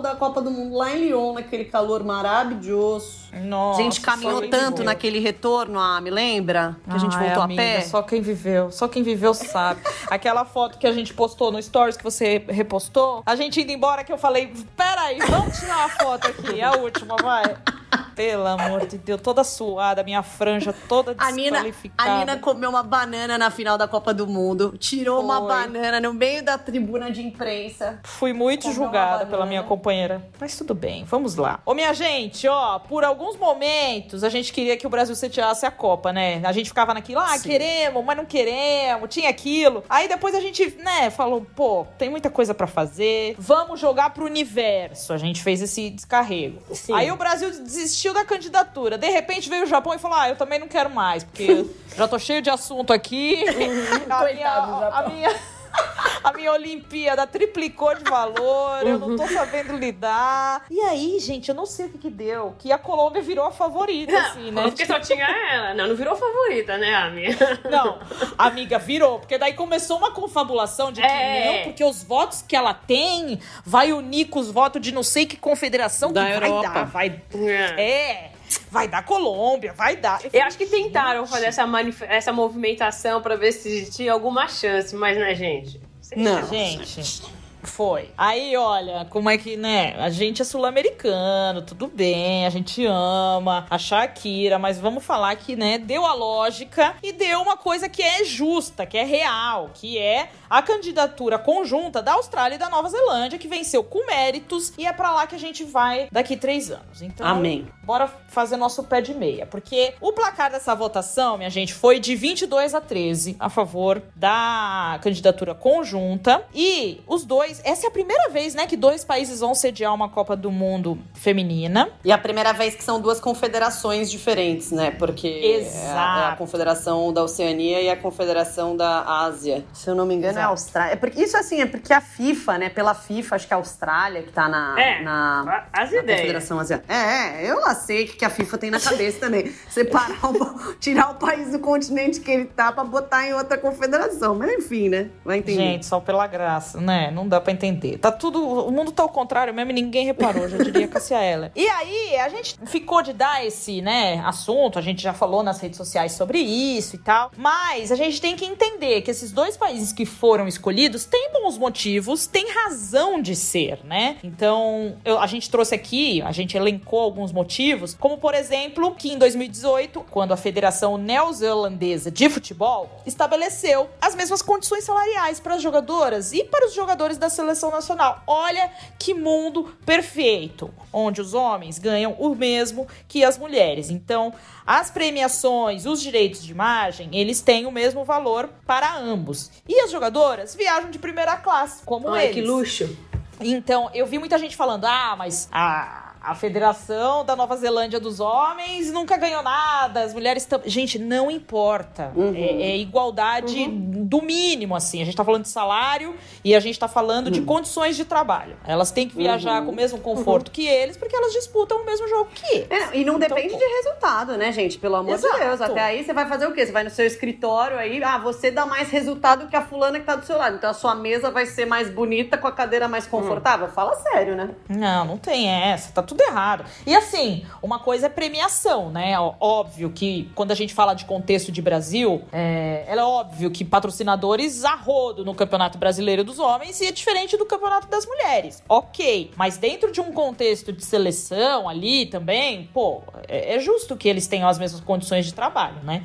da 0.00 0.14
Copa 0.14 0.40
do 0.40 0.50
Mundo 0.50 0.76
lá 0.76 0.92
em 0.94 1.06
Lyon, 1.06 1.34
naquele 1.34 1.64
calor 1.64 2.04
maravilhoso. 2.04 3.20
Nossa, 3.32 3.80
a 3.80 3.82
gente 3.82 4.00
caminhou 4.00 4.48
tanto 4.48 4.78
viveu. 4.78 4.84
naquele 4.84 5.18
retorno, 5.18 5.78
ah, 5.78 6.00
me 6.00 6.10
lembra? 6.10 6.76
Que 6.88 6.94
a 6.94 6.98
gente 6.98 7.16
Ai, 7.16 7.26
voltou 7.26 7.42
amiga, 7.44 7.62
a 7.62 7.64
pé. 7.64 7.80
Só 7.82 8.02
quem 8.02 8.20
viveu, 8.20 8.70
só 8.72 8.88
quem 8.88 9.02
viveu 9.02 9.32
sabe. 9.34 9.80
Aquela 10.10 10.44
foto 10.44 10.78
que 10.78 10.86
a 10.86 10.92
gente 10.92 11.14
postou 11.14 11.52
no 11.52 11.62
Stories 11.62 11.96
que 11.96 12.04
você 12.04 12.44
repostou, 12.48 13.22
a 13.24 13.36
gente 13.36 13.60
indo 13.60 13.70
embora 13.72 14.02
que 14.04 14.12
eu 14.12 14.18
falei, 14.18 14.52
peraí, 14.76 15.18
vamos 15.20 15.58
tirar 15.58 15.78
uma 15.78 15.88
foto 15.88 16.26
aqui, 16.26 16.60
a 16.60 16.72
última, 16.76 17.16
vai. 17.22 17.56
Pelo 18.14 18.46
amor 18.46 18.86
de 18.86 18.98
Deus, 18.98 19.20
toda 19.20 19.42
suada, 19.44 20.02
minha 20.02 20.22
franja 20.22 20.74
toda 20.88 21.14
A 21.18 21.30
Nina, 21.30 21.52
desqualificada. 21.52 22.10
a 22.10 22.18
Nina 22.18 22.36
comeu 22.38 22.70
uma 22.70 22.82
banana 22.82 23.38
na 23.38 23.50
final 23.50 23.78
da 23.78 23.88
Copa 23.88 24.12
do 24.12 24.26
Mundo, 24.26 24.74
tirou 24.78 25.22
uma 25.22 25.38
Foi. 25.38 25.48
banana 25.48 26.00
no 26.00 26.12
meio 26.12 26.42
da 26.44 26.58
tribuna 26.58 27.10
de 27.10 27.22
imprensa. 27.22 28.00
Fui 28.04 28.32
muito 28.32 28.66
uma 28.66 28.74
julgada 28.74 29.26
pela 29.26 29.46
minha 29.46 29.62
companheira. 29.62 30.22
Mas 30.38 30.56
tudo 30.56 30.74
bem, 30.74 31.04
vamos 31.04 31.36
lá. 31.36 31.60
Ô, 31.64 31.74
minha 31.74 31.92
gente, 31.94 32.46
ó, 32.46 32.78
por 32.78 33.04
alguns 33.04 33.36
momentos 33.36 34.22
a 34.22 34.28
gente 34.28 34.52
queria 34.52 34.76
que 34.76 34.86
o 34.86 34.90
Brasil 34.90 35.14
sediasse 35.14 35.64
a 35.64 35.70
Copa, 35.70 36.12
né? 36.12 36.42
A 36.44 36.52
gente 36.52 36.68
ficava 36.68 36.92
naquilo, 36.92 37.20
ah, 37.20 37.38
Sim. 37.38 37.48
queremos, 37.48 38.04
mas 38.04 38.16
não 38.16 38.24
queremos, 38.24 39.08
tinha 39.08 39.30
aquilo. 39.30 39.82
Aí 39.88 40.08
depois 40.08 40.34
a 40.34 40.40
gente, 40.40 40.76
né, 40.82 41.10
falou, 41.10 41.46
pô, 41.56 41.86
tem 41.98 42.10
muita 42.10 42.28
coisa 42.30 42.54
pra 42.54 42.66
fazer, 42.66 43.34
vamos 43.38 43.80
jogar 43.80 44.10
pro 44.10 44.24
universo. 44.24 45.12
A 45.12 45.18
gente 45.18 45.42
fez 45.42 45.60
esse 45.62 45.90
descarrego. 45.90 46.60
Sim. 46.74 46.92
Aí 46.92 47.10
o 47.10 47.16
Brasil 47.16 47.50
desistiu 47.82 48.12
da 48.12 48.24
candidatura. 48.24 48.98
De 48.98 49.08
repente 49.08 49.48
veio 49.48 49.64
o 49.64 49.66
Japão 49.66 49.94
e 49.94 49.98
falou, 49.98 50.18
ah, 50.18 50.28
eu 50.28 50.36
também 50.36 50.58
não 50.58 50.68
quero 50.68 50.90
mais, 50.90 51.24
porque 51.24 51.66
já 51.96 52.06
tô 52.06 52.18
cheio 52.18 52.42
de 52.42 52.50
assunto 52.50 52.92
aqui. 52.92 53.44
a, 53.44 53.88
Coitado 53.88 54.34
minha, 54.34 54.88
a 54.88 55.08
minha 55.08 55.40
a 56.24 56.32
minha 56.32 56.52
Olimpíada 56.52 57.26
triplicou 57.26 57.94
de 57.94 58.04
valor, 58.04 58.86
eu 58.86 58.98
não 58.98 59.16
tô 59.16 59.26
sabendo 59.28 59.76
lidar. 59.76 60.64
E 60.70 60.80
aí, 60.80 61.18
gente, 61.20 61.48
eu 61.48 61.54
não 61.54 61.66
sei 61.66 61.86
o 61.86 61.88
que 61.90 61.98
que 61.98 62.10
deu, 62.10 62.54
que 62.58 62.72
a 62.72 62.78
Colômbia 62.78 63.22
virou 63.22 63.44
a 63.46 63.52
favorita, 63.52 64.16
assim, 64.18 64.50
né? 64.50 64.62
Porque 64.62 64.86
só 64.86 64.98
tinha 65.00 65.24
ela. 65.26 65.74
Não, 65.74 65.88
não 65.88 65.94
virou 65.96 66.16
favorita, 66.16 66.76
né, 66.78 66.94
Ami? 66.94 67.26
Não, 67.70 67.98
amiga, 68.38 68.78
virou. 68.78 69.18
Porque 69.20 69.38
daí 69.38 69.52
começou 69.54 69.98
uma 69.98 70.10
confabulação 70.12 70.90
de 70.92 71.00
que 71.00 71.06
É. 71.06 71.56
não, 71.58 71.64
porque 71.64 71.84
os 71.84 72.02
votos 72.02 72.42
que 72.42 72.56
ela 72.56 72.72
tem 72.74 73.38
vai 73.64 73.92
unir 73.92 74.26
com 74.26 74.38
os 74.38 74.50
votos 74.50 74.80
de 74.80 74.92
não 74.92 75.02
sei 75.02 75.26
que 75.26 75.36
confederação 75.36 76.12
Da 76.12 76.24
que 76.24 76.32
Europa. 76.32 76.62
vai 76.62 76.74
dar. 76.74 76.84
Vai, 76.86 77.22
É. 77.34 77.82
é, 77.82 78.29
vai 78.70 78.88
dar 78.88 79.04
Colômbia, 79.04 79.72
vai 79.72 79.96
dar. 79.96 80.20
Eu 80.32 80.42
acho 80.42 80.56
que 80.58 80.66
tentaram 80.66 81.26
fazer 81.26 81.46
essa, 81.46 81.66
manif- 81.66 82.02
essa 82.02 82.32
movimentação 82.32 83.20
pra 83.22 83.36
ver 83.36 83.52
se 83.52 83.90
tinha 83.90 84.12
alguma 84.12 84.48
chance, 84.48 84.94
mas, 84.96 85.16
né, 85.16 85.34
gente? 85.34 85.80
Não. 86.16 86.46
Gente, 86.48 87.22
Foi. 87.62 88.10
Aí, 88.16 88.56
olha, 88.56 89.06
como 89.10 89.28
é 89.30 89.36
que, 89.38 89.56
né? 89.56 89.94
A 89.98 90.10
gente 90.10 90.42
é 90.42 90.44
sul-americano, 90.44 91.62
tudo 91.62 91.86
bem, 91.86 92.46
a 92.46 92.50
gente 92.50 92.84
ama 92.86 93.66
a 93.68 93.78
Shakira, 93.78 94.58
mas 94.58 94.78
vamos 94.78 95.04
falar 95.04 95.34
que, 95.36 95.56
né, 95.56 95.78
deu 95.78 96.04
a 96.04 96.14
lógica 96.14 96.94
e 97.02 97.12
deu 97.12 97.40
uma 97.40 97.56
coisa 97.56 97.88
que 97.88 98.02
é 98.02 98.24
justa, 98.24 98.86
que 98.86 98.96
é 98.96 99.04
real, 99.04 99.70
que 99.74 99.98
é 99.98 100.30
a 100.48 100.62
candidatura 100.62 101.38
conjunta 101.38 102.02
da 102.02 102.12
Austrália 102.12 102.56
e 102.56 102.58
da 102.58 102.68
Nova 102.68 102.88
Zelândia, 102.88 103.38
que 103.38 103.48
venceu 103.48 103.82
com 103.84 104.06
méritos, 104.06 104.72
e 104.76 104.86
é 104.86 104.92
para 104.92 105.12
lá 105.12 105.26
que 105.26 105.34
a 105.34 105.38
gente 105.38 105.64
vai 105.64 106.08
daqui 106.10 106.36
três 106.36 106.70
anos. 106.70 107.02
Então, 107.02 107.26
Amém. 107.26 107.68
bora 107.82 108.08
fazer 108.28 108.56
nosso 108.56 108.84
pé 108.84 109.00
de 109.00 109.14
meia, 109.14 109.46
porque 109.46 109.94
o 110.00 110.12
placar 110.12 110.50
dessa 110.50 110.74
votação, 110.74 111.38
minha 111.38 111.50
gente, 111.50 111.72
foi 111.72 111.98
de 111.98 112.14
22 112.14 112.74
a 112.74 112.80
13 112.80 113.36
a 113.38 113.48
favor 113.48 114.02
da 114.14 114.98
candidatura 115.02 115.54
conjunta, 115.54 116.44
e 116.54 117.00
os 117.06 117.24
dois, 117.24 117.49
essa 117.64 117.86
é 117.86 117.88
a 117.88 117.90
primeira 117.90 118.28
vez, 118.28 118.54
né, 118.54 118.66
que 118.66 118.76
dois 118.76 119.04
países 119.04 119.40
vão 119.40 119.54
sediar 119.54 119.94
uma 119.94 120.08
Copa 120.08 120.36
do 120.36 120.50
Mundo 120.50 120.98
feminina. 121.14 121.88
E 122.04 122.12
a 122.12 122.18
primeira 122.18 122.52
vez 122.52 122.74
que 122.74 122.84
são 122.84 123.00
duas 123.00 123.20
confederações 123.20 124.10
diferentes, 124.10 124.70
né? 124.70 124.90
Porque 124.90 125.26
é 125.26 125.90
a, 125.90 126.28
é 126.28 126.32
a 126.32 126.36
Confederação 126.36 127.12
da 127.12 127.22
Oceania 127.24 127.80
e 127.80 127.90
a 127.90 127.96
Confederação 127.96 128.76
da 128.76 129.02
Ásia. 129.24 129.64
Se 129.72 129.88
eu 129.88 129.94
não 129.94 130.06
me 130.06 130.14
engano, 130.14 130.38
é 130.38 130.42
a 130.42 130.44
Exato. 130.44 130.50
Austrália. 130.50 130.92
É 130.92 130.96
porque, 130.96 131.22
isso 131.22 131.36
assim, 131.36 131.60
é 131.60 131.66
porque 131.66 131.92
a 131.92 132.00
FIFA, 132.00 132.58
né? 132.58 132.68
Pela 132.68 132.94
FIFA, 132.94 133.36
acho 133.36 133.46
que 133.46 133.52
é 133.52 133.56
a 133.56 133.58
Austrália 133.58 134.22
que 134.22 134.32
tá 134.32 134.48
na. 134.48 134.80
É, 134.80 135.02
na 135.02 135.66
as 135.72 135.90
na 135.90 135.98
ideias. 135.98 136.20
Confederação 136.20 136.58
Asiática. 136.60 136.92
É, 136.92 137.44
é, 137.44 137.50
eu 137.50 137.60
lá 137.60 137.74
sei 137.74 138.04
o 138.04 138.06
que 138.08 138.16
que 138.16 138.24
a 138.24 138.30
FIFA 138.30 138.58
tem 138.58 138.70
na 138.70 138.80
cabeça 138.80 139.20
também. 139.20 139.52
Separar 139.68 140.24
o, 140.24 140.74
tirar 140.74 141.10
o 141.10 141.14
país 141.14 141.50
do 141.52 141.58
continente 141.58 142.20
que 142.20 142.30
ele 142.30 142.44
tá 142.44 142.72
pra 142.72 142.84
botar 142.84 143.26
em 143.26 143.34
outra 143.34 143.56
confederação. 143.56 144.34
Mas 144.34 144.52
enfim, 144.52 144.88
né? 144.88 145.10
Vai 145.24 145.38
entender. 145.38 145.58
Gente, 145.58 145.86
só 145.86 146.00
pela 146.00 146.26
graça, 146.26 146.80
né? 146.80 147.10
Não 147.10 147.26
dá 147.26 147.39
pra 147.40 147.52
entender. 147.52 147.98
Tá 147.98 148.10
tudo. 148.12 148.40
O 148.42 148.70
mundo 148.70 148.92
tá 148.92 149.02
ao 149.02 149.08
contrário 149.08 149.52
mesmo 149.54 149.70
e 149.70 149.74
ninguém 149.74 150.04
reparou, 150.06 150.48
já 150.48 150.58
diria 150.58 150.86
Cassia 150.88 151.22
Eller. 151.22 151.50
E 151.60 151.66
aí, 151.68 152.16
a 152.16 152.28
gente 152.28 152.56
ficou 152.66 153.02
de 153.02 153.12
dar 153.12 153.44
esse, 153.46 153.80
né, 153.82 154.22
assunto, 154.24 154.78
a 154.78 154.82
gente 154.82 155.02
já 155.02 155.12
falou 155.12 155.42
nas 155.42 155.60
redes 155.60 155.76
sociais 155.76 156.12
sobre 156.12 156.38
isso 156.40 156.96
e 156.96 156.98
tal. 156.98 157.30
Mas 157.36 157.90
a 157.92 157.96
gente 157.96 158.20
tem 158.20 158.36
que 158.36 158.44
entender 158.44 159.02
que 159.02 159.10
esses 159.10 159.30
dois 159.32 159.56
países 159.56 159.92
que 159.92 160.04
foram 160.06 160.46
escolhidos 160.48 161.04
têm 161.04 161.30
bons 161.32 161.56
motivos, 161.58 162.26
têm 162.26 162.50
razão 162.52 163.20
de 163.20 163.34
ser, 163.36 163.80
né? 163.84 164.16
Então, 164.22 164.96
eu- 165.04 165.18
a 165.18 165.26
gente 165.26 165.50
trouxe 165.50 165.74
aqui, 165.74 166.20
a 166.22 166.32
gente 166.32 166.56
elencou 166.56 167.00
alguns 167.00 167.32
motivos, 167.32 167.94
como 167.98 168.18
por 168.18 168.34
exemplo, 168.34 168.94
que 168.94 169.12
em 169.12 169.18
2018, 169.18 170.04
quando 170.10 170.32
a 170.32 170.36
Federação 170.36 170.96
Neozelandesa 170.98 172.10
de 172.10 172.28
Futebol 172.28 172.90
estabeleceu 173.06 173.88
as 174.00 174.14
mesmas 174.14 174.42
condições 174.42 174.84
salariais 174.84 175.40
para 175.40 175.54
as 175.54 175.62
jogadoras 175.62 176.32
e 176.32 176.44
para 176.44 176.66
os 176.66 176.74
jogadores 176.74 177.16
da 177.16 177.28
seleção 177.30 177.70
nacional. 177.70 178.22
Olha 178.26 178.70
que 178.98 179.14
mundo 179.14 179.74
perfeito, 179.86 180.72
onde 180.92 181.20
os 181.20 181.32
homens 181.32 181.78
ganham 181.78 182.12
o 182.18 182.34
mesmo 182.34 182.86
que 183.08 183.24
as 183.24 183.38
mulheres. 183.38 183.88
Então, 183.88 184.34
as 184.66 184.90
premiações, 184.90 185.86
os 185.86 186.02
direitos 186.02 186.42
de 186.42 186.50
imagem, 186.50 187.08
eles 187.12 187.40
têm 187.40 187.64
o 187.66 187.72
mesmo 187.72 188.04
valor 188.04 188.50
para 188.66 188.94
ambos. 188.96 189.50
E 189.66 189.80
as 189.80 189.90
jogadoras 189.90 190.54
viajam 190.54 190.90
de 190.90 190.98
primeira 190.98 191.36
classe, 191.36 191.82
como 191.84 192.08
Ai, 192.10 192.24
eles. 192.24 192.34
que 192.34 192.42
luxo. 192.42 192.96
Então, 193.40 193.90
eu 193.94 194.06
vi 194.06 194.18
muita 194.18 194.36
gente 194.38 194.54
falando: 194.56 194.84
ah, 194.84 195.14
mas 195.16 195.48
a, 195.50 196.09
a 196.22 196.34
Federação 196.34 197.24
da 197.24 197.34
Nova 197.34 197.56
Zelândia 197.56 197.98
dos 197.98 198.20
Homens 198.20 198.92
nunca 198.92 199.16
ganhou 199.16 199.42
nada, 199.42 200.02
as 200.02 200.12
mulheres 200.12 200.44
também. 200.44 200.68
Gente, 200.68 200.98
não 200.98 201.30
importa. 201.30 202.12
Uhum. 202.14 202.34
É, 202.34 202.70
é 202.72 202.76
igualdade 202.78 203.66
do 203.68 204.20
mínimo, 204.22 204.76
assim. 204.76 205.00
A 205.00 205.04
gente 205.04 205.16
tá 205.16 205.24
falando 205.24 205.42
de 205.42 205.48
salário 205.48 206.14
e 206.44 206.54
a 206.54 206.60
gente 206.60 206.78
tá 206.78 206.88
falando 206.88 207.26
Uhum. 207.26 207.32
de 207.32 207.40
condições 207.42 207.96
de 207.96 208.04
trabalho. 208.04 208.56
Elas 208.66 208.90
têm 208.90 209.08
que 209.08 209.16
viajar 209.16 209.62
com 209.64 209.70
o 209.70 209.74
mesmo 209.74 209.98
conforto 209.98 210.50
que 210.50 210.66
eles, 210.66 210.96
porque 210.96 211.14
elas 211.16 211.32
disputam 211.32 211.78
o 211.82 211.86
mesmo 211.86 212.08
jogo 212.08 212.28
que 212.34 212.46
eles. 212.56 212.70
É, 212.70 212.96
e 212.96 213.04
não 213.04 213.16
Então, 213.16 213.28
depende 213.28 213.52
pô. 213.54 213.58
de 213.58 213.64
resultado, 213.64 214.36
né, 214.36 214.52
gente? 214.52 214.78
Pelo 214.78 214.96
amor 214.96 215.14
Exato. 215.14 215.34
de 215.38 215.40
Deus. 215.44 215.60
Até 215.60 215.80
aí 215.80 216.04
você 216.04 216.12
vai 216.12 216.26
fazer 216.26 216.46
o 216.46 216.52
quê? 216.52 216.66
Você 216.66 216.72
vai 216.72 216.84
no 216.84 216.90
seu 216.90 217.06
escritório 217.06 217.78
aí, 217.78 218.02
ah, 218.02 218.18
você 218.18 218.50
dá 218.50 218.66
mais 218.66 218.90
resultado 218.90 219.48
que 219.48 219.56
a 219.56 219.62
fulana 219.62 219.98
que 220.00 220.06
tá 220.06 220.16
do 220.16 220.24
seu 220.26 220.36
lado. 220.36 220.56
Então 220.56 220.68
a 220.70 220.74
sua 220.74 220.94
mesa 220.94 221.30
vai 221.30 221.46
ser 221.46 221.64
mais 221.66 221.88
bonita 221.90 222.36
com 222.36 222.46
a 222.46 222.52
cadeira 222.52 222.88
mais 222.88 223.06
confortável. 223.06 223.68
Fala 223.68 223.94
sério, 223.96 224.34
né? 224.36 224.50
Não, 224.68 225.04
não 225.04 225.18
tem 225.18 225.48
essa, 225.48 225.92
tá 225.92 226.02
tudo 226.10 226.22
errado. 226.22 226.64
E 226.84 226.94
assim, 226.94 227.46
uma 227.62 227.78
coisa 227.78 228.06
é 228.06 228.08
premiação, 228.08 228.90
né? 228.90 229.14
Óbvio 229.38 229.90
que 229.90 230.30
quando 230.34 230.50
a 230.50 230.54
gente 230.54 230.74
fala 230.74 230.92
de 230.92 231.04
contexto 231.04 231.52
de 231.52 231.62
Brasil, 231.62 232.22
é, 232.32 232.84
é 232.86 232.96
óbvio 233.02 233.50
que 233.50 233.64
patrocinadores 233.64 234.64
a 234.64 234.74
rodo 234.74 235.24
no 235.24 235.34
Campeonato 235.34 235.78
Brasileiro 235.78 236.24
dos 236.24 236.38
Homens 236.38 236.80
e 236.80 236.86
é 236.86 236.92
diferente 236.92 237.36
do 237.36 237.46
Campeonato 237.46 237.86
das 237.86 238.04
Mulheres. 238.04 238.62
Ok, 238.68 239.30
mas 239.36 239.56
dentro 239.56 239.92
de 239.92 240.00
um 240.00 240.12
contexto 240.12 240.72
de 240.72 240.84
seleção 240.84 241.68
ali 241.68 242.06
também, 242.06 242.68
pô, 242.74 243.02
é, 243.28 243.54
é 243.54 243.60
justo 243.60 243.96
que 243.96 244.08
eles 244.08 244.26
tenham 244.26 244.48
as 244.48 244.58
mesmas 244.58 244.80
condições 244.80 245.26
de 245.26 245.32
trabalho, 245.32 245.82
né? 245.84 246.02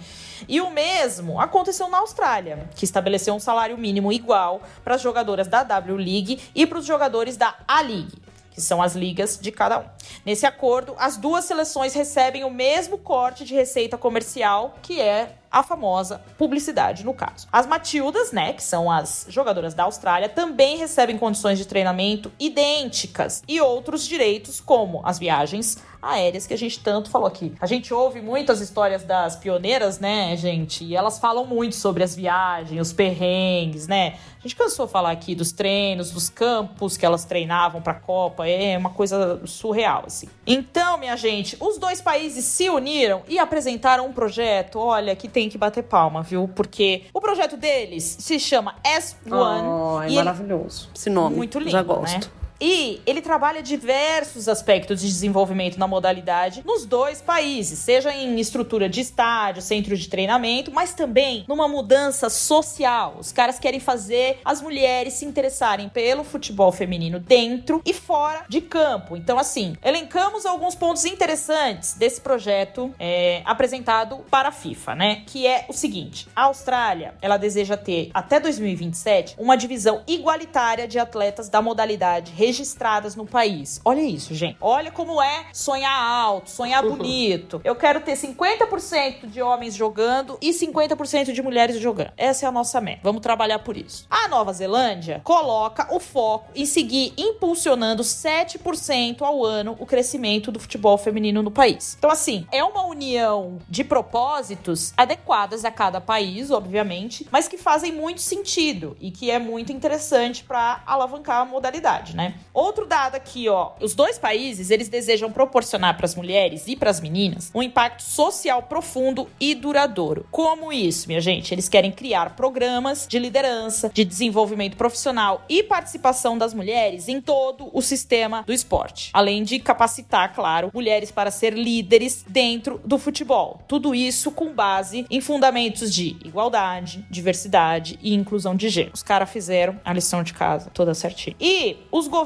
E 0.48 0.62
o 0.62 0.70
mesmo 0.70 1.40
aconteceu 1.40 1.90
na 1.90 1.98
Austrália, 1.98 2.70
que 2.76 2.86
estabeleceu 2.86 3.34
um 3.34 3.40
salário 3.40 3.78
mínimo 3.78 4.12
igual 4.12 4.62
para 4.84 4.96
as 4.96 5.02
jogadoras 5.02 5.48
da 5.48 5.64
W 5.64 5.98
League 5.98 6.40
e 6.54 6.68
para 6.68 6.78
os 6.78 6.86
jogadores 6.86 7.38
da 7.38 7.56
A-League 7.68 8.26
que 8.56 8.62
são 8.62 8.82
as 8.82 8.96
ligas 8.96 9.38
de 9.38 9.52
cada 9.52 9.80
um. 9.80 9.84
Nesse 10.26 10.46
acordo, 10.46 10.96
as 10.98 11.18
duas 11.18 11.44
seleções 11.44 11.94
recebem 11.94 12.46
o 12.46 12.50
mesmo 12.50 12.98
corte 12.98 13.44
de 13.44 13.54
receita 13.54 13.98
comercial, 13.98 14.76
que 14.82 15.00
é 15.00 15.36
a 15.56 15.64
famosa 15.64 16.22
publicidade, 16.38 17.06
no 17.06 17.14
caso. 17.14 17.48
As 17.50 17.66
Matildas, 17.66 18.34
né, 18.34 18.52
que 18.52 18.62
são 18.62 18.92
as 18.92 19.26
jogadoras 19.30 19.74
da 19.74 19.84
Austrália, 19.84 20.28
também 20.28 20.76
recebem 20.76 21.18
condições 21.18 21.58
de 21.58 21.66
treinamento 21.66 22.30
idênticas 22.38 23.42
e 23.48 23.62
outros 23.62 24.06
direitos, 24.06 24.60
como 24.60 25.02
as 25.06 25.18
viagens 25.18 25.78
aéreas 26.02 26.46
que 26.46 26.54
a 26.54 26.58
gente 26.58 26.80
tanto 26.80 27.10
falou 27.10 27.28
aqui. 27.28 27.54
A 27.60 27.66
gente 27.66 27.94
ouve 27.94 28.22
muitas 28.22 28.62
histórias 28.62 29.04
das 29.04 29.36
pioneiras, 29.36 30.00
né, 30.00 30.36
gente? 30.38 30.84
E 30.84 30.96
elas 30.96 31.18
falam 31.18 31.46
muito 31.46 31.76
sobre 31.76 32.04
as 32.04 32.16
viagens, 32.16 32.80
os 32.80 32.94
perrengues, 32.94 33.88
né? 33.88 34.18
A 34.40 34.42
gente 34.48 34.56
cansou 34.56 34.86
de 34.86 34.92
falar 34.92 35.10
aqui 35.10 35.34
dos 35.34 35.52
treinos, 35.52 36.12
dos 36.12 36.30
campos 36.30 36.96
que 36.96 37.06
elas 37.06 37.26
treinavam 37.26 37.82
pra 37.82 37.96
Copa, 37.96 38.48
é 38.48 38.78
uma 38.78 38.92
coisa 38.92 39.42
surreal, 39.48 40.04
assim. 40.06 40.30
Então, 40.46 41.00
minha 41.00 41.18
gente, 41.18 41.58
os 41.60 41.80
dois 41.80 42.00
países 42.00 42.46
se 42.46 42.70
uniram 42.70 43.24
e 43.28 43.40
apresentaram 43.40 44.06
um 44.06 44.14
projeto, 44.14 44.78
olha, 44.78 45.16
que 45.16 45.28
tem 45.28 45.45
que 45.50 45.58
bater 45.58 45.84
palma, 45.84 46.22
viu? 46.22 46.48
Porque 46.48 47.04
o 47.14 47.20
projeto 47.22 47.58
deles 47.58 48.18
se 48.20 48.40
chama 48.40 48.76
S1 48.84 49.32
Oh, 49.32 50.02
é 50.02 50.08
ele 50.08 50.16
maravilhoso. 50.16 50.90
Esse 50.96 51.10
nome. 51.10 51.36
muito 51.36 51.58
lindo, 51.60 51.72
Já 51.72 51.82
gosto. 51.84 52.26
né? 52.28 52.45
E 52.60 53.02
ele 53.06 53.22
trabalha 53.22 53.62
diversos 53.62 54.48
aspectos 54.48 55.02
de 55.02 55.08
desenvolvimento 55.08 55.78
na 55.78 55.88
modalidade 55.88 56.64
nos 56.66 56.86
dois 56.86 57.22
países, 57.22 57.80
seja 57.80 58.14
em 58.14 58.40
estrutura 58.40 58.88
de 58.88 59.02
estádio, 59.02 59.62
centro 59.62 59.98
de 59.98 60.08
treinamento, 60.08 60.72
mas 60.72 60.94
também 60.94 61.44
numa 61.48 61.68
mudança 61.68 62.30
social. 62.30 63.18
Os 63.20 63.32
caras 63.32 63.60
querem 63.60 63.80
fazer 63.80 64.40
as 64.46 64.62
mulheres 64.62 65.14
se 65.14 65.26
interessarem 65.26 65.90
pelo 65.90 66.24
futebol 66.24 66.72
feminino 66.72 67.20
dentro 67.20 67.82
e 67.86 67.94
fora 67.94 68.46
de 68.48 68.62
campo. 68.62 69.18
Então, 69.18 69.38
assim, 69.38 69.76
elencamos 69.84 70.46
alguns 70.46 70.76
pontos 70.76 71.06
interessantes 71.06 71.94
desse 71.94 72.22
projeto 72.22 72.94
é, 73.00 73.42
apresentado 73.46 74.18
para 74.30 74.50
a 74.50 74.52
FIFA, 74.52 74.96
né? 74.96 75.24
Que 75.26 75.46
é 75.46 75.66
o 75.68 75.74
seguinte: 75.74 76.28
a 76.36 76.44
Austrália 76.44 77.16
ela 77.22 77.38
deseja 77.38 77.76
ter 77.76 78.10
até 78.14 78.40
2027 78.40 79.36
uma 79.38 79.56
divisão 79.56 80.04
igualitária 80.08 80.88
de 80.88 80.98
atletas 80.98 81.50
da 81.50 81.62
modalidade 81.62 82.32
registradas 82.46 83.16
no 83.16 83.26
país. 83.26 83.82
Olha 83.84 84.02
isso, 84.02 84.34
gente. 84.34 84.58
Olha 84.62 84.92
como 84.92 85.22
é 85.22 85.46
sonhar 85.52 85.92
alto, 85.92 86.50
sonhar 86.50 86.84
bonito. 86.84 87.60
Eu 87.64 87.76
quero 87.76 88.02
ter 88.02 88.14
50% 88.14 89.28
de 89.28 89.42
homens 89.42 89.76
jogando 89.76 90.38
e 90.42 90.52
50% 90.52 91.32
de 91.32 91.42
mulheres 91.42 91.80
jogando. 91.80 92.12
Essa 92.18 92.46
é 92.46 92.50
a 92.50 92.52
nossa 92.52 92.80
meta. 92.80 93.02
Vamos 93.04 93.22
trabalhar 93.22 93.60
por 93.60 93.76
isso. 93.76 94.06
A 94.10 94.28
Nova 94.28 94.54
Zelândia 94.54 95.22
coloca 95.24 95.94
o 95.94 96.00
foco 96.00 96.52
em 96.56 96.66
seguir 96.66 97.14
impulsionando 97.18 98.04
7% 98.04 99.22
ao 99.22 99.44
ano 99.44 99.76
o 99.80 99.86
crescimento 99.86 100.52
do 100.52 100.60
futebol 100.60 100.98
feminino 100.98 101.42
no 101.42 101.52
país. 101.52 101.96
Então, 101.98 102.10
assim, 102.10 102.46
é 102.52 102.64
uma 102.64 102.86
união 102.86 103.58
de 103.70 103.84
propósitos 103.84 104.94
adequadas 104.96 105.66
a 105.66 105.72
cada 105.72 106.00
país, 106.00 106.52
obviamente, 106.52 107.28
mas 107.32 107.48
que 107.48 107.58
fazem 107.58 107.92
muito 107.92 108.22
sentido 108.22 108.96
e 109.00 109.12
que 109.12 109.32
é 109.32 109.40
muito 109.40 109.72
interessante 109.72 110.44
para 110.44 110.82
alavancar 110.86 111.42
a 111.42 111.46
modalidade, 111.46 112.16
né? 112.16 112.35
Outro 112.54 112.86
dado 112.86 113.16
aqui, 113.16 113.50
ó. 113.50 113.72
Os 113.82 113.94
dois 113.94 114.18
países, 114.18 114.70
eles 114.70 114.88
desejam 114.88 115.32
proporcionar 115.32 115.96
para 115.98 116.06
as 116.06 116.16
mulheres 116.16 116.68
e 116.68 116.76
para 116.76 116.90
as 116.90 117.02
meninas 117.02 117.52
um 117.54 117.62
impacto 117.62 118.02
social 118.02 118.64
profundo 118.64 119.28
e 119.40 119.54
duradouro. 119.54 120.26
Como 120.32 120.72
isso, 120.72 121.08
minha 121.08 121.22
gente? 121.22 121.54
Eles 121.54 121.68
querem 121.68 121.92
criar 121.92 122.36
programas 122.36 123.08
de 123.08 123.20
liderança, 123.20 123.90
de 123.94 124.06
desenvolvimento 124.06 124.78
profissional 124.78 125.44
e 125.50 125.64
participação 125.64 126.38
das 126.38 126.54
mulheres 126.54 127.08
em 127.08 127.20
todo 127.20 127.70
o 127.74 127.82
sistema 127.82 128.44
do 128.44 128.54
esporte. 128.54 129.10
Além 129.14 129.44
de 129.44 129.60
capacitar, 129.60 130.34
claro, 130.34 130.72
mulheres 130.74 131.12
para 131.12 131.32
ser 131.32 131.54
líderes 131.54 132.26
dentro 132.28 132.80
do 132.86 132.98
futebol. 132.98 133.62
Tudo 133.68 133.94
isso 133.94 134.32
com 134.32 134.54
base 134.54 135.06
em 135.10 135.22
fundamentos 135.22 135.94
de 135.94 136.18
igualdade, 136.24 137.06
diversidade 137.10 138.00
e 138.02 138.14
inclusão 138.14 138.56
de 138.56 138.70
gênero. 138.70 138.94
Os 138.94 139.04
caras 139.04 139.30
fizeram 139.30 139.80
a 139.84 139.94
lição 139.94 140.24
de 140.24 140.34
casa 140.34 140.70
toda 140.74 140.94
certinha. 140.94 141.36
E 141.40 141.78
os 141.92 142.08
governos 142.08 142.25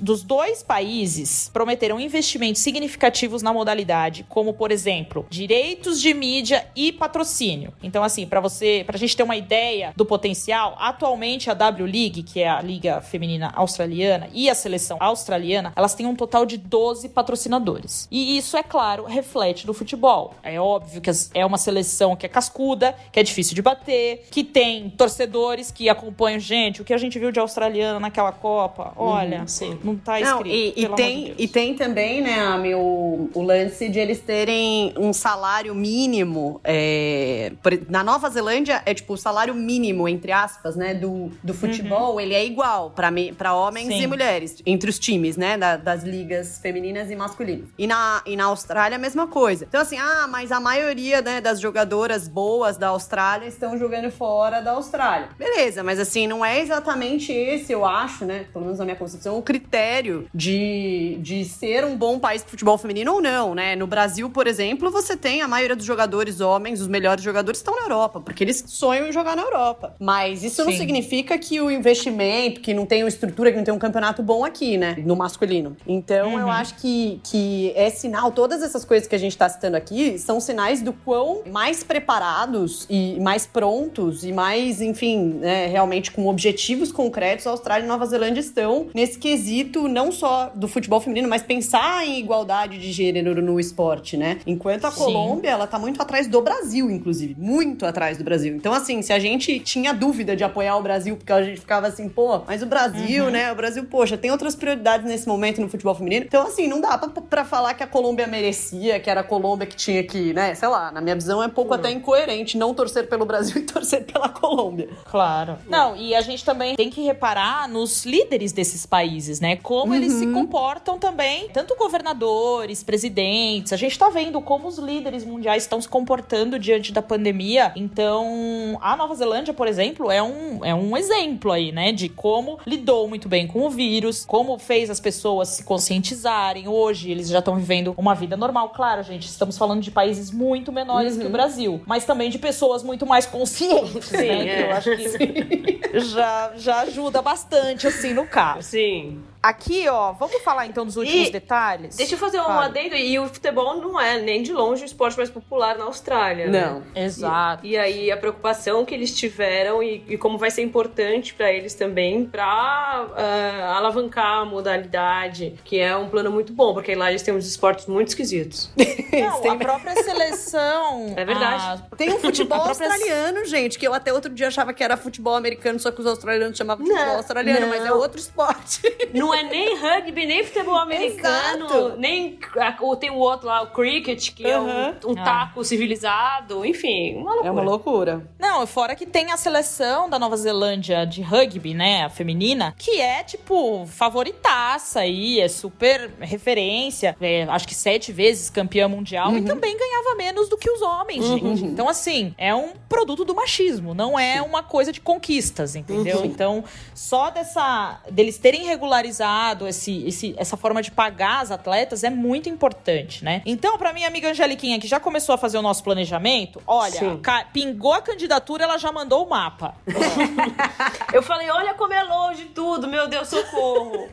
dos 0.00 0.22
dois 0.22 0.62
países 0.62 1.50
prometeram 1.52 2.00
investimentos 2.00 2.62
significativos 2.62 3.42
na 3.42 3.52
modalidade, 3.52 4.24
como 4.28 4.52
por 4.52 4.70
exemplo, 4.70 5.26
direitos 5.30 6.00
de 6.00 6.12
mídia 6.14 6.66
e 6.74 6.92
patrocínio. 6.92 7.72
Então 7.82 8.02
assim, 8.02 8.26
para 8.26 8.40
você, 8.40 8.82
pra 8.86 8.98
gente 8.98 9.16
ter 9.16 9.22
uma 9.22 9.36
ideia 9.36 9.92
do 9.96 10.04
potencial, 10.04 10.76
atualmente 10.78 11.50
a 11.50 11.54
W 11.54 11.86
League, 11.86 12.22
que 12.22 12.40
é 12.40 12.48
a 12.48 12.60
liga 12.60 13.00
feminina 13.00 13.52
australiana, 13.54 14.28
e 14.32 14.48
a 14.48 14.54
seleção 14.54 14.96
australiana, 15.00 15.72
elas 15.76 15.94
têm 15.94 16.06
um 16.06 16.14
total 16.14 16.44
de 16.46 16.56
12 16.56 17.08
patrocinadores. 17.08 18.08
E 18.10 18.36
isso, 18.36 18.56
é 18.56 18.62
claro, 18.62 19.04
reflete 19.04 19.66
no 19.66 19.74
futebol. 19.74 20.34
É 20.42 20.60
óbvio 20.60 21.00
que 21.00 21.10
é 21.34 21.44
uma 21.44 21.58
seleção 21.58 22.16
que 22.16 22.26
é 22.26 22.28
cascuda, 22.28 22.94
que 23.12 23.20
é 23.20 23.22
difícil 23.22 23.54
de 23.54 23.62
bater, 23.62 24.26
que 24.30 24.44
tem 24.44 24.90
torcedores 24.90 25.70
que 25.70 25.88
acompanham 25.88 26.38
gente. 26.38 26.82
O 26.82 26.84
que 26.84 26.94
a 26.94 26.98
gente 26.98 27.18
viu 27.18 27.30
de 27.30 27.40
australiana 27.40 28.00
naquela 28.00 28.32
Copa, 28.32 28.92
olha, 28.96 29.19
sim. 29.46 29.78
não 29.84 29.96
tá 29.96 30.18
Não, 30.20 30.38
escrito. 30.38 30.46
e, 30.54 30.72
e 30.76 30.86
amor 30.86 30.96
tem, 30.96 31.24
de 31.24 31.34
e 31.38 31.48
tem 31.48 31.74
também, 31.74 32.20
né, 32.22 32.38
Ami, 32.40 32.74
o, 32.74 33.30
o 33.34 33.42
lance 33.42 33.88
de 33.88 33.98
eles 33.98 34.20
terem 34.20 34.92
um 34.96 35.12
salário 35.12 35.74
mínimo. 35.74 36.60
é, 36.64 37.52
na 37.88 38.02
Nova 38.04 38.28
Zelândia, 38.30 38.82
é 38.86 38.94
tipo 38.94 39.14
o 39.14 39.16
salário 39.16 39.54
mínimo, 39.54 40.08
entre 40.08 40.32
aspas, 40.32 40.76
né, 40.76 40.94
do, 40.94 41.30
do 41.42 41.52
futebol, 41.54 42.20
ele 42.20 42.34
é 42.34 42.44
igual 42.44 42.90
pra 43.36 43.54
homens 43.54 43.88
Sim. 43.88 44.02
e 44.02 44.06
mulheres, 44.06 44.56
entre 44.66 44.88
os 44.90 44.98
times, 44.98 45.36
né, 45.36 45.56
da- 45.56 45.76
das 45.76 46.02
ligas 46.02 46.58
femininas 46.60 47.10
e 47.10 47.16
masculinas. 47.16 47.68
E 47.78 47.86
na, 47.86 48.22
e 48.26 48.36
na 48.36 48.44
Austrália, 48.44 48.96
a 48.96 48.98
mesma 48.98 49.26
coisa. 49.26 49.64
Então, 49.68 49.80
assim, 49.80 49.96
ah, 49.98 50.26
mas 50.28 50.52
a 50.52 50.60
maioria 50.60 51.20
né, 51.22 51.40
das 51.40 51.60
jogadoras 51.60 52.28
boas 52.28 52.76
da 52.76 52.88
Austrália 52.88 53.46
estão 53.46 53.76
jogando 53.78 54.10
fora 54.10 54.60
da 54.60 54.72
Austrália. 54.72 55.28
Beleza, 55.38 55.82
mas 55.82 55.98
assim, 55.98 56.26
não 56.26 56.44
é 56.44 56.60
exatamente 56.60 57.32
esse, 57.32 57.72
eu 57.72 57.84
acho, 57.84 58.24
né, 58.24 58.46
pelo 58.52 58.64
menos 58.64 58.78
na 58.78 58.84
minha 58.84 58.96
concepção, 59.10 59.38
o 59.38 59.42
critério 59.42 60.28
de, 60.34 61.18
de 61.20 61.44
ser 61.44 61.84
um 61.84 61.96
bom 61.96 62.18
país 62.18 62.42
pro 62.42 62.52
futebol 62.52 62.78
feminino 62.78 63.14
ou 63.14 63.20
não, 63.20 63.54
né? 63.54 63.74
No 63.76 63.86
Brasil, 63.86 64.30
por 64.30 64.46
exemplo, 64.46 64.90
você 64.90 65.16
tem 65.16 65.42
a 65.42 65.48
maioria 65.48 65.76
dos 65.76 65.84
jogadores 65.84 66.40
homens, 66.40 66.80
os 66.80 66.88
melhores 66.88 67.22
jogadores 67.22 67.58
estão 67.58 67.74
na 67.76 67.82
Europa, 67.82 68.20
porque 68.20 68.44
eles 68.44 68.64
sonham 68.66 69.08
em 69.08 69.12
jogar 69.12 69.36
na 69.36 69.42
Europa. 69.42 69.94
Mas 69.98 70.44
isso 70.44 70.64
não 70.64 70.72
Sim. 70.72 70.78
significa 70.78 71.38
que 71.38 71.60
o 71.60 71.70
investimento, 71.70 72.60
que 72.60 72.72
não 72.72 72.86
tem 72.86 73.02
uma 73.02 73.08
estrutura, 73.08 73.50
que 73.50 73.56
não 73.56 73.64
tem 73.64 73.74
um 73.74 73.78
campeonato 73.78 74.22
bom 74.22 74.44
aqui, 74.44 74.76
né? 74.76 74.96
No 75.04 75.16
masculino. 75.16 75.76
Então, 75.86 76.38
eu 76.38 76.50
acho 76.50 76.76
que, 76.76 77.20
que 77.24 77.72
é 77.74 77.90
sinal, 77.90 78.32
todas 78.32 78.62
essas 78.62 78.84
coisas 78.84 79.08
que 79.08 79.14
a 79.14 79.18
gente 79.18 79.36
tá 79.36 79.48
citando 79.48 79.76
aqui 79.76 80.18
são 80.18 80.40
sinais 80.40 80.82
do 80.82 80.92
quão 80.92 81.42
mais 81.46 81.82
preparados 81.82 82.86
e 82.88 83.18
mais 83.20 83.46
prontos 83.46 84.24
e 84.24 84.32
mais, 84.32 84.80
enfim, 84.80 85.34
né, 85.40 85.66
realmente 85.66 86.10
com 86.10 86.28
objetivos 86.28 86.92
concretos 86.92 87.46
a 87.46 87.50
Austrália 87.50 87.84
e 87.84 87.88
Nova 87.88 88.06
Zelândia 88.06 88.40
estão 88.40 88.88
nesse 89.00 89.18
quesito 89.18 89.88
não 89.88 90.12
só 90.12 90.52
do 90.54 90.68
futebol 90.68 91.00
feminino, 91.00 91.26
mas 91.26 91.42
pensar 91.42 92.06
em 92.06 92.18
igualdade 92.18 92.78
de 92.78 92.92
gênero 92.92 93.40
no 93.40 93.58
esporte, 93.58 94.14
né? 94.14 94.40
Enquanto 94.46 94.84
a 94.84 94.90
Sim. 94.90 95.04
Colômbia, 95.04 95.50
ela 95.50 95.66
tá 95.66 95.78
muito 95.78 96.02
atrás 96.02 96.28
do 96.28 96.42
Brasil, 96.42 96.90
inclusive, 96.90 97.34
muito 97.38 97.86
atrás 97.86 98.18
do 98.18 98.24
Brasil. 98.24 98.54
Então, 98.54 98.74
assim, 98.74 99.00
se 99.00 99.10
a 99.12 99.18
gente 99.18 99.58
tinha 99.60 99.94
dúvida 99.94 100.36
de 100.36 100.44
apoiar 100.44 100.76
o 100.76 100.82
Brasil, 100.82 101.16
porque 101.16 101.32
a 101.32 101.42
gente 101.42 101.60
ficava 101.60 101.86
assim, 101.86 102.10
pô, 102.10 102.42
mas 102.46 102.62
o 102.62 102.66
Brasil, 102.66 103.30
né? 103.30 103.50
O 103.50 103.54
Brasil, 103.54 103.84
poxa, 103.84 104.18
tem 104.18 104.30
outras 104.30 104.54
prioridades 104.54 105.06
nesse 105.06 105.26
momento 105.26 105.62
no 105.62 105.68
futebol 105.68 105.94
feminino. 105.94 106.26
Então, 106.26 106.46
assim, 106.46 106.68
não 106.68 106.80
dá 106.80 106.98
pra, 106.98 107.08
pra 107.08 107.44
falar 107.44 107.72
que 107.72 107.82
a 107.82 107.86
Colômbia 107.86 108.26
merecia, 108.26 109.00
que 109.00 109.08
era 109.08 109.20
a 109.20 109.24
Colômbia 109.24 109.66
que 109.66 109.76
tinha 109.76 110.02
que, 110.04 110.34
né? 110.34 110.54
Sei 110.54 110.68
lá, 110.68 110.92
na 110.92 111.00
minha 111.00 111.14
visão 111.14 111.42
é 111.42 111.48
pouco 111.48 111.72
até 111.72 111.90
incoerente 111.90 112.58
não 112.58 112.74
torcer 112.74 113.08
pelo 113.08 113.24
Brasil 113.24 113.56
e 113.62 113.62
torcer 113.62 114.04
pela 114.04 114.28
Colômbia. 114.28 114.90
Claro. 115.10 115.56
Não, 115.66 115.96
e 115.96 116.14
a 116.14 116.20
gente 116.20 116.44
também 116.44 116.76
tem 116.76 116.90
que 116.90 117.00
reparar 117.00 117.66
nos 117.66 118.04
líderes 118.04 118.52
desses 118.52 118.84
países, 118.90 119.40
né? 119.40 119.56
Como 119.56 119.94
eles 119.94 120.14
se 120.14 120.26
comportam 120.32 120.98
também, 120.98 121.48
tanto 121.50 121.76
governadores, 121.76 122.82
presidentes. 122.82 123.72
A 123.72 123.76
gente 123.76 123.96
tá 123.96 124.10
vendo 124.10 124.40
como 124.40 124.66
os 124.66 124.78
líderes 124.78 125.24
mundiais 125.24 125.62
estão 125.62 125.80
se 125.80 125.88
comportando 125.88 126.58
diante 126.58 126.92
da 126.92 127.00
pandemia. 127.00 127.72
Então, 127.76 128.76
a 128.82 128.96
Nova 128.96 129.14
Zelândia, 129.14 129.54
por 129.54 129.68
exemplo, 129.68 130.10
é 130.10 130.20
um, 130.20 130.64
é 130.64 130.74
um 130.74 130.96
exemplo 130.96 131.52
aí, 131.52 131.70
né? 131.70 131.92
De 131.92 132.08
como 132.08 132.58
lidou 132.66 133.06
muito 133.08 133.28
bem 133.28 133.46
com 133.46 133.60
o 133.60 133.70
vírus, 133.70 134.24
como 134.26 134.58
fez 134.58 134.90
as 134.90 134.98
pessoas 134.98 135.50
se 135.50 135.62
conscientizarem. 135.62 136.66
Hoje, 136.66 137.12
eles 137.12 137.28
já 137.28 137.38
estão 137.38 137.54
vivendo 137.54 137.94
uma 137.96 138.14
vida 138.14 138.36
normal. 138.36 138.70
Claro, 138.70 139.04
gente, 139.04 139.26
estamos 139.26 139.56
falando 139.56 139.80
de 139.80 139.90
países 139.92 140.32
muito 140.32 140.72
menores 140.72 141.16
que 141.16 141.24
o 141.24 141.30
Brasil, 141.30 141.80
mas 141.86 142.04
também 142.04 142.28
de 142.28 142.38
pessoas 142.38 142.82
muito 142.82 143.06
mais 143.06 143.24
conscientes, 143.24 144.06
Sim, 144.06 144.16
né? 144.16 144.42
Que 144.42 144.50
é. 144.50 144.66
eu 144.66 144.72
acho 144.72 144.96
que 144.96 145.80
já, 146.00 146.52
já 146.56 146.80
ajuda 146.80 147.22
bastante, 147.22 147.86
assim, 147.86 148.12
no 148.12 148.26
caso. 148.26 148.62
Sim 148.62 148.79
assim, 148.80 149.22
Aqui, 149.42 149.88
ó, 149.88 150.12
vamos 150.12 150.42
falar 150.42 150.66
então 150.66 150.84
dos 150.84 150.98
últimos 150.98 151.28
E 151.28 151.32
detalhes? 151.32 151.96
Deixa 151.96 152.14
eu 152.14 152.18
fazer 152.18 152.38
um 152.40 152.44
Fala. 152.44 152.66
adendo. 152.66 152.94
E 152.94 153.18
o 153.18 153.26
futebol 153.26 153.80
não 153.80 153.98
é 153.98 154.18
nem 154.20 154.42
de 154.42 154.52
longe 154.52 154.82
o 154.82 154.86
esporte 154.86 155.16
mais 155.16 155.30
popular 155.30 155.78
na 155.78 155.84
Austrália. 155.84 156.46
né? 156.46 156.60
Não. 156.66 156.82
Exato. 156.94 157.64
E 157.64 157.74
aí 157.78 158.10
a 158.10 158.18
preocupação 158.18 158.84
que 158.84 158.94
eles 158.94 159.16
tiveram 159.16 159.82
e, 159.82 160.04
e 160.08 160.18
como 160.18 160.36
vai 160.36 160.50
ser 160.50 160.60
importante 160.62 161.32
pra 161.32 161.50
eles 161.50 161.74
também 161.74 162.26
pra 162.26 162.44
ah, 162.44 163.74
alavancar 163.78 164.40
a 164.40 164.44
modalidade, 164.44 165.54
que 165.64 165.78
é 165.80 165.96
um 165.96 166.08
plano 166.10 166.30
muito 166.30 166.52
bom, 166.52 166.74
porque 166.74 166.94
lá 166.94 167.08
eles 167.10 167.22
têm 167.22 167.32
uns 167.34 167.46
esportes 167.46 167.86
muito 167.86 168.08
esquisitos. 168.08 168.70
Não, 169.10 169.40
Tem- 169.40 169.50
a 169.52 169.56
própria 169.56 169.94
seleção. 170.02 171.14
É 171.16 171.24
verdade. 171.24 171.82
a- 171.90 171.96
Tem 171.96 172.12
um 172.12 172.18
futebol 172.20 172.60
australiano, 172.60 173.44
gente, 173.46 173.78
que 173.78 173.86
eu 173.88 173.94
até 173.94 174.12
outro 174.12 174.30
dia 174.32 174.48
achava 174.48 174.74
que 174.74 174.84
era 174.84 174.96
futebol 174.98 175.34
americano, 175.34 175.78
só 175.80 175.90
que 175.90 176.00
os 176.00 176.06
australianos 176.06 176.58
chamavam 176.58 176.84
Não, 176.86 176.94
futebol 176.94 177.16
australiano, 177.16 177.60
não. 177.62 177.68
mas 177.68 177.84
é 177.86 177.92
outro 177.92 178.18
esporte. 178.20 178.80
Não 179.14 179.29
é 179.34 179.42
nem 179.42 179.76
rugby, 179.76 180.26
nem 180.26 180.44
futebol 180.44 180.76
americano, 180.76 181.66
Exato. 181.66 181.94
nem 181.98 182.38
ah, 182.58 182.76
o- 182.80 182.96
tem 182.96 183.10
o 183.10 183.16
outro 183.16 183.46
lá, 183.46 183.62
o 183.62 183.68
cricket, 183.68 184.32
que 184.34 184.46
é 184.46 184.54
Aham. 184.54 184.96
um, 185.04 185.12
um 185.12 185.14
Ah. 185.18 185.22
taco 185.24 185.64
civilizado, 185.64 186.64
enfim, 186.64 187.14
uma 187.16 187.30
loucura. 187.32 187.48
É 187.48 187.50
uma 187.50 187.62
loucura. 187.62 188.28
Não, 188.38 188.66
fora 188.66 188.94
que 188.94 189.06
tem 189.06 189.30
a 189.32 189.36
seleção 189.36 190.08
da 190.08 190.18
Nova 190.18 190.36
Zelândia 190.36 191.04
de 191.06 191.22
rugby, 191.22 191.74
né, 191.74 192.04
a 192.04 192.08
feminina, 192.10 192.74
que 192.78 193.00
é, 193.00 193.22
tipo, 193.22 193.86
favoritaça 193.86 195.00
aí, 195.00 195.40
é 195.40 195.48
super 195.48 196.10
referência, 196.20 197.16
é, 197.20 197.44
acho 197.44 197.66
que 197.66 197.74
sete 197.74 198.12
vezes 198.12 198.50
campeã 198.50 198.88
mundial 198.88 199.36
e 199.36 199.42
também 199.42 199.76
ganhava 199.76 200.14
menos 200.16 200.48
do 200.48 200.56
que 200.56 200.70
os 200.70 200.82
homens, 200.82 201.24
gente. 201.26 201.64
Então, 201.64 201.88
assim, 201.88 202.34
é 202.36 202.54
um 202.54 202.72
produto 202.88 203.24
do 203.24 203.34
machismo, 203.34 203.94
não 203.94 204.18
é 204.18 204.42
uma 204.42 204.62
coisa 204.62 204.92
de 204.92 205.00
conquistas, 205.00 205.74
entendeu? 205.76 206.24
Então, 206.24 206.64
só 206.94 207.30
dessa, 207.30 208.00
deles 208.10 208.38
terem 208.38 208.64
regularizado 208.64 209.19
esse, 209.66 210.06
esse, 210.06 210.34
essa 210.36 210.56
forma 210.56 210.82
de 210.82 210.90
pagar 210.90 211.40
as 211.40 211.50
atletas 211.50 212.04
é 212.04 212.10
muito 212.10 212.48
importante, 212.48 213.24
né? 213.24 213.42
Então, 213.44 213.76
pra 213.78 213.92
minha 213.92 214.08
amiga 214.08 214.30
Angeliquinha, 214.30 214.78
que 214.78 214.86
já 214.86 215.00
começou 215.00 215.34
a 215.34 215.38
fazer 215.38 215.58
o 215.58 215.62
nosso 215.62 215.82
planejamento, 215.82 216.62
olha, 216.66 217.18
pingou 217.52 217.92
a 217.92 218.02
candidatura, 218.02 218.64
ela 218.64 218.78
já 218.78 218.90
mandou 218.92 219.26
o 219.26 219.30
mapa. 219.30 219.74
Eu 221.12 221.22
falei, 221.22 221.50
olha 221.50 221.74
como 221.74 221.92
é 221.92 222.02
longe 222.02 222.46
tudo, 222.46 222.88
meu 222.88 223.08
Deus, 223.08 223.28
socorro. 223.28 224.08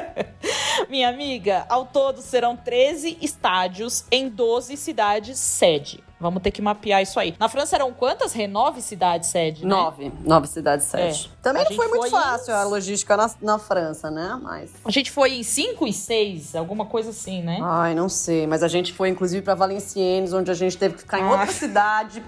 Minha 0.88 1.08
amiga, 1.08 1.66
ao 1.68 1.86
todo 1.86 2.20
serão 2.20 2.56
13 2.56 3.18
estádios 3.20 4.04
em 4.10 4.28
12 4.28 4.76
cidades 4.76 5.38
sede. 5.38 6.05
Vamos 6.18 6.42
ter 6.42 6.50
que 6.50 6.62
mapear 6.62 7.02
isso 7.02 7.20
aí. 7.20 7.34
Na 7.38 7.48
França 7.48 7.76
eram 7.76 7.92
quantas? 7.92 8.32
Renove 8.32 8.80
cidades 8.80 9.28
sede, 9.28 9.62
né? 9.62 9.68
Nove. 9.68 10.10
Nove 10.24 10.46
cidades, 10.46 10.86
sete. 10.86 11.30
É. 11.32 11.36
Também 11.42 11.62
A 11.62 11.68
não 11.68 11.76
foi 11.76 11.88
muito 11.88 12.00
foi 12.00 12.10
fácil 12.10 12.52
em- 12.52 12.56
a 12.56 12.64
logística 12.64 13.16
na, 13.16 13.30
na 13.42 13.58
França, 13.58 14.10
né? 14.10 14.38
Mas. 14.42 14.70
A 14.84 14.90
gente 14.90 15.10
foi 15.10 15.34
em 15.34 15.42
5 15.42 15.86
e 15.86 15.92
6, 15.92 16.56
alguma 16.56 16.86
coisa 16.86 17.10
assim, 17.10 17.42
né? 17.42 17.58
Ai, 17.62 17.94
não 17.94 18.08
sei. 18.08 18.46
Mas 18.46 18.62
a 18.62 18.68
gente 18.68 18.94
foi, 18.94 19.10
inclusive, 19.10 19.42
pra 19.42 19.54
Valenciennes, 19.54 20.32
onde 20.32 20.50
a 20.50 20.54
gente 20.54 20.78
teve 20.78 20.94
que 20.94 21.00
ficar 21.02 21.18
em 21.20 21.24
Ah. 21.24 21.30
outra 21.32 21.46
cidade 21.48 22.22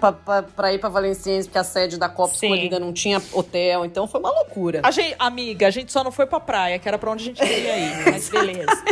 pra 0.55 0.71
ir 0.73 0.77
pra 0.79 0.89
Valenciennes, 0.89 1.47
porque 1.47 1.57
a 1.57 1.63
sede 1.63 1.97
da 1.97 2.07
Copa 2.07 2.35
Sim. 2.35 2.45
escolhida 2.45 2.79
não 2.79 2.93
tinha 2.93 3.19
hotel. 3.33 3.85
Então 3.85 4.07
foi 4.07 4.19
uma 4.19 4.29
loucura. 4.31 4.81
A 4.83 4.91
gente, 4.91 5.15
amiga, 5.17 5.67
a 5.67 5.71
gente 5.71 5.91
só 5.91 6.03
não 6.03 6.11
foi 6.11 6.27
pra 6.27 6.39
praia, 6.39 6.77
que 6.77 6.87
era 6.87 6.97
pra 6.99 7.09
onde 7.11 7.23
a 7.23 7.25
gente 7.25 7.39
queria 7.41 7.77
ir. 7.77 8.05
Mas 8.11 8.29
beleza. 8.29 8.83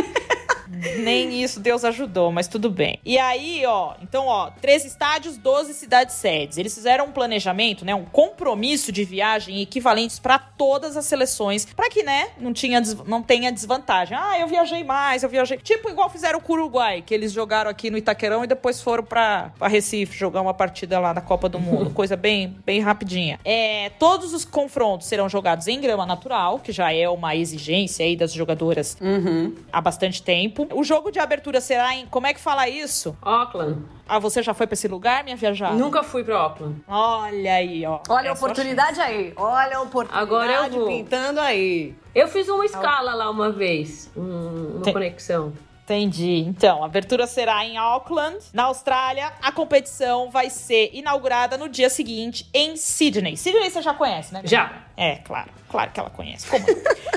nem 0.98 1.42
isso 1.42 1.60
Deus 1.60 1.84
ajudou, 1.84 2.30
mas 2.32 2.48
tudo 2.48 2.70
bem. 2.70 2.98
E 3.04 3.18
aí, 3.18 3.64
ó, 3.66 3.94
então, 4.02 4.26
ó, 4.26 4.50
três 4.60 4.84
estádios, 4.84 5.36
12 5.36 5.74
cidades 5.74 6.14
sedes. 6.16 6.58
Eles 6.58 6.74
fizeram 6.74 7.06
um 7.06 7.12
planejamento, 7.12 7.84
né, 7.84 7.94
um 7.94 8.04
compromisso 8.04 8.92
de 8.92 9.04
viagem 9.04 9.60
equivalentes 9.60 10.18
para 10.18 10.38
todas 10.38 10.96
as 10.96 11.04
seleções, 11.06 11.64
para 11.64 11.88
que, 11.90 12.02
né, 12.02 12.28
não 12.38 12.52
tinha 12.52 12.80
não 13.06 13.22
tenha 13.22 13.50
desvantagem. 13.50 14.16
Ah, 14.18 14.38
eu 14.38 14.46
viajei 14.46 14.84
mais, 14.84 15.22
eu 15.22 15.28
viajei. 15.28 15.58
Tipo 15.58 15.88
igual 15.90 16.08
fizeram 16.10 16.40
com 16.40 16.52
o 16.52 16.56
Uruguai, 16.56 17.02
que 17.02 17.14
eles 17.14 17.32
jogaram 17.32 17.70
aqui 17.70 17.90
no 17.90 17.98
Itaquerão 17.98 18.44
e 18.44 18.46
depois 18.46 18.80
foram 18.80 19.04
para 19.04 19.50
Recife 19.62 20.16
jogar 20.16 20.40
uma 20.40 20.54
partida 20.54 20.98
lá 20.98 21.12
na 21.14 21.20
Copa 21.20 21.48
do 21.48 21.58
Mundo, 21.58 21.90
coisa 21.94 22.16
bem 22.16 22.56
bem 22.64 22.80
rapidinha. 22.80 23.38
É, 23.44 23.90
todos 23.98 24.32
os 24.34 24.44
confrontos 24.44 25.06
serão 25.06 25.28
jogados 25.28 25.66
em 25.66 25.80
grama 25.80 26.04
natural, 26.06 26.58
que 26.58 26.72
já 26.72 26.92
é 26.92 27.08
uma 27.08 27.34
exigência 27.34 28.04
aí 28.04 28.16
das 28.16 28.32
jogadoras 28.32 28.96
Uhum. 29.00 29.54
há 29.72 29.80
bastante 29.80 30.22
tempo. 30.22 30.57
O 30.72 30.82
jogo 30.84 31.10
de 31.10 31.18
abertura 31.18 31.60
será 31.60 31.94
em. 31.94 32.06
Como 32.06 32.26
é 32.26 32.34
que 32.34 32.40
fala 32.40 32.68
isso? 32.68 33.16
Auckland. 33.22 33.82
Ah, 34.08 34.18
você 34.18 34.42
já 34.42 34.54
foi 34.54 34.66
pra 34.66 34.74
esse 34.74 34.88
lugar, 34.88 35.22
minha 35.22 35.36
viajada? 35.36 35.74
Nunca 35.74 36.02
fui 36.02 36.24
pra 36.24 36.36
Auckland. 36.38 36.80
Olha 36.88 37.54
aí, 37.54 37.84
ó. 37.86 38.00
Olha 38.08 38.30
a 38.30 38.32
oportunidade 38.32 39.00
aí. 39.00 39.32
Olha 39.36 39.76
a 39.76 39.82
oportunidade 39.82 40.22
Agora 40.22 40.66
eu 40.66 40.70
vou. 40.70 40.86
pintando 40.86 41.40
aí. 41.40 41.94
Eu 42.14 42.26
fiz 42.28 42.48
uma 42.48 42.64
escala 42.64 43.14
lá 43.14 43.30
uma 43.30 43.50
vez, 43.52 44.10
um- 44.16 44.74
uma 44.76 44.82
Tem- 44.82 44.92
conexão. 44.92 45.52
Entendi. 45.84 46.40
Então, 46.46 46.82
a 46.82 46.86
abertura 46.86 47.26
será 47.26 47.64
em 47.64 47.78
Auckland, 47.78 48.36
na 48.52 48.64
Austrália. 48.64 49.32
A 49.40 49.50
competição 49.50 50.30
vai 50.30 50.50
ser 50.50 50.90
inaugurada 50.92 51.56
no 51.56 51.66
dia 51.66 51.88
seguinte 51.88 52.46
em 52.52 52.76
Sydney. 52.76 53.36
Sydney 53.38 53.70
você 53.70 53.80
já 53.80 53.94
conhece, 53.94 54.34
né? 54.34 54.42
Já. 54.44 54.70
É, 54.98 55.16
claro. 55.24 55.50
Claro 55.70 55.90
que 55.92 56.00
ela 56.00 56.10
conhece. 56.10 56.48
Como? 56.48 56.64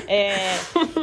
É, 0.06 0.56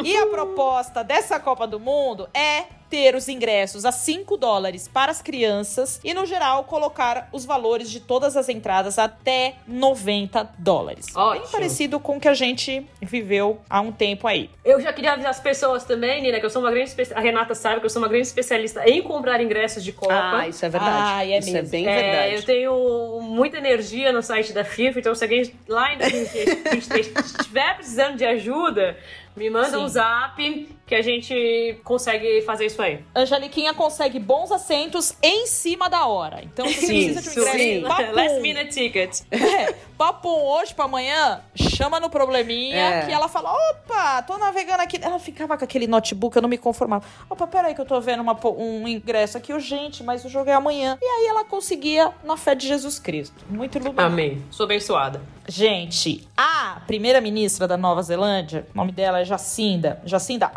e 0.04 0.16
a 0.16 0.28
proposta 0.28 1.04
dessa 1.04 1.40
Copa 1.40 1.66
do 1.68 1.80
Mundo 1.80 2.30
é 2.34 2.64
ter 2.90 3.14
os 3.16 3.28
ingressos 3.30 3.86
a 3.86 3.92
5 3.92 4.36
dólares 4.36 4.88
para 4.88 5.12
as 5.12 5.22
crianças 5.22 6.00
e, 6.04 6.12
no 6.12 6.26
geral, 6.26 6.64
colocar 6.64 7.30
os 7.32 7.46
valores 7.46 7.90
de 7.90 8.00
todas 8.00 8.36
as 8.36 8.50
entradas 8.50 8.98
até 8.98 9.54
90 9.68 10.50
dólares. 10.58 11.06
Bem 11.14 11.24
Ótimo. 11.24 11.48
parecido 11.52 12.00
com 12.00 12.18
o 12.18 12.20
que 12.20 12.28
a 12.28 12.34
gente 12.34 12.86
viveu 13.02 13.62
há 13.70 13.80
um 13.80 13.92
tempo 13.92 14.28
aí. 14.28 14.50
Eu 14.66 14.82
já 14.82 14.92
queria 14.92 15.14
avisar 15.14 15.30
as 15.30 15.40
pessoas 15.40 15.84
também, 15.84 16.22
Nina, 16.22 16.40
que 16.40 16.46
eu 16.46 16.50
sou 16.50 16.62
uma 16.64 16.72
grande 16.72 16.92
A 17.14 17.20
Renata 17.20 17.54
sabe 17.54 17.80
que 17.80 17.86
eu 17.86 17.90
sou 17.92 18.02
uma 18.02 18.08
grande 18.08 18.26
especialista 18.26 18.88
em 18.90 19.04
comprar 19.04 19.40
ingressos 19.40 19.84
de 19.84 19.92
Copa. 19.92 20.14
Ah, 20.40 20.48
isso 20.48 20.66
é 20.66 20.70
verdade. 20.70 20.98
Ah, 21.00 21.26
é 21.26 21.38
isso 21.38 21.50
é 21.50 21.54
mesmo. 21.54 21.70
bem 21.70 21.88
É, 21.88 22.02
verdade. 22.02 22.36
eu 22.36 22.44
tenho 22.44 23.22
muita 23.22 23.58
energia 23.58 24.12
no 24.12 24.24
site 24.24 24.52
da 24.52 24.64
FIFA, 24.66 25.00
então 25.00 25.14
se 25.14 25.24
alguém 25.24 25.52
lá 25.68 25.94
em 25.94 25.98
2023 26.70 27.40
estiver 27.40 27.76
precisando 27.76 28.18
de 28.18 28.26
ajuda, 28.26 28.98
me 29.36 29.50
manda 29.50 29.70
Sim. 29.70 29.78
um 29.78 29.88
zap 29.88 30.79
que 30.90 30.96
a 30.96 31.04
gente 31.04 31.80
consegue 31.84 32.42
fazer 32.42 32.66
isso 32.66 32.82
aí. 32.82 33.00
Angeliquinha 33.16 33.76
consegue 33.76 34.18
bons 34.18 34.52
assentos 34.52 35.14
em 35.22 35.46
cima 35.46 35.88
da 35.88 36.08
hora. 36.08 36.42
Então, 36.44 36.68
se 36.68 36.74
você 36.74 36.88
Sim, 36.88 37.14
precisa 37.14 37.22
de 37.22 37.40
um 37.40 37.52
sim. 37.52 37.78
ingresso 37.78 37.88
papum, 37.88 38.16
Last 38.16 38.40
minute 38.40 38.70
ticket. 38.74 39.22
É, 39.32 39.76
papum 39.96 40.30
hoje 40.30 40.74
pra 40.74 40.86
amanhã, 40.86 41.42
chama 41.56 42.00
no 42.00 42.10
probleminha 42.10 42.78
É. 42.78 43.06
que 43.06 43.12
ela 43.12 43.28
fala: 43.28 43.54
opa, 43.54 44.24
tô 44.24 44.38
navegando 44.40 44.82
aqui. 44.82 44.98
Ela 45.00 45.20
ficava 45.20 45.56
com 45.56 45.64
aquele 45.64 45.86
notebook, 45.86 46.36
eu 46.36 46.42
não 46.42 46.50
me 46.50 46.58
conformava. 46.58 47.06
Opa, 47.30 47.46
peraí 47.46 47.76
que 47.76 47.82
eu 47.82 47.86
tô 47.86 48.02
vendo 48.02 48.22
uma 48.22 48.36
um 48.58 48.88
ingresso 48.88 49.38
aqui 49.38 49.54
urgente, 49.54 50.04
mas 50.04 50.26
o 50.26 50.30
jogo 50.30 50.50
é 50.50 50.54
amanhã. 50.54 50.98
E 51.00 51.06
aí 51.06 51.28
ela 51.28 51.46
conseguia 51.46 52.12
na 52.24 52.36
fé 52.36 52.56
de 52.56 52.68
Jesus 52.68 52.98
Cristo. 52.98 53.46
Muito 53.48 53.78
iluminada. 53.78 54.08
Amém. 54.08 54.44
Sou 54.50 54.64
abençoada. 54.64 55.22
Gente, 55.48 56.28
a 56.38 56.80
primeira-ministra 56.86 57.68
da 57.68 57.76
Nova 57.76 58.04
Zelândia, 58.04 58.68
o 58.74 58.78
nome 58.78 58.92
dela 58.92 59.20
é 59.22 59.26
Jacinda, 59.26 60.00
Jacinda 60.06 60.52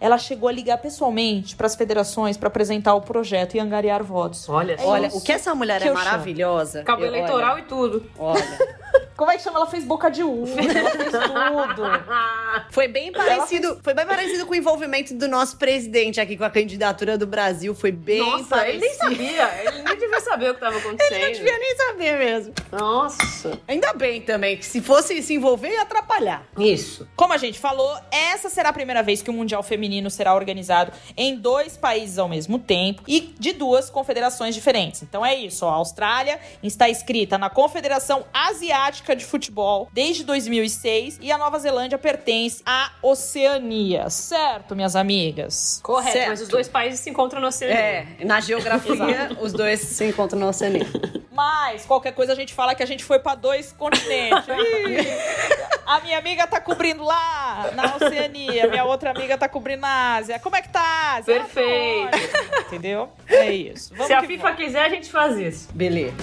Ela 0.00 0.18
chegou 0.18 0.48
a 0.48 0.52
ligar 0.52 0.78
pessoalmente 0.78 1.54
para 1.56 1.66
as 1.66 1.74
federações 1.74 2.36
para 2.36 2.48
apresentar 2.48 2.94
o 2.94 3.00
projeto 3.00 3.56
e 3.56 3.60
angariar 3.60 4.02
votos. 4.02 4.48
Olha 4.48 4.76
só. 4.78 4.86
Olha, 4.88 5.06
isso 5.08 5.18
o 5.18 5.20
que 5.22 5.32
essa 5.32 5.54
mulher 5.54 5.80
que 5.80 5.88
é 5.88 5.92
maravilhosa. 5.92 6.82
Cabo 6.84 7.02
Eu- 7.02 7.08
eleitoral 7.08 7.58
e 7.58 7.62
tudo. 7.62 8.04
Olha, 8.18 8.42
olha. 8.42 8.82
Como 9.16 9.30
é 9.30 9.36
que 9.36 9.42
chama? 9.42 9.58
Ela 9.58 9.66
fez 9.66 9.84
boca 9.84 10.10
de 10.10 10.22
urna, 10.22 10.62
ela 10.62 10.90
fez 10.90 11.12
tudo. 11.12 11.92
Foi 12.70 12.88
bem 12.88 13.12
parecido, 13.12 13.78
foi 13.82 13.94
bem 13.94 14.06
parecido 14.06 14.46
com 14.46 14.52
o 14.52 14.54
envolvimento 14.54 15.14
do 15.14 15.28
nosso 15.28 15.56
presidente 15.58 16.20
aqui 16.20 16.36
com 16.36 16.44
a 16.44 16.50
candidatura 16.50 17.16
do 17.18 17.26
Brasil. 17.26 17.74
Foi 17.74 17.92
bem 17.92 18.18
Nossa, 18.20 18.66
ele 18.68 18.78
nem 18.78 18.96
parecido. 18.96 19.24
sabia. 19.26 19.60
Ele 19.64 19.82
nem 19.82 19.96
devia 19.98 20.20
saber 20.20 20.50
o 20.50 20.54
que 20.54 20.60
tava 20.60 20.76
acontecendo. 20.78 21.20
Não 21.20 21.32
devia 21.32 21.58
nem 21.58 21.76
saber 21.76 22.18
mesmo. 22.18 22.54
Nossa. 22.72 23.58
Ainda 23.68 23.92
bem 23.92 24.20
também, 24.22 24.56
que 24.56 24.64
se 24.64 24.80
fosse 24.80 25.20
se 25.22 25.34
envolver, 25.34 25.68
ia 25.70 25.82
atrapalhar. 25.82 26.44
Isso. 26.58 27.06
Como 27.14 27.32
a 27.32 27.38
gente 27.38 27.58
falou, 27.58 27.94
essa 28.10 28.48
será 28.48 28.70
a 28.70 28.72
primeira 28.72 29.02
vez 29.02 29.22
que 29.22 29.30
o 29.30 29.32
Mundial 29.32 29.51
Feminino 29.60 30.08
será 30.08 30.32
organizado 30.36 30.92
em 31.16 31.34
dois 31.34 31.76
países 31.76 32.16
ao 32.16 32.28
mesmo 32.28 32.60
tempo 32.60 33.02
e 33.08 33.34
de 33.40 33.52
duas 33.52 33.90
confederações 33.90 34.54
diferentes. 34.54 35.02
Então 35.02 35.26
é 35.26 35.34
isso, 35.34 35.66
ó, 35.66 35.70
a 35.70 35.74
Austrália 35.74 36.38
está 36.62 36.88
inscrita 36.88 37.36
na 37.36 37.50
Confederação 37.50 38.24
Asiática 38.32 39.16
de 39.16 39.24
Futebol 39.24 39.88
desde 39.92 40.22
2006 40.22 41.18
e 41.20 41.32
a 41.32 41.36
Nova 41.38 41.58
Zelândia 41.58 41.98
pertence 41.98 42.62
à 42.64 42.92
Oceania, 43.02 44.08
certo, 44.10 44.76
minhas 44.76 44.94
amigas? 44.94 45.80
Correto, 45.82 46.12
Certo. 46.12 46.28
mas 46.28 46.40
os 46.40 46.48
dois 46.48 46.68
países 46.68 47.00
se 47.00 47.10
encontram 47.10 47.40
no 47.40 47.48
oceano. 47.48 47.74
É, 47.74 48.06
na 48.24 48.40
geografia, 48.40 49.36
os 49.40 49.52
dois 49.52 49.80
se 49.80 50.04
encontram 50.04 50.38
na 50.38 50.48
Oceania. 50.48 50.86
Mas 51.34 51.86
qualquer 51.86 52.12
coisa 52.12 52.32
a 52.32 52.36
gente 52.36 52.52
fala 52.52 52.74
que 52.74 52.82
a 52.82 52.86
gente 52.86 53.02
foi 53.02 53.18
pra 53.18 53.34
dois 53.34 53.72
continentes. 53.72 54.44
A 55.86 55.98
minha 56.00 56.18
amiga 56.18 56.46
tá 56.46 56.60
cobrindo 56.60 57.02
lá 57.02 57.70
na 57.74 57.96
Oceania, 57.96 58.66
minha 58.68 58.84
outra 58.84 59.10
amiga 59.10 59.36
tá 59.36 59.41
cobrindo 59.48 59.82
na 59.82 60.16
Ásia. 60.16 60.38
Como 60.38 60.56
é 60.56 60.62
que 60.62 60.68
tá 60.68 60.80
a 60.80 61.14
Ásia? 61.16 61.34
Perfeito. 61.40 62.08
Ah, 62.14 62.18
tá. 62.52 62.60
Entendeu? 62.68 63.08
É 63.28 63.52
isso. 63.52 63.90
Vamos 63.90 64.06
Se 64.06 64.12
a 64.12 64.22
FIFA 64.22 64.42
vamos. 64.42 64.56
quiser, 64.64 64.84
a 64.84 64.88
gente 64.88 65.10
faz 65.10 65.36
isso. 65.38 65.68
Beleza. 65.72 66.14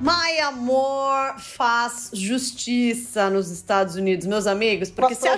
My 0.00 0.38
Amor 0.42 1.40
faz 1.40 2.10
justiça 2.12 3.28
nos 3.28 3.50
Estados 3.50 3.96
Unidos, 3.96 4.26
meus 4.28 4.46
amigos. 4.46 4.90
Porque 4.92 5.16
se 5.16 5.26
a, 5.26 5.36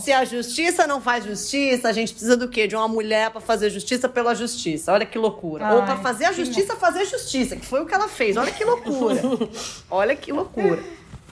se 0.00 0.10
a 0.10 0.24
justiça 0.24 0.86
não 0.86 1.02
faz 1.02 1.22
justiça, 1.26 1.86
a 1.86 1.92
gente 1.92 2.12
precisa 2.12 2.34
do 2.34 2.48
quê? 2.48 2.66
De 2.66 2.74
uma 2.74 2.88
mulher 2.88 3.30
pra 3.30 3.42
fazer 3.42 3.68
justiça 3.68 4.08
pela 4.08 4.34
justiça. 4.34 4.90
Olha 4.90 5.04
que 5.04 5.18
loucura. 5.18 5.66
Ai, 5.66 5.76
Ou 5.76 5.82
pra 5.82 5.96
fazer 5.98 6.24
a 6.24 6.32
justiça, 6.32 6.76
fazer 6.76 7.04
justiça, 7.04 7.56
que 7.56 7.66
foi 7.66 7.82
o 7.82 7.86
que 7.86 7.92
ela 7.92 8.08
fez. 8.08 8.38
Olha 8.38 8.50
que 8.50 8.64
loucura. 8.64 9.20
Olha 9.90 10.16
que 10.16 10.32
loucura. 10.32 10.82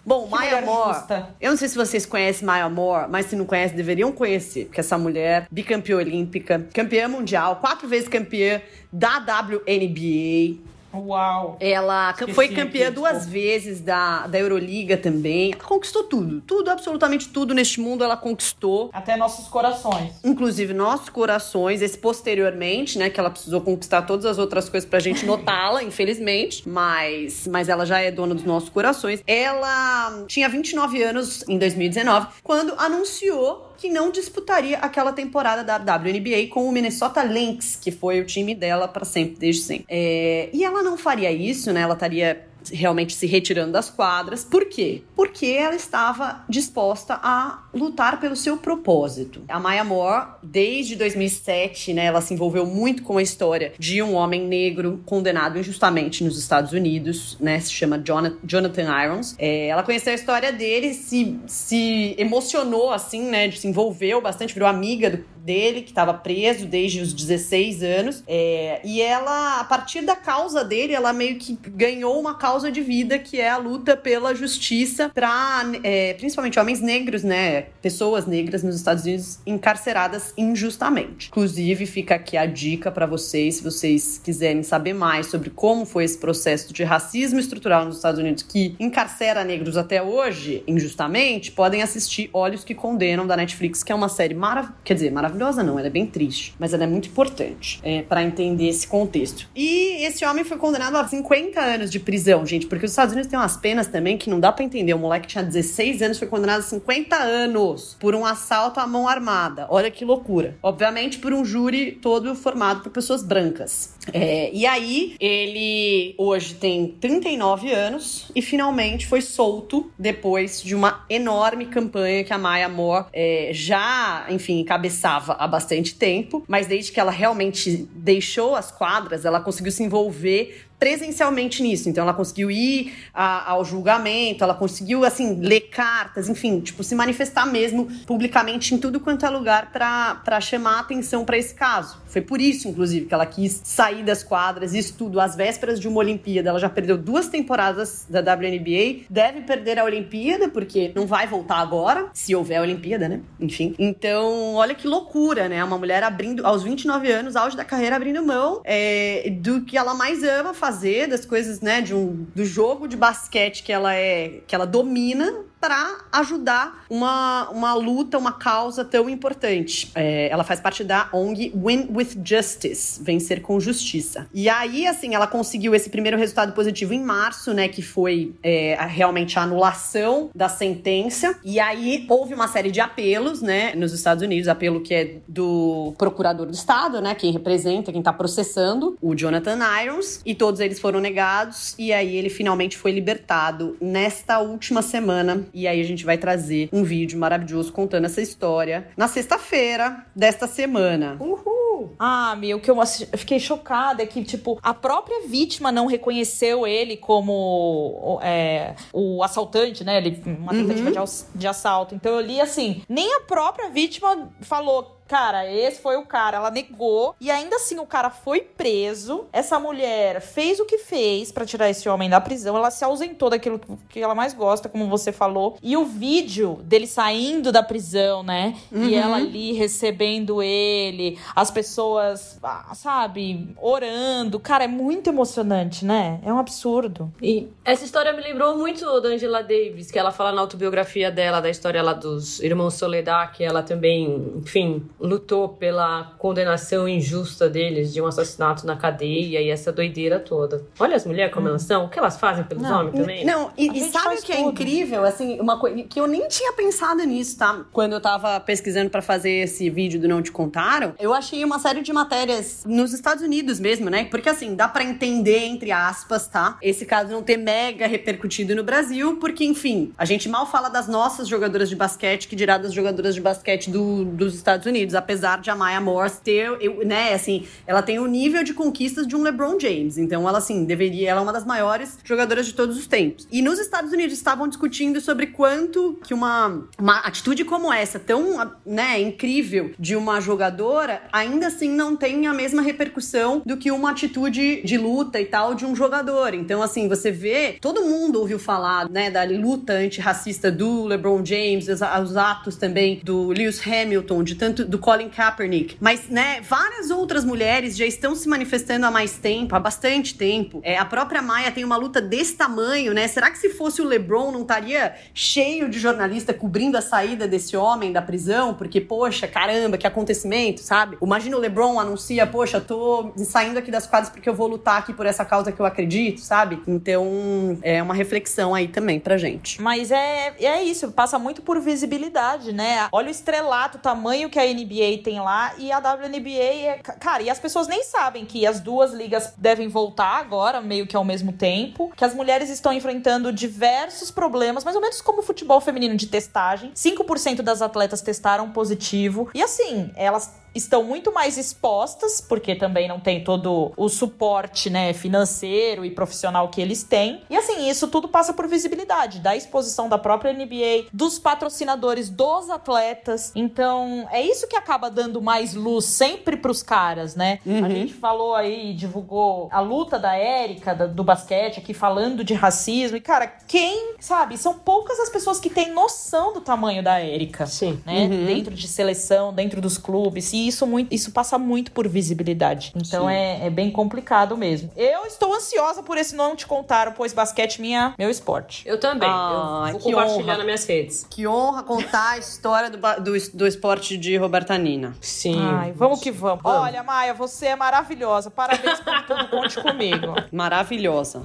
Bom, 0.09 0.25
My 0.25 0.39
mulher 0.39 0.63
Amor. 0.63 0.95
justa. 0.95 1.29
Eu 1.39 1.51
não 1.51 1.59
sei 1.59 1.69
se 1.69 1.77
vocês 1.77 2.07
conhecem 2.07 2.49
My 2.49 2.61
Amor, 2.61 3.09
mas 3.11 3.27
se 3.27 3.37
não 3.37 3.45
conhecem, 3.45 3.77
deveriam 3.77 4.11
conhecer. 4.11 4.65
Porque 4.65 4.81
essa 4.81 4.97
mulher, 4.97 5.47
bicampeã 5.51 5.99
olímpica, 5.99 6.67
campeã 6.73 7.07
mundial, 7.07 7.57
quatro 7.57 7.87
vezes 7.87 8.09
campeã 8.09 8.63
da 8.91 9.19
WNBA. 9.19 10.57
Uau. 10.93 11.57
Ela 11.61 12.11
Esqueci 12.11 12.33
foi 12.33 12.49
campeã 12.49 12.91
duas 12.91 13.13
desculpa. 13.13 13.33
vezes 13.33 13.81
da, 13.81 14.27
da 14.27 14.39
Euroliga 14.39 14.97
também. 14.97 15.53
Ela 15.53 15.63
conquistou 15.65 16.05
tudo. 16.05 16.41
Tudo, 16.41 16.71
absolutamente 16.71 17.29
tudo 17.29 17.55
neste 17.55 17.81
mundo 17.81 18.03
ela 18.03 18.17
conquistou. 18.17 18.91
Até 18.93 19.17
nossos 19.17 19.49
corações. 19.49 20.15
Inclusive 20.25 20.73
nossos 20.73 21.09
corações, 21.09 21.83
esse 21.83 21.99
posteriormente, 21.99 22.99
né? 22.99 23.11
Que 23.11 23.21
ela 23.21 23.31
precisou 23.31 23.61
conquistar 23.61 24.03
todas 24.03 24.25
as 24.25 24.39
outras 24.39 24.69
coisas 24.69 24.89
pra 24.89 24.99
gente 24.99 25.27
notá-la, 25.27 25.83
infelizmente. 25.85 26.69
Mas, 26.69 27.47
mas 27.47 27.69
ela 27.69 27.85
já 27.85 28.01
é 28.01 28.11
dona 28.11 28.35
dos 28.35 28.45
nossos 28.45 28.69
corações. 28.69 29.23
Ela 29.27 30.25
tinha 30.27 30.49
29 30.49 31.03
anos 31.03 31.45
em 31.49 31.59
2019, 31.59 32.29
quando 32.43 32.75
anunciou 32.79 33.68
que 33.79 33.89
não 33.89 34.11
disputaria 34.11 34.77
aquela 34.79 35.13
temporada 35.13 35.79
da 35.79 35.97
WNBA 35.97 36.49
com 36.51 36.69
o 36.69 36.73
Minnesota 36.73 37.23
Lynx, 37.23 37.79
que 37.81 37.93
foi 37.93 38.21
o 38.21 38.27
time 38.27 38.53
dela 38.53 38.89
pra 38.89 39.05
sempre, 39.05 39.37
desde 39.39 39.63
sempre. 39.63 39.87
É, 39.89 40.51
e 40.53 40.65
ela 40.65 40.83
não 40.83 40.99
faria 40.99 41.31
isso, 41.31 41.73
né? 41.73 41.83
Ela 41.83 41.95
estaria 41.95 42.45
realmente 42.73 43.15
se 43.15 43.27
retirando 43.27 43.73
das 43.73 43.91
quadras. 43.91 44.45
Por 44.45 44.67
quê? 44.67 45.03
Porque 45.15 45.47
ela 45.47 45.75
estava 45.75 46.45
disposta 46.49 47.19
a 47.23 47.65
lutar 47.75 48.21
pelo 48.21 48.37
seu 48.37 48.57
propósito. 48.57 49.43
A 49.49 49.59
Maya 49.61 49.85
Moore, 49.85 50.27
desde 50.43 50.97
2007, 50.97 51.93
né, 51.95 52.07
ela 52.07 52.21
se 52.21 52.35
envolveu 52.35 52.67
muito 52.67 53.03
com 53.03 53.19
a 53.19 53.23
história 53.23 53.73
de 53.79 54.03
um 54.03 54.15
homem 54.15 54.47
negro 54.47 55.01
condenado 55.05 55.59
injustamente 55.59 56.23
nos 56.25 56.39
Estados 56.39 56.73
Unidos, 56.73 57.37
né, 57.41 57.59
se 57.61 57.73
chama 57.73 58.03
Jona- 58.05 58.37
Jonathan 58.45 58.87
Irons. 59.05 59.35
É, 59.39 59.69
ela 59.69 59.83
conheceu 59.83 60.13
a 60.13 60.17
história 60.17 60.53
dele, 60.53 60.95
se, 60.95 61.39
se 61.47 62.15
emocionou, 62.19 62.91
assim, 62.93 63.23
né, 63.23 63.51
se 63.51 63.67
envolveu 63.67 64.21
bastante, 64.21 64.55
virou 64.55 64.69
amiga 64.69 65.11
do- 65.11 65.25
dele, 65.49 65.81
que 65.81 65.89
estava 65.89 66.13
preso 66.13 66.67
desde 66.67 67.01
os 67.01 67.15
16 67.15 67.83
anos. 67.83 68.23
É, 68.29 68.83
e 68.85 69.01
ela, 69.01 69.61
a 69.61 69.65
partir 69.65 70.03
da 70.03 70.15
causa 70.15 70.63
dele, 70.63 70.93
ela 70.93 71.11
meio 71.11 71.37
que 71.37 71.59
ganhou 71.69 72.21
uma 72.21 72.35
causa 72.35 72.71
de 72.71 72.83
vida, 72.83 73.19
que 73.19 73.41
é 73.41 73.49
a 73.49 73.57
luta 73.57 73.97
pela 73.97 74.35
justiça 74.35 75.09
para, 75.09 75.63
é, 75.83 76.13
principalmente 76.15 76.61
homens 76.61 76.83
negros, 76.83 77.25
né? 77.25 77.63
Pessoas 77.81 78.27
negras 78.27 78.63
nos 78.63 78.77
Estados 78.77 79.05
Unidos 79.05 79.39
encarceradas 79.47 80.35
injustamente. 80.37 81.29
Inclusive, 81.29 81.87
fica 81.87 82.17
aqui 82.17 82.37
a 82.37 82.45
dica 82.45 82.91
para 82.91 83.07
vocês, 83.07 83.57
se 83.57 83.65
vocês 83.65 84.21
quiserem 84.23 84.63
saber 84.63 84.93
mais 84.93 85.29
sobre 85.29 85.49
como 85.49 85.87
foi 85.87 86.05
esse 86.05 86.19
processo 86.19 86.75
de 86.75 86.85
racismo 86.85 87.39
estrutural 87.39 87.87
nos 87.87 87.97
Estados 87.97 88.21
Unidos 88.21 88.43
que 88.43 88.77
encarcera 88.79 89.43
negros 89.45 89.79
até 89.79 90.03
hoje, 90.03 90.63
injustamente, 90.69 91.53
podem 91.53 91.83
assistir 91.83 92.29
Olhos 92.35 92.65
que 92.65 92.75
Condenam 92.75 93.27
da 93.27 93.37
Netflix, 93.37 93.83
que 93.83 93.91
é 93.91 93.95
uma 93.95 94.11
série 94.11 94.35
maravilhosa. 94.35 94.77
Quer 94.85 94.95
dizer, 94.95 95.11
maravilhosa 95.11 95.38
não, 95.39 95.79
ela 95.79 95.87
é 95.87 95.91
bem 95.91 96.07
triste, 96.07 96.55
mas 96.59 96.73
ela 96.73 96.85
é 96.85 96.87
muito 96.87 97.09
importante 97.09 97.81
é, 97.83 98.03
para 98.03 98.23
entender 98.23 98.69
esse 98.69 98.87
contexto. 98.87 99.49
E 99.55 100.05
esse 100.05 100.25
homem 100.25 100.45
foi 100.45 100.57
condenado 100.57 100.97
a 100.97 101.07
50 101.07 101.61
anos 101.61 101.91
de 101.91 101.99
prisão, 101.99 102.45
gente, 102.45 102.67
porque 102.67 102.85
os 102.85 102.93
Estados 102.93 103.13
Unidos 103.13 103.31
têm 103.31 103.39
umas 103.39 103.57
penas 103.57 103.87
também 103.87 104.17
que 104.17 104.31
não 104.31 104.41
dá 104.41 104.53
para 104.53 104.65
entender. 104.65 104.95
O 104.95 104.99
moleque 104.99 105.27
tinha 105.27 105.45
16 105.45 106.03
anos, 106.03 106.19
foi 106.19 106.29
condenado 106.29 106.61
a 106.61 106.63
50 106.63 107.17
anos 107.17 107.97
por 108.01 108.15
um 108.15 108.25
assalto 108.25 108.81
à 108.81 108.87
mão 108.87 109.09
armada. 109.09 109.67
Olha 109.71 109.91
que 109.91 110.05
loucura. 110.05 110.57
Obviamente 110.63 111.19
por 111.19 111.33
um 111.33 111.45
júri 111.45 111.93
todo 111.93 112.35
formado 112.35 112.83
por 112.83 112.91
pessoas 112.91 113.23
brancas. 113.23 113.95
É, 114.13 114.51
e 114.53 114.67
aí, 114.67 115.15
ele 115.21 116.15
hoje 116.17 116.55
tem 116.55 116.97
39 117.01 117.71
anos 117.71 118.31
e 118.35 118.41
finalmente 118.41 119.07
foi 119.07 119.21
solto 119.21 119.91
depois 119.99 120.63
de 120.63 120.75
uma 120.75 121.05
enorme 121.11 121.67
campanha 121.67 122.25
que 122.25 122.33
a 122.33 122.39
Maya 122.39 122.69
Moore 122.69 123.07
é, 123.13 123.51
já, 123.53 124.27
enfim, 124.31 124.61
encabeçava 124.61 125.28
há 125.39 125.47
bastante 125.47 125.95
tempo, 125.95 126.45
mas 126.49 126.67
desde 126.67 126.93
que 126.93 127.01
ela 127.01 127.11
realmente 127.11 127.89
deixou 127.93 128.55
as 128.55 128.71
quadras, 128.71 129.25
ela 129.25 129.41
conseguiu 129.41 129.73
se 129.73 129.83
envolver 129.83 130.68
presencialmente 130.79 131.63
nisso. 131.63 131.89
Então 131.89 132.03
ela 132.03 132.15
conseguiu 132.15 132.51
ir 132.51 132.95
a, 133.13 133.51
ao 133.51 133.65
julgamento, 133.65 134.45
ela 134.45 134.55
conseguiu 134.55 135.05
assim 135.05 135.41
ler 135.41 135.63
cartas, 135.63 136.29
enfim, 136.29 136.61
tipo 136.61 136.83
se 136.85 136.95
manifestar 136.95 137.47
mesmo 137.47 137.89
publicamente 138.07 138.75
em 138.75 138.79
tudo 138.79 139.01
quanto 139.01 139.27
é 139.27 139.31
lugar 139.31 139.71
para 139.73 140.41
chamar 140.41 140.81
atenção 140.81 141.25
para 141.25 141.37
esse 141.37 141.55
caso. 141.55 141.99
Foi 142.07 142.23
por 142.23 142.41
isso, 142.41 142.69
inclusive, 142.69 143.07
que 143.07 143.15
ela 143.15 143.27
quis 143.27 143.61
sair 143.65 144.03
das 144.03 144.23
quadras, 144.23 144.75
isso 144.75 144.95
tudo 144.97 145.21
às 145.21 145.35
vésperas 145.37 145.79
de 145.79 145.89
uma 145.89 145.99
Olimpíada. 145.99 146.51
Ela 146.51 146.59
já 146.59 146.69
perdeu 146.69 146.97
duas 146.97 147.29
temporadas 147.29 148.07
da 148.09 148.21
WNBA, 148.21 149.05
deve 149.11 149.43
perder 149.43 149.79
a 149.79 149.85
Olimpíada 149.85 150.49
porque 150.49 150.93
não 150.95 151.07
vai 151.07 151.27
voltar 151.27 151.57
agora, 151.57 152.09
se 152.13 152.35
houver 152.35 152.57
a 152.57 152.63
Olimpíada, 152.63 153.09
né? 153.09 153.21
Enfim. 153.41 153.75
Então, 153.79 154.55
olha 154.55 154.75
que 154.75 154.87
loucura, 154.87 155.49
né? 155.49 155.63
Uma 155.63 155.79
mulher 155.79 156.03
abrindo 156.03 156.47
aos 156.47 156.63
29 156.63 157.11
anos, 157.11 157.37
auge 157.37 157.57
da 157.57 157.65
carreira, 157.65 157.97
abrindo 157.97 158.25
mão 158.25 158.61
é, 158.65 159.31
do 159.41 159.63
que 159.63 159.77
ela 159.77 159.95
mais 159.95 160.23
ama 160.23 160.55
fazer 160.69 161.07
das 161.07 161.25
coisas, 161.25 161.63
né, 161.63 161.81
de 161.81 161.95
um, 161.95 162.27
do 162.35 162.45
jogo 162.45 162.87
de 162.87 162.97
basquete 162.97 163.63
que 163.63 163.73
ela 163.73 163.95
é, 163.95 164.41
que 164.47 164.55
ela 164.55 164.67
domina, 164.67 165.45
para 165.61 165.99
ajudar 166.13 166.85
uma, 166.89 167.49
uma 167.51 167.75
luta, 167.75 168.19
uma 168.19 168.33
causa 168.33 168.85
tão 168.85 169.09
importante. 169.09 169.91
É, 169.95 170.29
ela 170.29 170.45
faz 170.45 170.61
parte 170.61 170.85
da 170.85 171.09
ONG 171.13 171.53
Win 171.55 171.89
with 171.93 172.19
Justice, 172.25 173.03
vencer 173.03 173.43
com 173.43 173.59
justiça. 173.59 174.27
E 174.33 174.49
aí, 174.49 174.87
assim, 174.87 175.15
ela 175.15 175.27
conseguiu 175.27 175.75
esse 175.75 175.91
primeiro 175.91 176.17
resultado 176.17 176.53
positivo 176.53 176.95
em 176.95 177.03
março, 177.03 177.53
né, 177.53 177.69
que 177.69 177.83
foi 177.83 178.35
é, 178.43 178.77
realmente 178.89 179.39
a 179.39 179.43
anulação 179.43 180.31
da 180.35 180.49
sentença. 180.49 181.39
E 181.45 181.59
aí 181.59 182.07
houve 182.09 182.35
uma 182.35 182.49
série 182.49 182.71
de 182.71 182.81
apelos, 182.81 183.43
né, 183.43 183.75
nos 183.75 183.93
Estados 183.93 184.23
Unidos, 184.23 184.49
apelo 184.49 184.81
que 184.81 184.95
é 184.95 185.17
do 185.27 185.95
procurador 185.99 186.47
do 186.47 186.55
estado, 186.55 187.01
né, 187.01 187.15
quem 187.15 187.33
representa, 187.33 187.93
quem 187.93 188.03
tá 188.03 188.13
processando, 188.13 188.97
o 189.01 189.15
Jonathan 189.15 189.59
Irons, 189.83 190.21
e 190.25 190.35
todos 190.35 190.61
eles 190.61 190.79
foram 190.79 191.01
negados. 191.01 191.75
E 191.79 191.93
aí 191.93 192.17
ele 192.17 192.31
finalmente 192.31 192.77
foi 192.77 192.93
libertado 192.93 193.77
nesta 193.81 194.39
última 194.39 194.83
semana 194.83 195.48
e 195.53 195.67
aí 195.67 195.81
a 195.81 195.85
gente 195.85 196.05
vai 196.05 196.19
trazer 196.19 196.69
um 196.73 196.83
vídeo 196.83 197.19
maravilhoso 197.19 197.73
contando 197.73 198.05
essa 198.05 198.21
história 198.21 198.89
na 198.97 199.09
sexta-feira 199.09 200.07
desta 200.15 200.47
semana. 200.47 201.17
Uhul! 201.21 201.95
Ah, 201.99 202.35
meu, 202.37 202.59
o 202.59 202.61
que 202.61 202.71
eu 202.71 202.77
fiquei 203.17 203.39
chocada 203.39 204.03
é 204.03 204.07
que, 204.07 204.25
tipo, 204.25 204.59
a 204.63 204.75
própria 204.75 205.27
vítima 205.29 205.71
não 205.71 205.87
reconheceu 205.87 206.67
ele 206.67 206.97
como 206.97 208.19
é, 208.23 208.75
o 208.93 209.23
assaltante, 209.23 209.85
né? 209.85 209.99
Ele, 209.99 210.21
uma 210.27 210.53
tentativa 210.53 210.89
uhum. 210.89 211.05
de, 211.05 211.39
de 211.39 211.47
assalto. 211.47 211.95
Então 211.95 212.13
eu 212.13 212.21
li 212.21 212.41
assim, 212.41 212.83
nem 212.89 213.15
a 213.15 213.21
própria 213.21 213.71
vítima 213.71 214.29
falou 214.41 214.98
Cara, 215.09 215.51
esse 215.51 215.81
foi 215.81 215.97
o 215.97 216.05
cara. 216.05 216.37
Ela 216.37 216.51
negou. 216.51 217.17
E 217.21 217.31
ainda 217.31 217.57
assim 217.57 217.79
o 217.79 217.87
cara 217.87 218.11
foi 218.11 218.43
preso. 218.43 219.27
Essa 219.33 219.59
mulher 219.59 220.21
fez 220.21 220.61
o 220.61 220.67
que 220.67 220.79
fez 220.79 221.33
para 221.33 221.47
tirar 221.47 221.71
esse 221.71 221.89
homem 221.89 222.11
da 222.11 222.21
prisão. 222.21 222.57
Ela 222.57 222.71
se 222.71 222.85
ausentou 222.85 223.31
daquilo 223.31 223.59
que 223.89 224.01
ela 224.01 224.15
mais 224.15 224.35
gosta, 224.35 224.69
como 224.69 224.87
você 224.89 225.11
falou. 225.11 225.57
E 225.63 225.77
o 225.77 225.85
vídeo 225.85 226.59
dele 226.63 226.87
saindo 226.87 227.51
da 227.51 227.63
prisão, 227.63 228.23
né? 228.23 228.55
Uhum. 228.71 228.85
E 228.85 228.95
ela 228.95 229.17
ali 229.17 229.53
recebendo 229.53 230.43
ele, 230.43 231.19
as 231.35 231.51
pessoas, 231.51 232.39
ah, 232.43 232.75
sabe, 232.75 233.55
orando. 233.61 234.39
Cara, 234.39 234.65
é 234.65 234.69
muito 234.69 235.09
emocionante, 235.09 235.85
né? 235.85 236.21
É 236.23 236.33
um 236.33 236.39
absurdo. 236.39 237.13
E 237.23 237.49
essa 237.65 237.85
história 237.85 238.13
me 238.13 238.23
lembrou 238.23 238.57
muito 238.57 239.01
da 239.01 239.09
Angela 239.09 239.43
Davis, 239.43 239.91
que 239.91 239.99
ela 239.99 240.13
fala 240.13 240.33
na 240.33 240.41
autobiografia 240.41 241.11
dela, 241.11 241.41
da 241.41 241.49
história 241.49 241.83
lá 241.83 241.93
dos 241.93 242.41
irmãos 242.41 242.75
Soledad, 242.75 243.33
que 243.33 243.43
ela 243.43 243.63
também, 243.63 244.35
enfim, 244.37 244.87
lutou 245.01 245.49
pela 245.49 246.15
condenação 246.19 246.89
injusta 246.89 247.49
deles 247.49 247.93
de 247.93 248.01
um 248.01 248.07
assassinato 248.07 248.67
na 248.67 248.77
cadeia 248.77 249.41
e 249.41 249.51
essa 249.51 249.73
doideira 249.73 250.19
toda. 250.19 250.65
Olha 250.79 250.97
as 250.97 251.07
mulheres 251.07 251.33
como 251.33 251.47
hum. 251.47 251.51
elas 251.51 251.63
são, 251.63 251.85
o 251.85 251.89
que 251.89 251.99
elas 251.99 252.19
fazem 252.19 252.45
pelos 252.45 252.63
não, 252.63 252.81
homens 252.81 252.95
também. 252.95 253.25
Não, 253.25 253.51
e, 253.57 253.79
e 253.79 253.91
sabe 253.91 254.17
o 254.17 254.23
que 254.23 254.33
é 254.33 254.37
tudo. 254.37 254.49
é 254.49 254.51
incrível? 254.51 255.05
Assim, 255.05 255.41
uma 255.41 255.59
coisa 255.59 255.83
que 255.85 256.01
eu 256.01 256.07
nem 256.07 256.27
tinha 256.29 256.53
pensado 256.53 257.03
nisso, 257.05 257.39
tá? 257.39 257.65
Quando 257.73 257.93
eu 257.93 258.01
tava 258.01 258.41
pesquisando 258.41 258.91
para 258.91 259.03
fazer 259.03 259.31
esse 259.31 259.71
vídeo 259.71 260.01
do 260.01 260.09
Não 260.09 260.23
Te 260.23 260.33
Contaram, 260.33 260.95
eu 260.99 261.13
achei 261.13 261.45
uma 261.45 261.59
série 261.59 261.81
de 261.83 261.93
matérias 261.93 262.65
nos 262.67 262.93
Estados 262.93 263.23
Unidos 263.23 263.61
mesmo, 263.61 263.89
né? 263.89 264.05
Porque 264.07 264.29
assim, 264.29 264.55
dá 264.55 264.69
para 264.69 264.85
entender, 264.85 265.45
entre 265.45 265.71
aspas, 265.71 266.27
tá? 266.27 266.59
Esse 266.63 266.85
caso 266.85 267.11
não 267.11 267.23
ter 267.23 267.37
mega 267.37 267.87
repercutido 267.87 268.55
no 268.55 268.65
Brasil, 268.65 269.17
porque, 269.17 269.45
enfim, 269.45 269.93
a 269.97 270.05
gente 270.05 270.29
mal 270.29 270.47
fala 270.47 270.69
das 270.69 270.89
nossas 270.89 271.29
jogadoras 271.29 271.69
de 271.69 271.77
basquete, 271.77 272.29
que 272.29 272.37
dirá 272.37 272.59
das 272.59 272.73
jogadoras 272.73 273.15
de 273.15 273.21
basquete 273.21 273.71
do, 273.71 274.05
dos 274.05 274.35
Estados 274.35 274.67
Unidos 274.67 274.88
apesar 274.95 275.41
de 275.41 275.51
a 275.51 275.57
Maya 275.57 275.81
Morse 275.81 276.21
ter, 276.21 276.57
eu, 276.61 276.85
né, 276.85 277.15
assim, 277.15 277.47
ela 277.67 277.83
tem 277.83 277.99
o 277.99 278.07
nível 278.07 278.43
de 278.43 278.55
conquistas 278.55 279.07
de 279.07 279.17
um 279.17 279.23
LeBron 279.23 279.59
James. 279.59 279.99
Então, 279.99 280.29
ela, 280.29 280.39
assim, 280.39 280.65
deveria, 280.65 281.11
ela 281.11 281.21
é 281.21 281.23
uma 281.23 281.33
das 281.33 281.45
maiores 281.45 281.99
jogadoras 282.05 282.47
de 282.47 282.55
todos 282.55 282.79
os 282.79 282.87
tempos. 282.87 283.27
E 283.31 283.43
nos 283.43 283.59
Estados 283.59 283.93
Unidos 283.93 284.15
estavam 284.15 284.49
discutindo 284.49 285.01
sobre 285.01 285.29
quanto 285.29 285.99
que 286.05 286.15
uma, 286.15 286.65
uma 286.79 286.99
atitude 287.01 287.45
como 287.45 287.73
essa, 287.73 287.99
tão, 287.99 288.51
né, 288.65 289.01
incrível 289.01 289.73
de 289.79 289.97
uma 289.97 290.21
jogadora, 290.21 291.03
ainda 291.13 291.49
assim 291.49 291.69
não 291.69 291.97
tem 291.97 292.27
a 292.27 292.35
mesma 292.35 292.63
repercussão 292.63 293.43
do 293.45 293.57
que 293.57 293.71
uma 293.71 293.91
atitude 293.91 294.63
de 294.63 294.79
luta 294.79 295.21
e 295.21 295.27
tal 295.27 295.55
de 295.55 295.65
um 295.65 295.75
jogador. 295.75 296.35
Então, 296.35 296.63
assim, 296.63 296.89
você 296.89 297.11
vê, 297.11 297.57
todo 297.61 297.85
mundo 297.85 298.21
ouviu 298.21 298.39
falar, 298.39 298.89
né, 298.89 299.11
da 299.11 299.25
luta 299.25 299.73
antirracista 299.73 300.51
do 300.51 300.85
LeBron 300.85 301.25
James, 301.25 301.69
os, 301.69 301.81
os 301.81 302.17
atos 302.17 302.57
também 302.57 303.01
do 303.03 303.29
Lewis 303.29 303.61
Hamilton, 303.67 304.23
de 304.23 304.35
tanto 304.35 304.65
do 304.65 304.78
Colin 304.79 305.09
Kaepernick. 305.09 305.77
Mas, 305.81 306.09
né, 306.09 306.41
várias 306.41 306.91
outras 306.91 307.25
mulheres 307.25 307.77
já 307.77 307.87
estão 307.87 308.15
se 308.15 308.29
manifestando 308.29 308.87
há 308.87 308.91
mais 308.91 309.13
tempo, 309.13 309.55
há 309.55 309.61
bastante 309.61 310.15
tempo. 310.15 310.61
É, 310.63 310.79
a 310.79 310.85
própria 310.85 311.23
Maia 311.23 311.51
tem 311.51 311.65
uma 311.65 311.77
luta 311.77 312.01
desse 312.01 312.37
tamanho, 312.37 312.93
né? 312.95 313.07
Será 313.09 313.31
que 313.31 313.39
se 313.39 313.51
fosse 313.51 313.81
o 313.83 313.85
LeBron 313.85 314.33
não 314.33 314.43
estaria 314.43 314.95
cheio 315.13 315.69
de 315.69 315.79
jornalista 315.79 316.33
cobrindo 316.33 316.77
a 316.77 316.83
saída 316.83 317.27
desse 317.27 317.57
homem 317.57 317.93
da 317.93 318.03
prisão? 318.03 318.55
Porque, 318.55 318.81
poxa, 318.81 319.27
caramba, 319.27 319.77
que 319.77 319.87
acontecimento, 319.87 320.61
sabe? 320.61 320.97
Imagina 321.03 321.37
o 321.37 321.41
LeBron 321.41 321.79
anuncia, 321.79 322.27
poxa, 322.27 322.61
tô 322.61 323.13
saindo 323.17 323.59
aqui 323.59 323.71
das 323.71 323.87
quadras 323.87 324.11
porque 324.11 324.29
eu 324.29 324.35
vou 324.35 324.47
lutar 324.47 324.79
aqui 324.79 324.93
por 324.93 325.07
essa 325.07 325.25
causa 325.25 325.53
que 325.53 325.61
eu 325.61 325.67
acredito, 325.67 326.21
sabe? 326.21 326.63
Então, 326.67 327.59
é 327.63 327.83
uma 327.83 327.95
reflexão 327.95 328.55
aí 328.55 328.69
também 328.69 329.01
pra 329.01 329.17
gente. 329.17 329.61
Mas 329.61 329.91
é, 329.91 330.35
é 330.41 330.63
isso, 330.63 330.93
passa 330.93 331.19
muito 331.19 331.43
por 331.43 331.61
visibilidade, 331.61 332.53
né? 332.53 332.89
Olha 332.93 333.09
o 333.09 333.11
estrelato, 333.11 333.79
o 333.79 333.81
tamanho 333.81 334.31
que 334.31 334.39
a 334.39 334.45
NBA 334.45 334.68
tem 335.03 335.21
lá 335.21 335.55
e 335.59 335.73
a 335.73 335.79
WNBA 335.79 336.29
é. 336.31 336.79
Cara, 337.01 337.23
e 337.23 337.31
as 337.31 337.39
pessoas 337.39 337.67
nem 337.67 337.83
sabem 337.83 338.25
que 338.25 338.47
as 338.47 338.61
duas 338.61 338.93
ligas 338.93 339.33
devem 339.37 339.69
voltar 339.69 340.19
agora, 340.19 340.61
meio 340.61 340.87
que 340.87 340.97
ao 340.97 341.05
mesmo 341.05 341.33
tempo. 341.33 341.93
Que 341.97 342.05
as 342.05 342.15
mulheres 342.15 342.51
estão 342.51 342.73
enfrentando 342.73 343.33
diversos 343.33 344.11
problemas, 344.11 344.65
mais 344.65 344.77
ou 344.77 344.83
menos 344.83 345.01
como 345.01 345.21
o 345.21 345.23
futebol 345.23 345.61
feminino 345.61 345.97
de 345.97 346.07
testagem. 346.07 346.73
5% 346.73 347.43
das 347.43 347.63
atletas 347.63 348.03
testaram 348.03 348.51
positivo. 348.51 349.31
E 349.35 349.43
assim, 349.43 349.91
elas 349.95 350.35
estão 350.59 350.85
muito 350.85 351.13
mais 351.13 351.39
expostas, 351.39 352.21
porque 352.21 352.55
também 352.55 352.87
não 352.87 353.01
tem 353.01 353.23
todo 353.23 353.73
o 353.77 353.89
suporte, 353.89 354.69
né, 354.69 354.93
financeiro 354.93 355.85
e 355.85 355.91
profissional 355.91 356.49
que 356.49 356.61
eles 356.61 356.83
têm. 356.83 357.23
E 357.31 357.37
assim, 357.37 357.69
isso 357.69 357.89
tudo 357.89 358.09
passa 358.09 358.33
por 358.33 358.47
visibilidade, 358.47 359.21
da 359.21 359.37
exposição 359.37 359.89
da 359.89 359.99
própria 359.99 360.33
NBA, 360.33 360.87
dos 360.93 361.19
patrocinadores, 361.19 362.11
dos 362.11 362.51
atletas. 362.51 363.33
Então, 363.35 364.07
é 364.11 364.21
isso 364.21 364.47
que 364.47 364.57
acaba 364.57 364.91
dando 364.91 365.23
mais 365.23 365.55
luz 365.55 365.85
sempre 365.87 366.37
pros 366.37 366.63
caras, 366.63 367.15
né? 367.15 367.39
Uhum. 367.47 367.65
A 367.65 367.69
gente 367.69 367.95
falou 367.95 368.35
aí, 368.35 368.75
divulgou 368.75 369.49
a 369.51 369.61
luta 369.61 369.99
da 369.99 370.15
Érica 370.15 370.75
do 370.75 371.05
basquete 371.05 371.59
aqui 371.59 371.73
falando 371.73 372.25
de 372.25 372.35
racismo. 372.35 372.97
E 372.97 373.01
cara, 373.01 373.27
quem, 373.27 373.95
sabe, 374.01 374.37
são 374.37 374.55
poucas 374.55 374.99
as 374.99 375.09
pessoas 375.09 375.39
que 375.39 375.51
têm 375.51 375.73
noção 375.73 376.33
do 376.33 376.41
tamanho 376.41 376.83
da 376.83 376.99
Érica 376.99 377.47
Sim. 377.47 377.81
né? 377.87 378.03
Uhum. 378.03 378.27
Dentro 378.27 378.55
de 378.55 378.67
seleção, 378.67 379.33
dentro 379.33 379.61
dos 379.61 379.79
clubes. 379.79 380.33
E 380.33 380.48
isso, 380.49 380.67
muito, 380.67 380.93
isso 380.93 381.13
passa 381.13 381.39
muito 381.39 381.71
por 381.73 381.87
visibilidade. 381.87 382.73
Então 382.75 383.09
é, 383.09 383.47
é 383.47 383.51
bem 383.51 383.71
complicado 383.71 384.37
mesmo. 384.37 384.71
Eu 384.77 385.05
estou 385.07 385.35
ansiosa 385.35 385.83
por 385.83 385.97
esse 385.97 386.15
não 386.15 386.35
te 386.35 386.47
contaram, 386.47 386.93
pois 386.93 387.13
basquete 387.13 387.61
minha, 387.61 387.95
meu 387.99 388.11
esporte. 388.11 388.63
Eu 388.67 388.79
também. 388.81 389.09
Ah, 389.11 389.67
eu 389.69 389.73
vou 389.73 389.81
compartilhar 389.81 390.23
honra. 390.23 390.37
nas 390.37 390.45
minhas 390.45 390.65
redes. 390.65 391.07
Que 391.09 391.27
honra 391.27 391.63
contar 391.63 392.11
a 392.11 392.19
história 392.19 392.71
do, 392.71 392.79
do, 392.79 393.31
do 393.35 393.47
esporte 393.47 393.97
de 393.97 394.17
Roberta 394.17 394.57
Nina. 394.59 394.95
Sim. 395.01 395.39
Ai, 395.41 395.73
vamos 395.73 396.01
que 396.01 396.11
vamos. 396.11 396.43
Vamos. 396.43 396.61
Olha, 396.61 396.83
Maia, 396.83 397.15
você 397.15 397.47
é 397.47 397.57
maravilhosa. 397.57 398.31
Parabéns 398.31 398.81
por 398.81 399.03
tudo. 399.03 399.29
Conte 399.29 399.61
comigo. 399.63 400.15
Maravilhosa. 400.33 401.23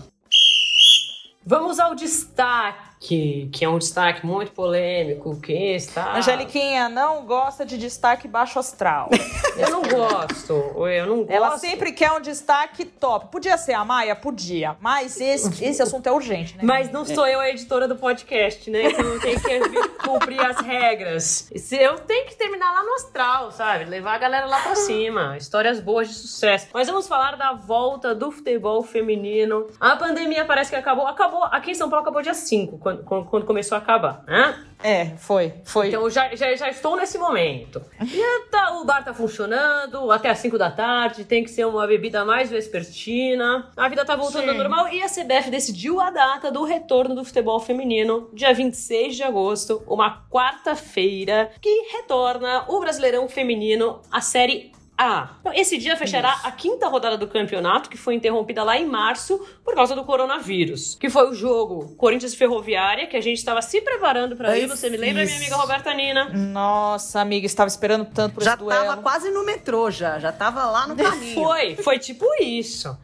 Vamos 1.45 1.78
ao 1.78 1.93
destaque, 1.93 2.80
que 3.03 3.65
é 3.65 3.69
um 3.69 3.77
destaque 3.77 4.25
muito 4.25 4.51
polêmico, 4.51 5.39
que 5.41 5.53
está... 5.75 6.15
Angeliquinha 6.15 6.87
não 6.87 7.25
gosta 7.25 7.65
de 7.65 7.77
destaque 7.77 8.27
baixo 8.27 8.57
astral. 8.59 9.09
Eu 9.55 9.69
não 9.69 9.83
gosto, 9.83 10.53
eu 10.87 11.05
não 11.05 11.17
gosto. 11.17 11.31
Ela 11.31 11.57
sempre 11.59 11.91
quer 11.91 12.11
um 12.11 12.19
destaque 12.19 12.85
top. 12.85 13.27
Podia 13.31 13.55
ser 13.55 13.73
a 13.73 13.85
Maia? 13.85 14.15
Podia. 14.15 14.75
Mas 14.79 15.21
esse, 15.21 15.47
esse 15.63 15.79
assunto 15.79 16.07
é 16.07 16.11
urgente, 16.11 16.57
né? 16.57 16.63
Mas 16.63 16.91
não 16.91 17.05
sou 17.05 17.27
eu 17.27 17.39
a 17.39 17.49
editora 17.49 17.87
do 17.87 17.95
podcast, 17.95 18.69
né? 18.71 18.85
Então 18.85 19.05
eu 19.05 19.19
tenho 19.19 19.39
que 19.39 19.87
cumprir 20.03 20.39
as 20.41 20.57
regras. 20.57 21.49
Eu 21.71 21.99
tenho 21.99 22.25
que 22.25 22.35
terminar 22.35 22.71
lá 22.71 22.83
no 22.83 22.93
astral, 22.95 23.51
sabe? 23.51 23.85
Levar 23.85 24.15
a 24.15 24.17
galera 24.17 24.47
lá 24.47 24.59
pra 24.59 24.75
cima. 24.75 25.37
Histórias 25.37 25.79
boas 25.79 26.07
de 26.07 26.15
sucesso. 26.15 26.67
Mas 26.73 26.87
vamos 26.87 27.07
falar 27.07 27.35
da 27.37 27.53
volta 27.53 28.15
do 28.15 28.31
futebol 28.31 28.81
feminino. 28.81 29.67
A 29.79 29.95
pandemia 29.95 30.45
parece 30.45 30.71
que 30.71 30.75
acabou. 30.75 31.05
Acabou. 31.05 31.43
Aqui 31.45 31.71
em 31.71 31.75
São 31.75 31.89
Paulo 31.89 32.01
acabou 32.01 32.23
dia 32.23 32.33
5, 32.33 32.79
quando, 32.79 32.92
quando- 33.05 33.25
quando 33.29 33.45
começou 33.45 33.75
a 33.75 33.79
acabar, 33.79 34.23
né? 34.27 34.65
É, 34.85 35.05
foi. 35.17 35.53
Foi. 35.63 35.87
Então 35.87 36.09
já, 36.09 36.35
já, 36.35 36.53
já 36.55 36.69
estou 36.69 36.97
nesse 36.97 37.17
momento. 37.17 37.81
E 38.01 38.49
tá- 38.51 38.77
o 38.81 38.83
bar 38.85 39.01
tá 39.03 39.13
funcionando 39.13 40.11
até 40.11 40.29
as 40.29 40.39
5 40.39 40.57
da 40.57 40.69
tarde, 40.69 41.23
tem 41.23 41.41
que 41.43 41.49
ser 41.49 41.65
uma 41.65 41.87
bebida 41.87 42.25
mais 42.25 42.49
vespertina. 42.49 43.71
A 43.77 43.87
vida 43.87 44.03
tá 44.03 44.15
voltando 44.17 44.49
ao 44.49 44.51
Sim. 44.55 44.57
normal 44.57 44.89
e 44.89 45.01
a 45.01 45.07
CBF 45.07 45.49
decidiu 45.49 46.01
a 46.01 46.09
data 46.11 46.51
do 46.51 46.63
retorno 46.65 47.15
do 47.15 47.23
futebol 47.23 47.59
feminino, 47.61 48.29
dia 48.33 48.53
26 48.53 49.15
de 49.15 49.23
agosto, 49.23 49.81
uma 49.87 50.23
quarta-feira, 50.29 51.51
que 51.61 51.69
retorna 51.93 52.65
o 52.67 52.79
Brasileirão 52.79 53.27
Feminino, 53.29 54.01
a 54.11 54.19
Série 54.21 54.71
A. 55.03 55.29
Então, 55.41 55.53
esse 55.53 55.77
dia 55.77 55.97
fechará 55.97 56.39
a 56.43 56.51
quinta 56.51 56.87
rodada 56.87 57.17
do 57.17 57.27
campeonato, 57.27 57.89
que 57.89 57.97
foi 57.97 58.15
interrompida 58.15 58.63
lá 58.63 58.77
em 58.77 58.85
março 58.87 59.37
por 59.63 59.75
causa 59.75 59.95
do 59.95 60.03
coronavírus. 60.03 60.95
Que 60.99 61.09
foi 61.09 61.29
o 61.29 61.33
jogo 61.33 61.95
Corinthians 61.97 62.33
e 62.33 62.37
Ferroviária, 62.37 63.07
que 63.07 63.17
a 63.17 63.21
gente 63.21 63.37
estava 63.37 63.61
se 63.61 63.81
preparando 63.81 64.35
para 64.35 64.57
ir. 64.57 64.65
Isso. 64.65 64.77
Você 64.77 64.89
me 64.89 64.97
lembra, 64.97 65.23
minha 65.25 65.35
amiga 65.37 65.55
Roberta 65.55 65.93
Nina? 65.93 66.29
Nossa, 66.33 67.19
amiga, 67.19 67.45
estava 67.45 67.67
esperando 67.67 68.05
tanto 68.05 68.35
por 68.35 68.43
Já 68.43 68.51
esse 68.51 68.59
duelo. 68.59 68.85
tava 68.85 69.01
quase 69.01 69.29
no 69.31 69.43
metrô, 69.45 69.91
já. 69.91 70.19
Já 70.19 70.31
tava 70.31 70.63
lá 70.65 70.87
no 70.87 70.95
caminho. 71.01 71.33
Foi, 71.35 71.75
foi 71.75 71.99
tipo 71.99 72.25
isso. 72.41 72.97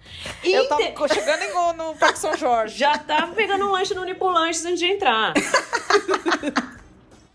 Eu 0.43 0.67
tava 0.67 0.81
Inter- 0.83 1.13
chegando 1.13 1.41
em, 1.43 1.77
no 1.77 1.95
Parque 1.95 2.19
São 2.19 2.35
Jorge. 2.37 2.77
Já 2.77 2.97
tava 2.97 3.33
pegando 3.33 3.65
um 3.65 3.71
lanche 3.71 3.93
no 3.93 4.03
Nipulanches 4.05 4.63
antes 4.65 4.79
de 4.79 4.85
entrar. 4.85 5.33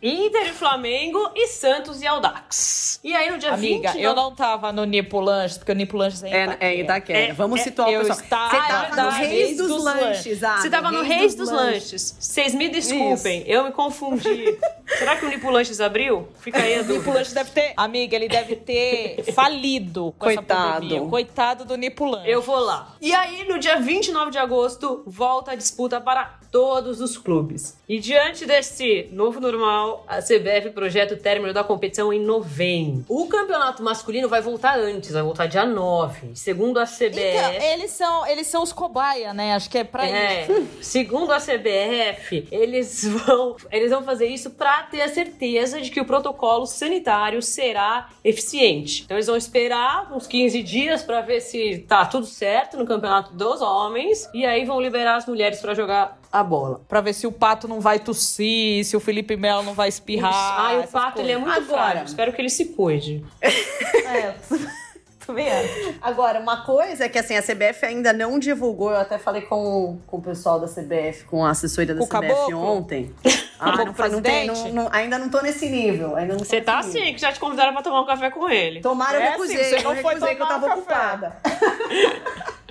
Inter 0.06 0.48
e 0.48 0.52
Flamengo 0.52 1.30
e 1.34 1.46
Santos 1.46 2.02
e 2.02 2.06
Aldax. 2.06 3.00
E 3.02 3.14
aí 3.14 3.30
no 3.30 3.38
dia 3.38 3.54
Amiga, 3.54 3.92
20... 3.92 4.02
eu 4.02 4.14
não 4.14 4.34
tava 4.34 4.70
no 4.70 4.84
Nipo 4.84 5.18
Lanches, 5.18 5.56
porque 5.56 5.72
o 5.72 5.74
Nipo 5.74 5.96
Lanches 5.96 6.22
é 6.22 6.28
em 6.28 6.32
É, 6.34 6.36
é 6.36 6.44
Itaquera. 6.44 6.80
Itaquera. 6.82 7.18
É, 7.20 7.32
Vamos 7.32 7.60
é, 7.60 7.64
situar 7.64 7.88
o 7.88 7.98
pessoal. 8.00 8.18
estava 8.18 8.50
Você 8.50 8.66
tava 8.68 9.02
no 9.02 9.10
Reis 9.10 9.30
Reis 9.30 9.56
dos, 9.56 9.68
dos 9.68 9.84
Lanches, 9.84 10.44
ah. 10.44 10.56
Você 10.58 10.70
tava 10.70 10.92
no 10.92 11.02
Reis 11.02 11.34
dos 11.34 11.50
Lanches. 11.50 12.16
Vocês 12.20 12.54
me 12.54 12.68
desculpem, 12.68 13.44
eu 13.46 13.64
me 13.64 13.72
confundi. 13.72 14.58
Será 14.98 15.16
que 15.16 15.24
o 15.24 15.28
Nipulanches 15.30 15.80
abriu? 15.80 16.28
Fica 16.38 16.58
aí 16.58 16.74
a 16.74 16.80
O 16.80 16.82
Nipo 16.82 16.94
dúvida. 16.96 17.12
Lanches 17.14 17.32
deve 17.32 17.50
ter... 17.52 17.72
Amiga, 17.74 18.14
ele 18.14 18.28
deve 18.28 18.56
ter 18.56 19.24
falido 19.32 20.14
com 20.18 20.26
Coitado. 20.26 21.08
Coitado 21.08 21.64
do 21.64 21.76
Nipo 21.78 22.04
Lanches. 22.04 22.28
Eu 22.28 22.42
vou 22.42 22.58
lá. 22.58 22.94
E 23.00 23.14
aí, 23.14 23.48
no 23.48 23.58
dia 23.58 23.80
29 23.80 24.30
de 24.30 24.38
agosto, 24.38 25.02
volta 25.06 25.52
a 25.52 25.54
disputa 25.54 25.98
para 25.98 26.38
todos 26.50 27.00
os 27.00 27.16
clubes. 27.16 27.76
E 27.86 27.98
diante 27.98 28.46
desse 28.46 29.08
novo 29.12 29.38
normal, 29.40 30.04
a 30.08 30.22
CBF 30.22 30.70
projeta 30.70 31.14
o 31.14 31.16
término 31.18 31.52
da 31.52 31.62
competição 31.62 32.12
em 32.12 32.20
novembro. 32.20 33.04
O 33.08 33.26
campeonato 33.26 33.82
masculino 33.82 34.26
vai 34.28 34.40
voltar 34.40 34.78
antes, 34.78 35.12
vai 35.12 35.22
voltar 35.22 35.46
dia 35.46 35.66
9. 35.66 36.30
Segundo 36.34 36.78
a 36.78 36.84
CBF. 36.84 37.20
Então, 37.20 37.52
eles 37.52 37.90
são, 37.90 38.26
eles 38.26 38.46
são 38.46 38.62
os 38.62 38.72
cobaia, 38.72 39.34
né? 39.34 39.54
Acho 39.54 39.68
que 39.68 39.78
é 39.78 39.84
pra 39.84 40.06
É, 40.06 40.42
isso. 40.42 40.68
segundo 40.80 41.30
a 41.32 41.38
CBF, 41.38 42.48
eles 42.50 43.04
vão, 43.04 43.56
eles 43.70 43.90
vão 43.90 44.02
fazer 44.02 44.26
isso 44.28 44.50
para 44.50 44.84
ter 44.84 45.02
a 45.02 45.08
certeza 45.08 45.80
de 45.80 45.90
que 45.90 46.00
o 46.00 46.06
protocolo 46.06 46.66
sanitário 46.66 47.42
será 47.42 48.08
eficiente. 48.24 49.02
Então 49.04 49.16
eles 49.16 49.26
vão 49.26 49.36
esperar 49.36 50.10
uns 50.10 50.26
15 50.26 50.62
dias 50.62 51.02
para 51.02 51.20
ver 51.20 51.40
se 51.40 51.84
tá 51.86 52.06
tudo 52.06 52.24
certo 52.24 52.78
no 52.78 52.86
campeonato 52.86 53.34
dos 53.34 53.60
homens 53.60 54.28
e 54.32 54.46
aí 54.46 54.64
vão 54.64 54.80
liberar 54.80 55.16
as 55.16 55.26
mulheres 55.26 55.60
para 55.60 55.74
jogar 55.74 56.18
a 56.40 56.44
bola. 56.44 56.80
Pra 56.88 57.00
ver 57.00 57.12
se 57.14 57.26
o 57.26 57.32
Pato 57.32 57.66
não 57.68 57.80
vai 57.80 57.98
tossir, 57.98 58.84
se 58.84 58.96
o 58.96 59.00
Felipe 59.00 59.36
Melo 59.36 59.62
não 59.62 59.74
vai 59.74 59.88
espirrar. 59.88 60.32
ah, 60.34 60.74
e 60.74 60.78
o 60.80 60.88
Pato 60.88 61.20
ele 61.20 61.32
é 61.32 61.34
coisas. 61.36 61.54
muito 61.54 61.70
Agora. 61.72 61.82
frágil. 61.90 62.04
Espero 62.06 62.32
que 62.32 62.40
ele 62.42 62.50
se 62.50 62.64
cuide. 62.66 63.24
É, 63.40 64.34
também 65.26 65.48
acho. 65.50 65.94
Agora, 66.02 66.38
uma 66.40 66.64
coisa 66.66 67.04
é 67.04 67.08
que 67.08 67.18
assim, 67.18 67.36
a 67.36 67.42
CBF 67.42 67.86
ainda 67.86 68.12
não 68.12 68.38
divulgou, 68.38 68.90
eu 68.90 68.98
até 68.98 69.16
falei 69.18 69.42
com, 69.42 69.98
com 70.06 70.16
o 70.18 70.22
pessoal 70.22 70.60
da 70.60 70.66
CBF, 70.66 71.24
com 71.24 71.44
a 71.44 71.50
assessoria 71.50 71.94
da 71.94 72.02
o 72.02 72.06
CBF 72.06 72.28
Caboclo? 72.28 72.58
ontem. 72.58 73.14
Ah, 73.58 73.76
não, 73.76 73.84
não 73.86 73.92
tem, 73.94 74.10
não, 74.46 74.54
presidente? 74.54 74.72
não- 74.74 74.88
ainda 74.92 75.16
não 75.18 75.28
tô 75.30 75.40
nesse 75.40 75.68
nível. 75.70 76.16
Ainda 76.16 76.34
não 76.34 76.40
Você 76.44 76.60
tá 76.60 76.82
nível. 76.82 76.90
assim, 77.00 77.14
que 77.14 77.20
já 77.20 77.32
te 77.32 77.40
convidaram 77.40 77.72
para 77.72 77.82
tomar 77.82 78.02
um 78.02 78.06
café 78.06 78.28
com 78.30 78.50
ele. 78.50 78.80
Tomara, 78.80 79.16
eu 79.16 79.22
É, 79.22 79.30
recusei. 79.30 79.56
sim, 79.56 79.70
você 79.70 79.82
não 79.82 79.94
eu 79.94 80.02
foi 80.02 80.14
recusei 80.14 80.34
que 80.34 80.42
eu 80.42 80.46
tava 80.48 80.66
um 80.66 80.72
ocupada. 80.72 81.36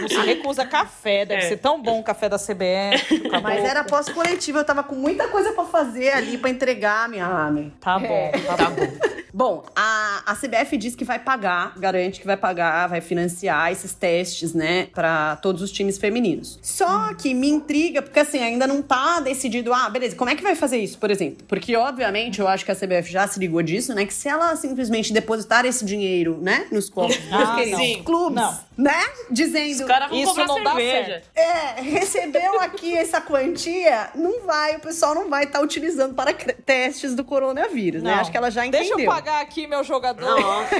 Não 0.00 0.08
se 0.08 0.16
recusa 0.20 0.64
café, 0.66 1.24
deve 1.24 1.44
É. 1.44 1.48
ser 1.48 1.56
tão 1.58 1.80
bom 1.80 2.00
o 2.00 2.02
café 2.02 2.28
da 2.28 2.38
CBF. 2.38 3.22
Mas 3.42 3.64
era 3.64 3.84
pós-coletivo, 3.84 4.58
eu 4.58 4.64
tava 4.64 4.82
com 4.82 4.94
muita 4.94 5.28
coisa 5.28 5.52
pra 5.52 5.64
fazer 5.64 6.10
ali, 6.10 6.36
pra 6.38 6.50
entregar, 6.50 7.08
minha 7.08 7.26
ame. 7.26 7.72
Tá 7.80 7.98
bom, 7.98 8.30
tá 8.56 8.70
bom. 8.70 9.14
Bom, 9.36 9.64
a, 9.74 10.22
a 10.26 10.36
CBF 10.36 10.76
diz 10.76 10.94
que 10.94 11.04
vai 11.04 11.18
pagar, 11.18 11.76
garante 11.76 12.20
que 12.20 12.26
vai 12.26 12.36
pagar, 12.36 12.86
vai 12.86 13.00
financiar 13.00 13.72
esses 13.72 13.92
testes, 13.92 14.54
né, 14.54 14.86
pra 14.94 15.34
todos 15.42 15.60
os 15.60 15.72
times 15.72 15.98
femininos. 15.98 16.56
Só 16.62 17.12
que 17.14 17.34
me 17.34 17.48
intriga, 17.50 18.00
porque 18.00 18.20
assim, 18.20 18.38
ainda 18.38 18.64
não 18.64 18.80
tá 18.80 19.18
decidido, 19.18 19.74
ah, 19.74 19.90
beleza, 19.90 20.14
como 20.14 20.30
é 20.30 20.36
que 20.36 20.42
vai 20.44 20.54
fazer 20.54 20.78
isso, 20.78 20.98
por 20.98 21.10
exemplo? 21.10 21.44
Porque, 21.48 21.74
obviamente, 21.74 22.38
eu 22.38 22.46
acho 22.46 22.64
que 22.64 22.70
a 22.70 22.76
CBF 22.76 23.10
já 23.10 23.26
se 23.26 23.40
ligou 23.40 23.60
disso, 23.60 23.92
né, 23.92 24.06
que 24.06 24.14
se 24.14 24.28
ela 24.28 24.54
simplesmente 24.54 25.12
depositar 25.12 25.64
esse 25.66 25.84
dinheiro, 25.84 26.38
né, 26.40 26.66
nos 26.70 26.88
cofres 26.88 27.18
dos 27.24 27.32
Ah, 27.32 27.56
queridos 27.56 27.80
sim. 27.80 28.02
clubes, 28.04 28.36
Não. 28.40 28.58
Né, 28.76 29.00
dizendo... 29.30 29.80
Os 29.82 29.84
caras 29.86 30.08
vão 30.10 30.18
Isso 30.18 30.34
não 30.44 30.62
dá 30.62 30.70
cerveja. 30.74 31.06
certo. 31.06 31.28
É, 31.34 31.80
recebeu 31.80 32.60
aqui 32.60 32.96
essa 32.96 33.20
quantia, 33.20 34.10
não 34.14 34.44
vai, 34.44 34.76
o 34.76 34.80
pessoal 34.80 35.14
não 35.14 35.28
vai 35.30 35.44
estar 35.44 35.60
utilizando 35.60 36.14
para 36.14 36.32
testes 36.34 37.14
do 37.14 37.24
coronavírus, 37.24 38.02
né? 38.02 38.12
Não. 38.12 38.20
Acho 38.20 38.30
que 38.30 38.36
ela 38.36 38.50
já 38.50 38.66
entendeu. 38.66 38.96
Deixa 38.96 39.02
eu 39.02 39.14
pagar 39.14 39.40
aqui 39.40 39.66
meu 39.66 39.82
jogador. 39.84 40.40
Nossa. 40.40 40.74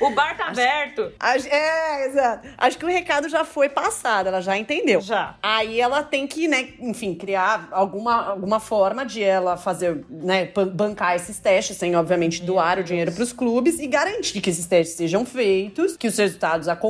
O 0.00 0.10
bar 0.10 0.36
tá 0.36 0.46
aberto. 0.48 1.12
Acho- 1.18 1.48
É, 1.48 2.06
exato. 2.06 2.48
Acho 2.58 2.78
que 2.78 2.84
o 2.84 2.88
recado 2.88 3.28
já 3.28 3.44
foi 3.44 3.68
passado, 3.68 4.26
ela 4.28 4.40
já 4.40 4.56
entendeu. 4.56 5.00
Já. 5.00 5.36
Aí 5.42 5.80
ela 5.80 6.02
tem 6.02 6.26
que, 6.26 6.46
né, 6.48 6.68
enfim, 6.80 7.14
criar 7.14 7.68
alguma, 7.72 8.30
alguma 8.30 8.60
forma 8.60 9.04
de 9.04 9.22
ela 9.22 9.56
fazer, 9.56 10.04
né, 10.08 10.46
ban- 10.46 10.68
bancar 10.68 11.16
esses 11.16 11.38
testes, 11.38 11.76
sem, 11.76 11.94
obviamente, 11.96 12.42
doar 12.42 12.78
o 12.78 12.84
dinheiro 12.84 13.12
para 13.12 13.22
os 13.22 13.32
clubes 13.32 13.78
e 13.78 13.86
garantir 13.86 14.40
que 14.40 14.50
esses 14.50 14.66
testes 14.66 14.96
sejam 14.96 15.24
feitos, 15.24 15.96
que 15.96 16.06
os 16.08 16.16
resultados 16.16 16.68
aconteçam. 16.68 16.83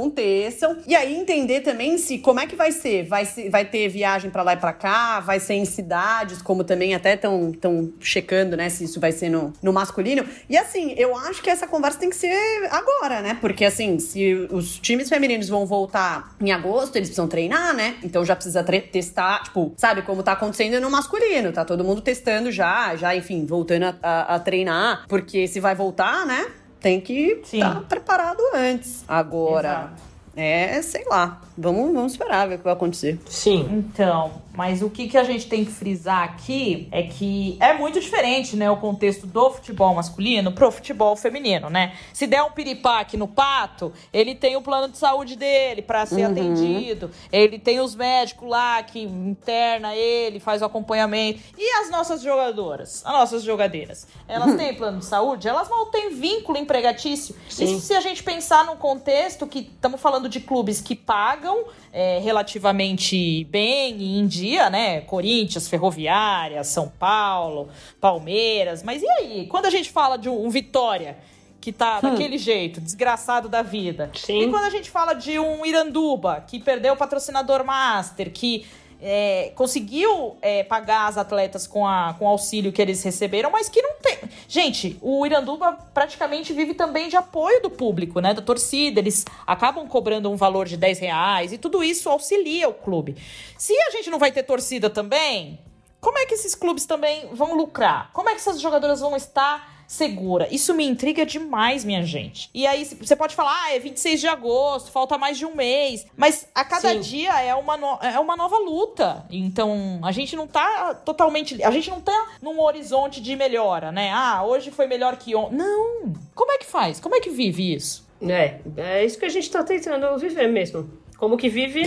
E 0.86 0.94
aí 0.96 1.14
entender 1.14 1.60
também 1.60 1.96
se 1.98 2.18
como 2.18 2.40
é 2.40 2.46
que 2.46 2.56
vai 2.56 2.72
ser. 2.72 3.04
Vai, 3.06 3.24
vai 3.50 3.64
ter 3.64 3.88
viagem 3.88 4.30
para 4.30 4.42
lá 4.42 4.54
e 4.54 4.56
para 4.56 4.72
cá, 4.72 5.20
vai 5.20 5.38
ser 5.38 5.54
em 5.54 5.64
cidades, 5.64 6.42
como 6.42 6.64
também 6.64 6.94
até 6.94 7.14
estão 7.14 7.52
tão 7.52 7.92
checando, 8.00 8.56
né, 8.56 8.68
se 8.68 8.84
isso 8.84 8.98
vai 8.98 9.12
ser 9.12 9.28
no, 9.28 9.52
no 9.62 9.72
masculino. 9.72 10.24
E 10.48 10.56
assim, 10.56 10.94
eu 10.96 11.16
acho 11.16 11.42
que 11.42 11.48
essa 11.50 11.66
conversa 11.66 11.98
tem 11.98 12.10
que 12.10 12.16
ser 12.16 12.34
agora, 12.70 13.20
né? 13.22 13.38
Porque 13.40 13.64
assim, 13.64 13.98
se 13.98 14.34
os 14.50 14.78
times 14.78 15.08
femininos 15.08 15.48
vão 15.48 15.64
voltar 15.66 16.34
em 16.40 16.50
agosto, 16.52 16.96
eles 16.96 17.08
precisam 17.08 17.28
treinar, 17.28 17.74
né? 17.74 17.96
Então 18.02 18.24
já 18.24 18.34
precisa 18.34 18.62
testar, 18.64 19.42
tipo, 19.44 19.72
sabe 19.76 20.02
como 20.02 20.22
tá 20.22 20.32
acontecendo 20.32 20.80
no 20.80 20.90
masculino? 20.90 21.52
Tá 21.52 21.64
todo 21.64 21.84
mundo 21.84 22.00
testando 22.00 22.50
já, 22.50 22.96
já, 22.96 23.14
enfim, 23.14 23.46
voltando 23.46 23.84
a, 23.84 23.94
a- 24.02 24.34
a 24.34 24.38
treinar, 24.40 25.04
porque 25.08 25.46
se 25.46 25.60
vai 25.60 25.74
voltar, 25.74 26.26
né? 26.26 26.44
Tem 26.84 27.00
que 27.00 27.40
estar 27.42 27.80
preparado 27.88 28.42
antes. 28.54 29.04
Agora, 29.08 29.70
Exato. 29.70 30.02
é, 30.36 30.82
sei 30.82 31.04
lá, 31.08 31.40
vamos, 31.56 31.92
vamos 31.92 32.12
esperar 32.12 32.48
ver 32.48 32.56
o 32.56 32.58
que 32.58 32.64
vai 32.64 32.72
acontecer. 32.72 33.18
Sim. 33.26 33.68
Então, 33.70 34.42
mas 34.56 34.82
o 34.82 34.90
que, 34.90 35.08
que 35.08 35.18
a 35.18 35.24
gente 35.24 35.48
tem 35.48 35.64
que 35.64 35.72
frisar 35.72 36.22
aqui 36.22 36.88
é 36.92 37.02
que 37.02 37.56
é 37.60 37.74
muito 37.74 38.00
diferente, 38.00 38.56
né, 38.56 38.70
o 38.70 38.76
contexto 38.76 39.26
do 39.26 39.50
futebol 39.50 39.94
masculino 39.94 40.52
pro 40.52 40.70
futebol 40.70 41.16
feminino, 41.16 41.68
né? 41.68 41.94
Se 42.12 42.26
der 42.26 42.42
um 42.42 42.50
piripaque 42.50 43.16
no 43.16 43.26
pato, 43.26 43.92
ele 44.12 44.34
tem 44.34 44.56
o 44.56 44.62
plano 44.62 44.88
de 44.88 44.96
saúde 44.96 45.36
dele 45.36 45.82
pra 45.82 46.06
ser 46.06 46.24
atendido, 46.24 47.10
ele 47.32 47.58
tem 47.58 47.80
os 47.80 47.94
médicos 47.94 48.48
lá 48.48 48.82
que 48.82 49.02
interna 49.02 49.94
ele, 49.94 50.38
faz 50.38 50.62
o 50.62 50.64
acompanhamento. 50.64 51.40
E 51.58 51.80
as 51.80 51.90
nossas 51.90 52.22
jogadoras, 52.22 53.04
as 53.04 53.12
nossas 53.12 53.42
jogadeiras, 53.42 54.06
elas 54.28 54.54
têm 54.56 54.74
plano 54.74 54.98
de 54.98 55.04
saúde? 55.04 55.48
Elas 55.48 55.68
não 55.68 55.90
têm 55.90 56.10
vínculo 56.10 56.58
empregatício? 56.58 57.34
Sim. 57.48 57.64
Isso 57.64 57.86
se 57.86 57.94
a 57.94 58.00
gente 58.00 58.22
pensar 58.22 58.64
num 58.64 58.76
contexto 58.76 59.46
que 59.46 59.58
estamos 59.58 60.00
falando 60.00 60.28
de 60.28 60.40
clubes 60.40 60.80
que 60.80 60.94
pagam 60.94 61.43
é, 61.92 62.18
relativamente 62.18 63.44
bem 63.44 63.96
e 63.98 64.18
em 64.18 64.26
dia, 64.26 64.70
né? 64.70 65.00
Corinthians, 65.02 65.68
Ferroviária, 65.68 66.62
São 66.64 66.88
Paulo, 66.88 67.68
Palmeiras. 68.00 68.82
Mas 68.82 69.02
e 69.02 69.08
aí? 69.08 69.46
Quando 69.46 69.66
a 69.66 69.70
gente 69.70 69.90
fala 69.90 70.16
de 70.16 70.28
um, 70.28 70.48
Vitória 70.48 71.16
que 71.60 71.72
tá 71.72 71.98
daquele 71.98 72.36
jeito, 72.36 72.78
desgraçado 72.78 73.48
da 73.48 73.62
vida. 73.62 74.10
Sim. 74.14 74.42
E 74.42 74.50
quando 74.50 74.64
a 74.64 74.70
gente 74.70 74.90
fala 74.90 75.14
de 75.14 75.38
um 75.38 75.64
Iranduba 75.64 76.44
que 76.46 76.60
perdeu 76.60 76.92
o 76.92 76.96
patrocinador 76.96 77.64
master, 77.64 78.30
que 78.30 78.66
é, 79.06 79.52
conseguiu 79.54 80.38
é, 80.40 80.64
pagar 80.64 81.08
as 81.08 81.18
atletas 81.18 81.66
com, 81.66 81.86
a, 81.86 82.14
com 82.18 82.24
o 82.24 82.28
auxílio 82.28 82.72
que 82.72 82.80
eles 82.80 83.02
receberam, 83.02 83.50
mas 83.50 83.68
que 83.68 83.82
não 83.82 83.96
tem. 84.00 84.18
Gente, 84.48 84.98
o 85.02 85.26
Iranduba 85.26 85.72
praticamente 85.92 86.54
vive 86.54 86.72
também 86.72 87.10
de 87.10 87.16
apoio 87.16 87.60
do 87.60 87.68
público, 87.68 88.18
né? 88.20 88.32
Da 88.32 88.40
torcida. 88.40 89.00
Eles 89.00 89.26
acabam 89.46 89.86
cobrando 89.86 90.30
um 90.30 90.36
valor 90.36 90.66
de 90.66 90.78
10 90.78 91.00
reais 91.00 91.52
e 91.52 91.58
tudo 91.58 91.84
isso 91.84 92.08
auxilia 92.08 92.66
o 92.66 92.72
clube. 92.72 93.14
Se 93.58 93.74
a 93.82 93.90
gente 93.90 94.08
não 94.08 94.18
vai 94.18 94.32
ter 94.32 94.42
torcida 94.42 94.88
também, 94.88 95.60
como 96.00 96.18
é 96.18 96.24
que 96.24 96.32
esses 96.32 96.54
clubes 96.54 96.86
também 96.86 97.28
vão 97.34 97.54
lucrar? 97.54 98.10
Como 98.14 98.30
é 98.30 98.32
que 98.32 98.38
essas 98.38 98.58
jogadoras 98.58 99.00
vão 99.00 99.14
estar 99.14 99.73
segura? 99.86 100.48
Isso 100.50 100.72
me 100.74 100.84
intriga 100.86 101.24
demais, 101.26 101.84
minha 101.84 102.02
gente. 102.04 102.50
E 102.54 102.66
aí 102.66 102.84
você 102.84 103.14
pode 103.16 103.34
falar, 103.34 103.52
ah, 103.64 103.74
é 103.74 103.78
26 103.78 104.20
de 104.20 104.26
agosto, 104.28 104.90
falta 104.90 105.16
mais 105.18 105.38
de 105.38 105.44
um 105.46 105.54
mês. 105.54 106.06
Mas 106.16 106.46
a 106.54 106.64
cada 106.64 106.90
Sim. 106.92 107.00
dia 107.00 107.42
é 107.42 107.54
uma, 107.54 107.76
no- 107.76 107.98
é 108.02 108.18
uma 108.18 108.36
nova 108.36 108.56
luta. 108.58 109.24
Então, 109.30 110.00
a 110.02 110.12
gente 110.12 110.34
não 110.36 110.46
tá 110.46 110.94
totalmente. 110.94 111.62
A 111.62 111.70
gente 111.70 111.90
não 111.90 112.00
tá 112.00 112.28
num 112.42 112.60
horizonte 112.60 113.20
de 113.20 113.36
melhora, 113.36 113.90
né? 113.92 114.10
Ah, 114.12 114.42
hoje 114.44 114.70
foi 114.70 114.86
melhor 114.86 115.16
que 115.16 115.34
ontem. 115.34 115.56
Não! 115.56 116.12
Como 116.34 116.52
é 116.52 116.58
que 116.58 116.66
faz? 116.66 117.00
Como 117.00 117.14
é 117.14 117.20
que 117.20 117.30
vive 117.30 117.74
isso? 117.74 118.04
É, 118.22 118.58
é 118.76 119.04
isso 119.04 119.18
que 119.18 119.24
a 119.24 119.28
gente 119.28 119.50
tá 119.50 119.62
tentando 119.62 120.16
viver 120.18 120.48
mesmo. 120.48 120.88
Como 121.18 121.36
que 121.36 121.48
vive, 121.48 121.82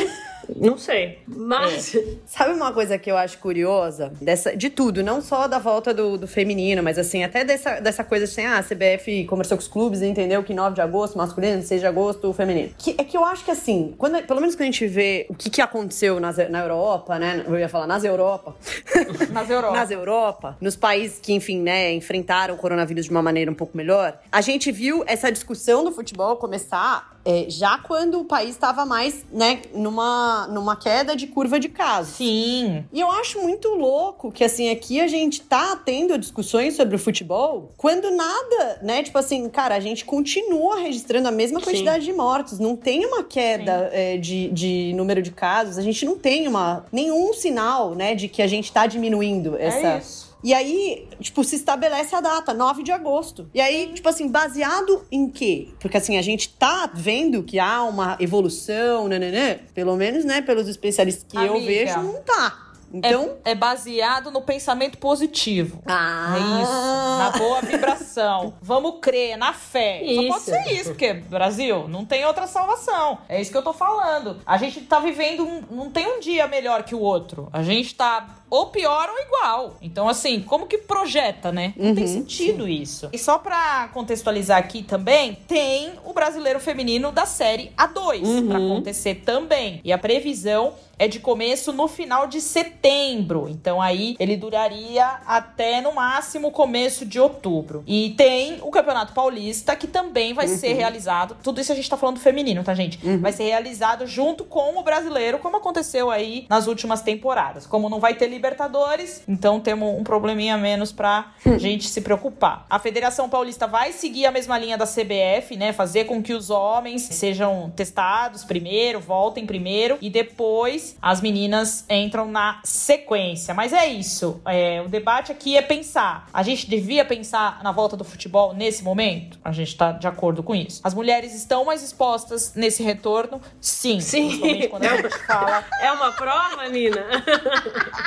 não 0.56 0.78
sei. 0.78 1.20
Mas. 1.28 1.96
Sabe 2.26 2.54
uma 2.54 2.72
coisa 2.72 2.98
que 2.98 3.10
eu 3.10 3.18
acho 3.18 3.38
curiosa? 3.40 4.12
Dessa, 4.22 4.56
de 4.56 4.70
tudo, 4.70 5.04
não 5.04 5.22
só 5.22 5.48
da 5.48 5.60
volta 5.60 5.94
do, 5.94 6.18
do 6.18 6.28
feminino, 6.28 6.82
mas 6.84 6.98
assim, 6.98 7.24
até 7.24 7.44
dessa, 7.44 7.80
dessa 7.80 8.04
coisa 8.04 8.26
assim, 8.26 8.46
ah, 8.46 8.58
a 8.58 8.64
CBF 8.64 9.26
conversou 9.26 9.58
com 9.58 9.62
os 9.62 9.68
clubes 9.68 10.02
e 10.02 10.08
entendeu 10.08 10.44
que 10.44 10.54
9 10.54 10.76
de 10.76 10.82
agosto, 10.82 11.18
masculino, 11.18 11.62
6 11.62 11.82
de 11.82 11.88
agosto, 11.88 12.32
feminino. 12.34 12.72
Que, 12.78 12.96
é 12.98 13.04
que 13.04 13.18
eu 13.18 13.26
acho 13.26 13.44
que 13.44 13.52
assim, 13.52 13.94
quando, 13.98 14.22
pelo 14.24 14.40
menos 14.40 14.56
quando 14.56 14.64
a 14.64 14.72
gente 14.72 14.88
vê 14.88 15.26
o 15.30 15.36
que, 15.36 15.50
que 15.50 15.62
aconteceu 15.62 16.20
nas, 16.20 16.38
na 16.50 16.60
Europa, 16.60 17.18
né? 17.20 17.44
Eu 17.48 17.58
ia 17.58 17.70
falar 17.70 17.88
nas 17.88 18.04
Europa. 18.04 18.56
Nas 19.32 19.50
Europa. 19.50 19.76
nas 19.76 19.92
Europa, 19.92 20.58
nos 20.62 20.76
países 20.76 21.20
que, 21.20 21.34
enfim, 21.34 21.62
né, 21.62 21.94
enfrentaram 21.94 22.56
o 22.56 22.58
coronavírus 22.58 23.06
de 23.06 23.12
uma 23.12 23.22
maneira 23.22 23.52
um 23.52 23.54
pouco 23.54 23.76
melhor, 23.76 24.20
a 24.32 24.42
gente 24.42 24.72
viu 24.72 25.04
essa 25.06 25.32
discussão 25.32 25.84
do 25.84 25.92
futebol 25.92 26.38
começar 26.38 27.17
é, 27.28 27.50
já 27.50 27.78
quando 27.78 28.22
o 28.22 28.24
país 28.24 28.52
estava 28.52 28.86
mais, 28.86 29.26
né, 29.30 29.60
numa, 29.74 30.48
numa 30.48 30.78
queda 30.78 31.14
de 31.14 31.28
curva 31.28 31.60
de 31.60 31.68
casos. 31.68 32.16
Sim. 32.16 32.86
E 32.94 33.02
eu 33.02 33.12
acho 33.12 33.42
muito 33.42 33.68
louco 33.76 34.32
que, 34.32 34.46
assim, 34.46 34.70
aqui 34.70 35.02
a 35.02 35.08
gente 35.08 35.42
tá 35.42 35.76
tendo 35.76 36.18
discussões 36.18 36.78
sobre 36.78 36.96
o 36.96 37.00
futebol 37.00 37.74
quando 37.76 38.10
nada, 38.12 38.80
né? 38.82 39.04
Tipo 39.04 39.18
assim, 39.18 39.50
cara, 39.50 39.76
a 39.76 39.80
gente 39.82 40.06
continua 40.06 40.80
registrando 40.80 41.28
a 41.28 41.32
mesma 41.32 41.60
Sim. 41.60 41.66
quantidade 41.66 42.06
de 42.06 42.14
mortos. 42.14 42.60
Não 42.60 42.78
tem 42.78 43.06
uma 43.06 43.26
queda 43.26 43.90
é, 43.92 44.16
de, 44.16 44.48
de 44.52 44.94
número 44.96 45.22
de 45.22 45.32
casos. 45.32 45.78
A 45.78 45.82
gente 45.82 46.06
não 46.06 46.18
tem 46.18 46.48
uma, 46.48 46.86
nenhum 46.94 47.34
sinal, 47.34 47.94
né, 47.94 48.16
de 48.16 48.30
que 48.30 48.42
a 48.42 48.48
gente 48.48 48.72
tá 48.72 48.88
diminuindo 48.88 49.58
essa. 49.60 49.88
É 49.88 49.98
isso. 49.98 50.27
E 50.44 50.54
aí, 50.54 51.08
tipo, 51.20 51.44
se 51.44 51.56
estabelece 51.56 52.16
a 52.16 52.22
data, 52.22 52.54
9 52.54 52.84
de 52.84 52.92
agosto. 52.92 53.50
E 53.54 53.60
aí, 53.60 53.92
tipo 53.94 54.08
assim, 54.08 54.28
baseado 54.28 55.06
em 55.12 55.30
quê? 55.30 55.70
Porque 55.80 55.98
assim, 55.98 56.18
a 56.18 56.22
gente 56.22 56.50
tá 56.50 56.90
vendo 56.94 57.44
que 57.44 57.60
há 57.60 57.84
uma 57.84 58.18
evolução, 58.20 59.08
nananã, 59.08 59.58
pelo 59.74 59.96
menos, 59.96 60.24
né, 60.26 60.42
pelos 60.42 60.68
especialistas 60.68 61.26
que 61.28 61.38
eu 61.38 61.56
Amiga. 61.56 61.66
vejo, 61.66 62.02
não 62.02 62.22
tá. 62.22 62.67
Então. 62.94 63.38
é, 63.44 63.52
é 63.52 63.56
baseado 63.56 64.32
no 64.32 64.42
pensamento 64.42 64.98
positivo. 64.98 65.82
Ah, 65.86 66.36
É 66.36 66.62
isso, 66.64 66.72
na 67.18 67.32
boa 67.38 67.62
vibração. 67.62 68.54
Vamos 68.62 68.96
crer, 69.02 69.38
na 69.38 69.54
fé. 69.54 70.02
Só 70.06 70.22
pode 70.22 70.28
Isso. 70.28 70.40
ser 70.46 70.74
isso, 70.74 70.90
porque 70.92 71.14
Brasil 71.14 71.88
não 71.88 72.06
tem 72.06 72.26
outra 72.26 72.48
salvação. 72.48 73.20
É 73.28 73.42
isso 73.42 73.52
que 73.52 73.58
eu 73.58 73.62
tô 73.64 73.74
falando. 73.74 74.38
A 74.46 74.58
gente 74.58 74.82
tá 74.82 75.00
vivendo, 75.00 75.46
um, 75.46 75.64
não 75.70 75.92
tem 75.92 76.08
um 76.08 76.20
dia 76.20 76.48
melhor 76.48 76.84
que 76.84 76.96
o 76.96 77.00
outro. 77.00 77.50
A 77.52 77.62
gente 77.64 77.94
tá 77.96 78.28
ou 78.50 78.68
pior 78.68 79.10
ou 79.10 79.20
igual. 79.20 79.76
Então, 79.82 80.08
assim, 80.08 80.42
como 80.42 80.68
que 80.68 80.78
projeta, 80.78 81.52
né? 81.52 81.74
Não 81.76 81.94
tem 81.94 82.08
sentido 82.08 82.68
isso. 82.68 83.10
E 83.12 83.18
só 83.18 83.38
pra 83.38 83.90
contextualizar 83.94 84.58
aqui 84.58 84.84
também, 84.84 85.36
tem 85.48 85.94
o 86.06 86.14
brasileiro 86.14 86.60
feminino 86.60 87.12
da 87.12 87.26
série 87.26 87.72
A2 87.78 88.48
pra 88.48 88.58
acontecer 88.58 89.16
também. 89.26 89.82
E 89.84 89.92
a 89.92 89.98
previsão 89.98 90.74
é 91.00 91.08
de 91.08 91.20
começo 91.20 91.72
no 91.72 91.88
final 91.88 92.28
de 92.28 92.42
setembro. 92.42 93.48
Então 93.50 93.82
aí 93.82 94.16
ele 94.20 94.36
duraria 94.36 95.06
até 95.26 95.82
no 95.82 95.94
máximo 95.94 96.52
começo 96.52 97.06
de 97.06 97.20
outubro. 97.20 97.84
E 97.86 98.14
tem 98.18 98.60
o 98.62 98.72
Campeonato 98.72 99.14
Paulista 99.14 99.76
que 99.76 99.88
também 99.88 100.34
vai 100.34 100.48
ser 100.48 100.74
realizado. 100.74 101.38
Tudo 101.44 101.62
isso 101.62 101.72
a 101.72 101.76
gente 101.76 101.90
tá 101.90 101.98
falando 101.98 102.20
feminino, 102.20 102.64
tá, 102.64 102.74
gente? 102.74 103.00
Vai 103.18 103.32
ser 103.32 103.44
realizado 103.44 104.06
junto 104.08 104.44
com 104.44 104.78
o 104.78 104.84
brasileiro, 104.84 105.40
como 105.40 105.58
aconteceu 105.58 106.10
aí 106.10 106.46
nas 106.50 106.68
últimas 106.68 107.02
temporadas. 107.02 107.66
Como 107.66 107.90
não 107.90 108.00
vai 108.00 108.16
ter 108.16 108.28
Libertadores, 108.28 109.24
então 109.28 109.60
temos 109.60 109.98
um 109.98 110.04
probleminha 110.04 110.58
menos 110.58 110.92
pra 110.92 111.34
gente 111.58 111.88
se 111.88 112.02
preocupar. 112.02 112.66
A 112.70 112.80
Federação 112.80 113.30
Paulista 113.30 113.68
vai 113.68 113.92
seguir 113.92 114.26
a 114.26 114.32
mesma 114.32 114.58
linha 114.58 114.78
da 114.78 114.86
CBF, 114.86 115.56
né? 115.58 115.74
Fazer 115.74 116.06
com 116.06 116.22
que 116.22 116.34
os 116.34 116.50
homens 116.50 117.04
sejam 117.04 117.72
testados 117.76 118.44
primeiro, 118.44 119.00
voltem 119.00 119.46
primeiro 119.46 119.98
e 120.02 120.10
depois 120.10 120.87
as 121.02 121.22
meninas 121.22 121.84
entram 121.90 122.30
na 122.30 122.60
sequência. 122.64 123.54
Mas 123.54 123.74
é 123.74 123.88
isso. 123.88 124.40
É, 124.46 124.82
o 124.82 124.88
debate 124.88 125.32
aqui 125.32 125.58
é 125.58 125.62
pensar. 125.62 126.28
A 126.34 126.44
gente 126.44 126.70
devia 126.70 127.04
pensar 127.04 127.62
na 127.64 127.72
volta 127.72 127.98
do 127.98 128.04
futebol 128.04 128.54
nesse 128.54 128.84
momento? 128.84 129.40
A 129.44 129.52
gente 129.52 129.76
tá 129.76 129.92
de 129.92 130.08
acordo 130.08 130.44
com 130.44 130.56
isso. 130.56 130.82
As 130.84 130.94
mulheres 130.94 131.34
estão 131.34 131.66
mais 131.66 131.84
expostas 131.84 132.54
nesse 132.56 132.84
retorno? 132.84 133.42
Sim. 133.60 134.00
Sim. 134.00 134.68
Quando 134.70 134.84
a 134.86 134.98
gente 134.98 135.18
fala. 135.26 135.66
É 135.82 135.92
uma 135.92 136.12
prova, 136.12 136.68
Nina? 136.70 137.06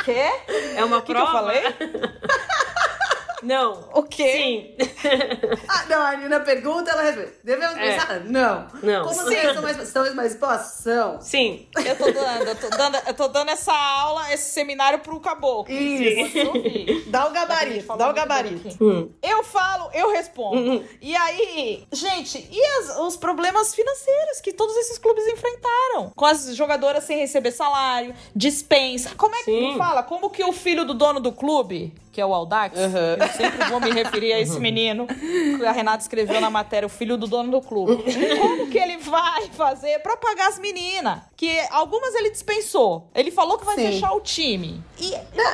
Quê? 0.05 0.31
É 0.77 0.85
uma 0.85 0.99
O 0.99 1.01
que, 1.03 1.07
que 1.07 1.13
prova? 1.13 1.53
eu 1.53 1.63
falei? 1.63 1.63
Não. 3.43 3.89
O 3.95 4.03
quê? 4.03 4.77
Sim. 4.81 5.11
Ah, 5.69 5.85
não, 5.89 6.03
a 6.03 6.17
Nina 6.17 6.41
pergunta, 6.41 6.91
ela 6.91 7.03
responde. 7.03 7.29
Devemos 7.45 7.77
É. 7.77 7.81
pensar? 7.95 8.21
Não. 8.25 8.67
Não. 8.83 9.05
Como 9.07 9.21
as 9.21 9.25
mulheres 9.25 9.53
são 9.55 9.63
mais, 9.63 9.79
estão 9.79 10.15
mais 10.15 10.33
expostas? 10.33 10.73
São. 10.83 11.21
Sim. 11.21 11.69
Eu 11.85 11.97
tô 11.97 12.11
dando, 12.11 12.45
eu 12.49 12.57
tô 12.57 12.69
dando, 12.71 12.99
eu 13.07 13.15
tô 13.15 13.29
dando 13.29 13.49
essa 13.51 13.73
aula, 13.73 14.33
esse 14.33 14.51
seminário 14.53 14.99
pro 15.01 15.19
caboclo. 15.21 15.73
Isso. 15.75 16.47
Ouvir. 16.49 17.05
Dá 17.09 17.27
o 17.27 17.31
gabarito, 17.31 17.97
dá 17.97 18.11
o 18.11 18.13
gabarito. 18.13 18.85
Hum. 18.85 19.11
Eu 19.23 19.43
falo, 19.45 19.91
eu 19.95 20.11
respondo. 20.13 20.85
E 21.01 21.15
aí, 21.17 21.85
gente, 21.93 22.47
e 22.51 22.65
as- 22.81 22.99
os 22.99 23.17
problemas 23.17 23.75
financeiros 23.75 24.41
que 24.43 24.53
todos 24.53 24.77
esses 24.77 24.99
clubes 24.99 25.27
enfrentaram? 25.27 26.11
Com 26.15 26.25
as 26.27 26.55
jogadoras 26.57 27.05
sem 27.05 27.19
receber 27.19 27.51
salário, 27.53 28.15
dispensa. 28.35 29.11
Como 29.17 29.35
é 29.35 29.39
que 29.39 29.45
Sim. 29.45 29.79
fala? 29.79 30.03
Como 30.03 30.31
que 30.31 30.43
o 30.45 30.53
filho 30.53 30.85
do 30.85 30.95
dono 30.95 31.21
do 31.21 31.33
clube, 31.33 31.95
que 32.13 32.21
é 32.21 32.27
o 32.27 32.35
Aldax, 32.35 32.79
Uhum. 32.79 32.87
eu 33.25 33.29
sempre 33.29 33.65
vou 33.69 33.81
me 33.81 33.91
referir 33.93 34.33
a 34.33 34.41
esse 34.41 34.59
menino 34.59 35.07
que 35.07 35.65
a 35.65 35.73
Renata 35.73 36.03
escreveu 36.03 36.41
na 36.41 36.51
matéria, 36.51 36.87
o 36.87 36.91
filho 36.91 37.17
do 37.17 37.27
dono 37.27 37.51
do 37.51 37.61
clube. 37.61 38.03
Como 38.39 38.69
que 38.69 38.79
ele 38.79 38.97
vai 38.99 39.49
fazer 39.53 40.01
pra 40.01 40.17
pagar 40.17 40.49
as 40.49 40.59
meninas? 40.59 41.21
Que 41.37 41.61
algumas 41.71 42.15
ele 42.15 42.31
dispensou. 42.31 43.09
Ele 43.15 43.31
falou 43.31 43.59
que 43.59 43.65
vai 43.65 43.77
Sim. 43.77 43.87
fechar 43.93 44.13
o 44.13 44.21
time. 44.21 44.83
E, 44.99 45.13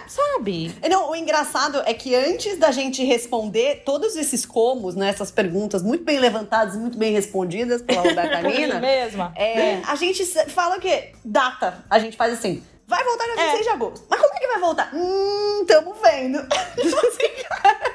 sabe? 0.09 0.75
Não, 0.89 1.11
o 1.11 1.17
engraçado 1.17 1.83
é 1.85 1.93
que 1.95 2.15
antes 2.15 2.59
da 2.59 2.71
gente 2.71 3.05
responder 3.05 3.83
todos 3.85 4.17
esses 4.17 4.45
comos, 4.47 4.95
né, 4.95 5.09
essas 5.11 5.31
perguntas 5.31 5.83
muito 5.83 6.05
bem 6.05 6.19
levantadas 6.19 6.75
e 6.75 6.79
muito 6.79 6.97
bem 6.99 7.13
respondidas 7.13 7.83
pela 7.83 8.03
Roberta 8.03 8.41
Nina, 8.49 8.81
mesma. 8.81 9.33
é, 9.37 9.81
a 9.87 9.95
gente 9.95 10.25
fala 10.49 10.77
o 10.77 10.81
quê? 10.81 11.13
Data. 11.25 11.85
A 11.91 11.99
gente 11.99 12.17
faz 12.17 12.33
assim. 12.33 12.63
Vai 12.87 13.03
voltar 13.05 13.25
dia 13.25 13.37
26 13.37 13.63
de 13.63 13.69
agosto. 13.71 14.07
Mas 14.09 14.21
como 14.21 14.35
é 14.35 14.39
que 14.39 14.47
vai 14.47 14.59
voltar? 14.61 14.91
Hum, 14.95 15.65
tamo 15.67 15.95
vendo. 15.95 16.39
Tipo 16.77 17.07
assim, 17.07 17.45
cara, 17.49 17.95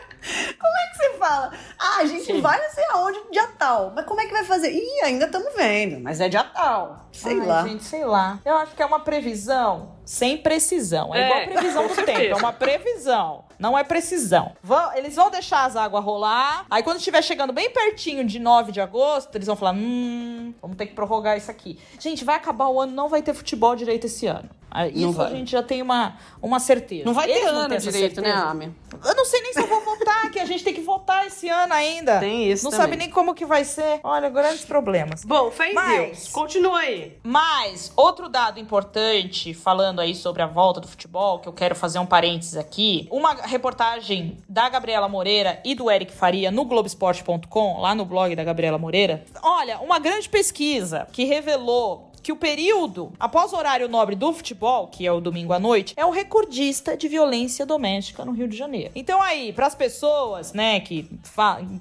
como 0.59 0.77
é 0.77 0.91
que 0.91 0.97
você 0.97 1.17
fala, 1.17 1.51
ah, 1.79 1.97
a 1.99 2.05
gente 2.05 2.25
Sim. 2.25 2.41
vai 2.41 2.61
não 2.61 2.69
sei 2.71 2.83
aonde 2.89 3.19
dia 3.31 3.47
tal. 3.57 3.91
Mas 3.95 4.05
como 4.05 4.19
é 4.19 4.25
que 4.25 4.33
vai 4.33 4.43
fazer? 4.43 4.71
Ih, 4.71 5.01
ainda 5.03 5.25
estamos 5.25 5.53
vendo, 5.55 5.99
mas 6.01 6.19
é 6.19 6.27
dia 6.27 6.43
tal. 6.43 7.07
Sei 7.11 7.39
Ai, 7.39 7.45
lá. 7.45 7.63
gente, 7.67 7.83
sei 7.83 8.03
lá. 8.03 8.39
Eu 8.43 8.55
acho 8.57 8.75
que 8.75 8.81
é 8.83 8.85
uma 8.85 8.99
previsão 8.99 9.95
sem 10.11 10.37
precisão. 10.37 11.15
É, 11.15 11.21
É, 11.21 11.25
igual 11.45 11.59
previsão 11.61 11.83
com 11.87 11.87
do 11.89 11.95
certeza. 11.95 12.17
tempo. 12.19 12.33
É 12.33 12.37
uma 12.37 12.51
previsão. 12.53 13.45
Não 13.57 13.77
é 13.77 13.83
precisão. 13.83 14.53
Vão- 14.61 14.91
eles 14.95 15.15
vão 15.15 15.29
deixar 15.29 15.65
as 15.65 15.75
águas 15.75 16.03
rolar. 16.03 16.65
Aí 16.69 16.81
quando 16.83 16.97
estiver 16.97 17.21
chegando 17.23 17.53
bem 17.53 17.69
pertinho 17.69 18.25
de 18.25 18.39
9 18.39 18.71
de 18.71 18.81
agosto, 18.81 19.33
eles 19.35 19.47
vão 19.47 19.55
falar: 19.55 19.73
hum, 19.73 20.53
vamos 20.61 20.75
ter 20.75 20.87
que 20.87 20.93
prorrogar 20.93 21.37
isso 21.37 21.49
aqui. 21.49 21.79
Gente, 21.99 22.25
vai 22.25 22.35
acabar 22.35 22.67
o 22.67 22.81
ano, 22.81 22.91
não 22.91 23.07
vai 23.07 23.21
ter 23.21 23.33
futebol 23.33 23.75
direito 23.75 24.05
esse 24.07 24.25
ano. 24.27 24.49
Ah, 24.73 24.87
Isso 24.87 25.21
a 25.21 25.29
gente 25.29 25.51
já 25.51 25.61
tem 25.61 25.81
uma, 25.81 26.15
uma 26.41 26.57
certeza. 26.57 27.03
Não 27.03 27.13
vai 27.13 27.29
Eles 27.29 27.41
ter 27.43 27.47
ano 27.49 27.67
têm 27.67 27.77
essa 27.77 27.91
direito, 27.91 28.21
né, 28.21 28.27
certeza. 28.29 28.47
Ami? 28.51 28.73
Eu 29.03 29.15
não 29.15 29.25
sei 29.25 29.41
nem 29.41 29.51
se 29.51 29.59
eu 29.59 29.67
vou 29.67 29.81
votar, 29.81 30.31
que 30.31 30.39
a 30.39 30.45
gente 30.45 30.63
tem 30.63 30.73
que 30.73 30.79
votar 30.79 31.27
esse 31.27 31.49
ano 31.49 31.73
ainda. 31.73 32.19
Tem 32.21 32.49
isso 32.49 32.63
Não 32.63 32.71
também. 32.71 32.85
sabe 32.85 32.95
nem 32.95 33.09
como 33.09 33.35
que 33.35 33.45
vai 33.45 33.65
ser. 33.65 33.99
Olha, 34.01 34.29
grandes 34.29 34.63
problemas. 34.63 35.25
Bom, 35.25 35.51
fé 35.51 35.71
em 35.71 35.73
Mas- 35.73 35.97
Deus. 36.07 36.27
Continua 36.29 36.79
aí. 36.79 37.17
Mas, 37.21 37.91
outro 37.97 38.29
dado 38.29 38.61
importante, 38.61 39.53
falando 39.53 39.99
aí 40.01 40.13
sobre 40.13 40.41
a 40.41 40.47
volta 40.47 40.79
do 40.79 40.87
futebol, 40.87 41.39
que 41.39 41.47
eu 41.47 41.53
quero 41.53 41.75
fazer 41.75 41.99
um 41.99 42.05
parênteses 42.05 42.57
aqui. 42.57 43.07
Uma 43.11 43.33
reportagem 43.33 44.37
da 44.47 44.67
Gabriela 44.69 45.07
Moreira 45.07 45.61
e 45.63 45.73
do 45.73 45.89
Eric 45.89 46.11
Faria 46.11 46.51
no 46.51 46.65
Globoesporte.com, 46.65 47.79
lá 47.79 47.95
no 47.95 48.05
blog 48.05 48.35
da 48.35 48.43
Gabriela 48.43 48.77
Moreira. 48.77 49.23
Olha, 49.41 49.79
uma 49.79 49.99
grande 49.99 50.27
pesquisa 50.27 51.07
que 51.11 51.23
revelou 51.23 52.10
que 52.21 52.31
o 52.31 52.35
período 52.35 53.11
após 53.19 53.53
o 53.53 53.57
horário 53.57 53.87
nobre 53.87 54.15
do 54.15 54.31
futebol, 54.33 54.87
que 54.87 55.05
é 55.05 55.11
o 55.11 55.19
domingo 55.19 55.53
à 55.53 55.59
noite, 55.59 55.93
é 55.97 56.05
o 56.05 56.11
recordista 56.11 56.95
de 56.95 57.07
violência 57.07 57.65
doméstica 57.65 58.23
no 58.25 58.31
Rio 58.31 58.47
de 58.47 58.57
Janeiro. 58.57 58.91
Então 58.95 59.21
aí, 59.21 59.53
para 59.53 59.67
as 59.67 59.75
pessoas, 59.75 60.53
né, 60.53 60.79
que 60.79 61.09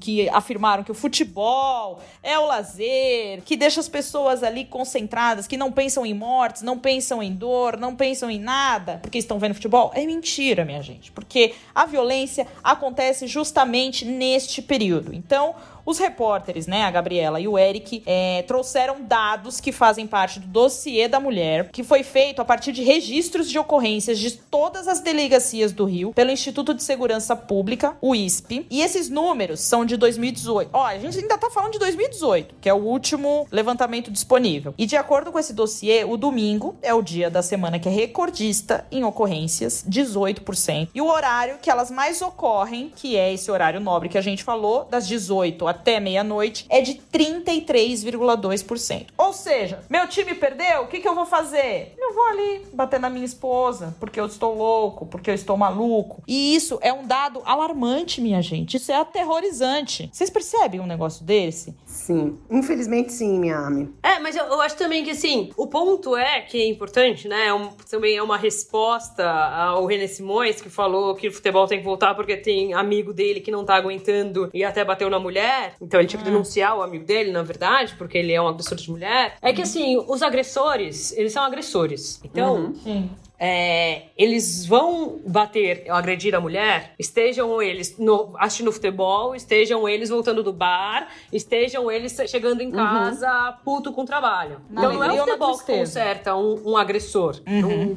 que 0.01 0.29
afirmaram 0.31 0.83
que 0.83 0.91
o 0.91 0.95
futebol 0.95 2.01
é 2.23 2.39
o 2.39 2.47
lazer, 2.47 3.43
que 3.43 3.57
deixa 3.57 3.81
as 3.81 3.89
pessoas 3.89 4.43
ali 4.43 4.65
concentradas, 4.65 5.47
que 5.47 5.57
não 5.57 5.73
pensam 5.73 6.07
em 6.07 6.15
mortes, 6.15 6.63
não 6.63 6.79
pensam 6.79 7.23
em 7.23 7.33
dor, 7.33 7.77
não 7.77 7.95
pensam 7.95 8.31
em 8.31 8.39
nada, 8.39 8.99
porque 9.03 9.19
estão 9.19 9.39
vendo 9.39 9.55
futebol, 9.55 9.91
é 9.95 10.05
mentira, 10.07 10.65
minha 10.65 10.83
gente, 10.83 11.11
porque 11.13 11.55
a 11.75 11.87
violência 11.87 12.47
acontece 12.63 13.27
justamente 13.27 14.05
neste 14.05 14.63
período. 14.63 15.15
Então, 15.15 15.55
os 15.85 15.99
repórteres, 15.99 16.67
né, 16.67 16.83
a 16.83 16.91
Gabriela 16.91 17.41
e 17.41 17.49
o 17.49 17.59
Eric, 17.59 18.03
é, 18.07 18.43
trouxeram 18.43 19.03
dados 19.03 19.61
que 19.61 19.73
fazem 19.73 20.07
parte 20.07 20.41
do 20.41 20.47
dossiê 20.47 21.09
da 21.09 21.21
mulher, 21.21 21.71
que 21.71 21.83
foi 21.83 22.03
feito 22.03 22.41
a 22.43 22.45
partir 22.45 22.73
de 22.73 22.83
registros 22.83 23.49
de 23.49 23.59
ocorrências 23.59 24.19
de 24.19 24.33
todas 24.33 24.89
as 24.89 25.01
delegacias 25.01 25.73
do 25.73 25.85
Rio 25.85 26.13
pelo 26.13 26.31
Instituto 26.31 26.75
de 26.75 26.83
Segurança 26.83 27.35
Pública, 27.35 27.97
o 28.01 28.15
ISP. 28.15 28.67
E 28.71 28.83
esses 28.83 29.09
números 29.09 29.61
são 29.61 29.85
de 29.85 29.97
2018. 29.97 30.71
Olha, 30.73 30.97
a 30.97 31.01
gente 31.01 31.19
ainda 31.19 31.39
tá 31.39 31.51
falando 31.51 31.73
de 31.73 31.79
2018, 31.79 32.57
que 32.61 32.69
é 32.69 32.75
o 32.75 32.79
último 32.79 33.47
levantamento 33.51 34.11
disponível. 34.11 34.75
E 34.77 34.87
de 34.87 34.97
acordo 34.97 35.33
com 35.33 35.39
esse 35.39 35.53
dossiê, 35.53 36.05
o 36.05 36.17
domingo 36.17 36.77
é 36.83 36.93
o 36.93 37.03
dia 37.03 37.31
da 37.31 37.43
semana 37.43 37.79
que 37.79 37.89
é 37.89 37.93
recordista 37.93 38.87
em 38.91 39.05
ocorrências, 39.05 39.85
18%. 39.89 40.89
E 40.95 41.01
o 41.01 41.07
horário 41.07 41.59
que 41.61 41.71
elas 41.71 41.91
mais 41.91 42.21
ocorrem, 42.23 42.93
que 42.95 43.17
é 43.17 43.33
esse 43.33 43.51
horário 43.51 43.81
nobre 43.81 44.09
que 44.09 44.19
a 44.19 44.23
gente 44.23 44.45
falou, 44.45 44.85
das 44.85 45.07
18 45.07 45.67
até 45.71 45.99
meia-noite, 46.01 46.67
é 46.69 46.81
de 46.81 47.01
33,2%. 47.13 49.07
Ou 49.17 49.33
seja, 49.33 49.83
meu 49.89 50.07
time 50.09 50.35
perdeu, 50.35 50.83
o 50.83 50.87
que, 50.87 51.01
que 51.01 51.09
eu 51.09 51.15
vou 51.15 51.27
fazer? 51.27 51.95
Eu 51.99 52.15
vou 52.15 52.27
ali 52.27 52.67
bater 52.73 53.01
na 53.01 53.09
minha 53.09 53.25
esposa, 53.25 53.95
porque 53.99 54.21
eu 54.21 54.27
estou 54.27 54.55
louco, 54.55 55.07
porque 55.07 55.31
eu 55.31 55.35
estou 55.35 55.57
maluco. 55.57 56.23
E 56.27 56.55
isso 56.55 56.79
é 56.83 56.93
um 56.93 57.07
dado 57.07 57.41
alarmante, 57.45 58.21
minha 58.21 58.43
gente. 58.43 58.77
Isso 58.77 58.93
é 58.93 58.97
aterrorizante. 58.97 60.11
Vocês 60.13 60.31
percebem 60.31 60.81
um 60.81 60.87
negócio 60.87 61.25
desse? 61.25 61.75
Sim. 61.91 62.39
Infelizmente 62.49 63.13
sim, 63.13 63.39
minha 63.39 63.59
Ami. 63.59 63.93
É, 64.03 64.21
mas 64.21 64.37
eu, 64.37 64.45
eu 64.45 64.61
acho 64.61 64.77
também 64.77 65.03
que, 65.03 65.11
assim, 65.11 65.51
o 65.57 65.67
ponto 65.67 66.17
é 66.17 66.41
que 66.41 66.63
é 66.63 66.67
importante, 66.69 67.27
né? 67.27 67.49
é 67.49 67.55
um- 67.55 67.71
também 67.91 68.17
é 68.17 68.23
uma 68.23 68.37
resposta 68.37 69.29
ao 69.29 69.85
René 69.87 70.07
Simões, 70.07 70.61
que 70.61 70.71
falou 70.71 71.15
que 71.17 71.27
o 71.29 71.33
futebol 71.33 71.67
tem 71.67 71.79
que 71.81 71.85
voltar 71.85 72.15
porque 72.15 72.37
tem 72.37 72.73
amigo 72.75 73.13
dele 73.13 73.41
que 73.41 73.51
não 73.51 73.65
tá 73.65 73.75
aguentando 73.75 74.49
e 74.55 74.63
até 74.63 74.85
bateu 74.85 75.11
na 75.11 75.19
mulher. 75.19 75.75
Então 75.81 75.99
ele 75.99 76.09
tinha 76.09 76.19
que 76.23 76.25
denunciar 76.25 76.79
o 76.79 76.83
amigo 76.83 77.05
dele, 77.05 77.33
na 77.33 77.43
verdade, 77.43 77.95
porque 77.99 78.17
ele 78.17 78.33
é 78.33 78.41
um 78.41 78.47
agressor 78.47 78.77
de 78.79 78.89
mulher. 78.91 79.37
É 79.43 79.53
que, 79.53 79.63
assim, 79.63 79.97
os 80.09 80.23
agressores, 80.23 81.13
eles 81.17 81.33
são 81.33 81.43
agressores. 81.43 82.21
Então, 82.25 82.73
Sim. 82.85 83.11
É, 83.43 84.03
eles 84.19 84.67
vão 84.67 85.19
bater, 85.27 85.91
agredir 85.91 86.35
a 86.35 86.41
mulher, 86.41 86.93
estejam 86.99 87.63
eles 87.63 87.97
no, 87.97 88.35
assistindo 88.37 88.71
futebol, 88.71 89.35
estejam 89.35 89.89
eles 89.89 90.11
voltando 90.11 90.43
do 90.43 90.53
bar, 90.53 91.09
estejam 91.33 91.91
eles 91.91 92.15
chegando 92.27 92.61
em 92.61 92.71
casa 92.71 93.59
puto 93.65 93.93
com 93.95 94.03
o 94.03 94.05
trabalho. 94.05 94.61
Na 94.69 94.83
então 94.83 94.93
não 94.93 95.03
é 95.03 95.11
o 95.11 95.13
ou 95.13 95.27
futebol 95.27 95.59
que 95.59 95.65
conserta 95.65 96.37
um, 96.37 96.73
um 96.73 96.77
agressor. 96.77 97.41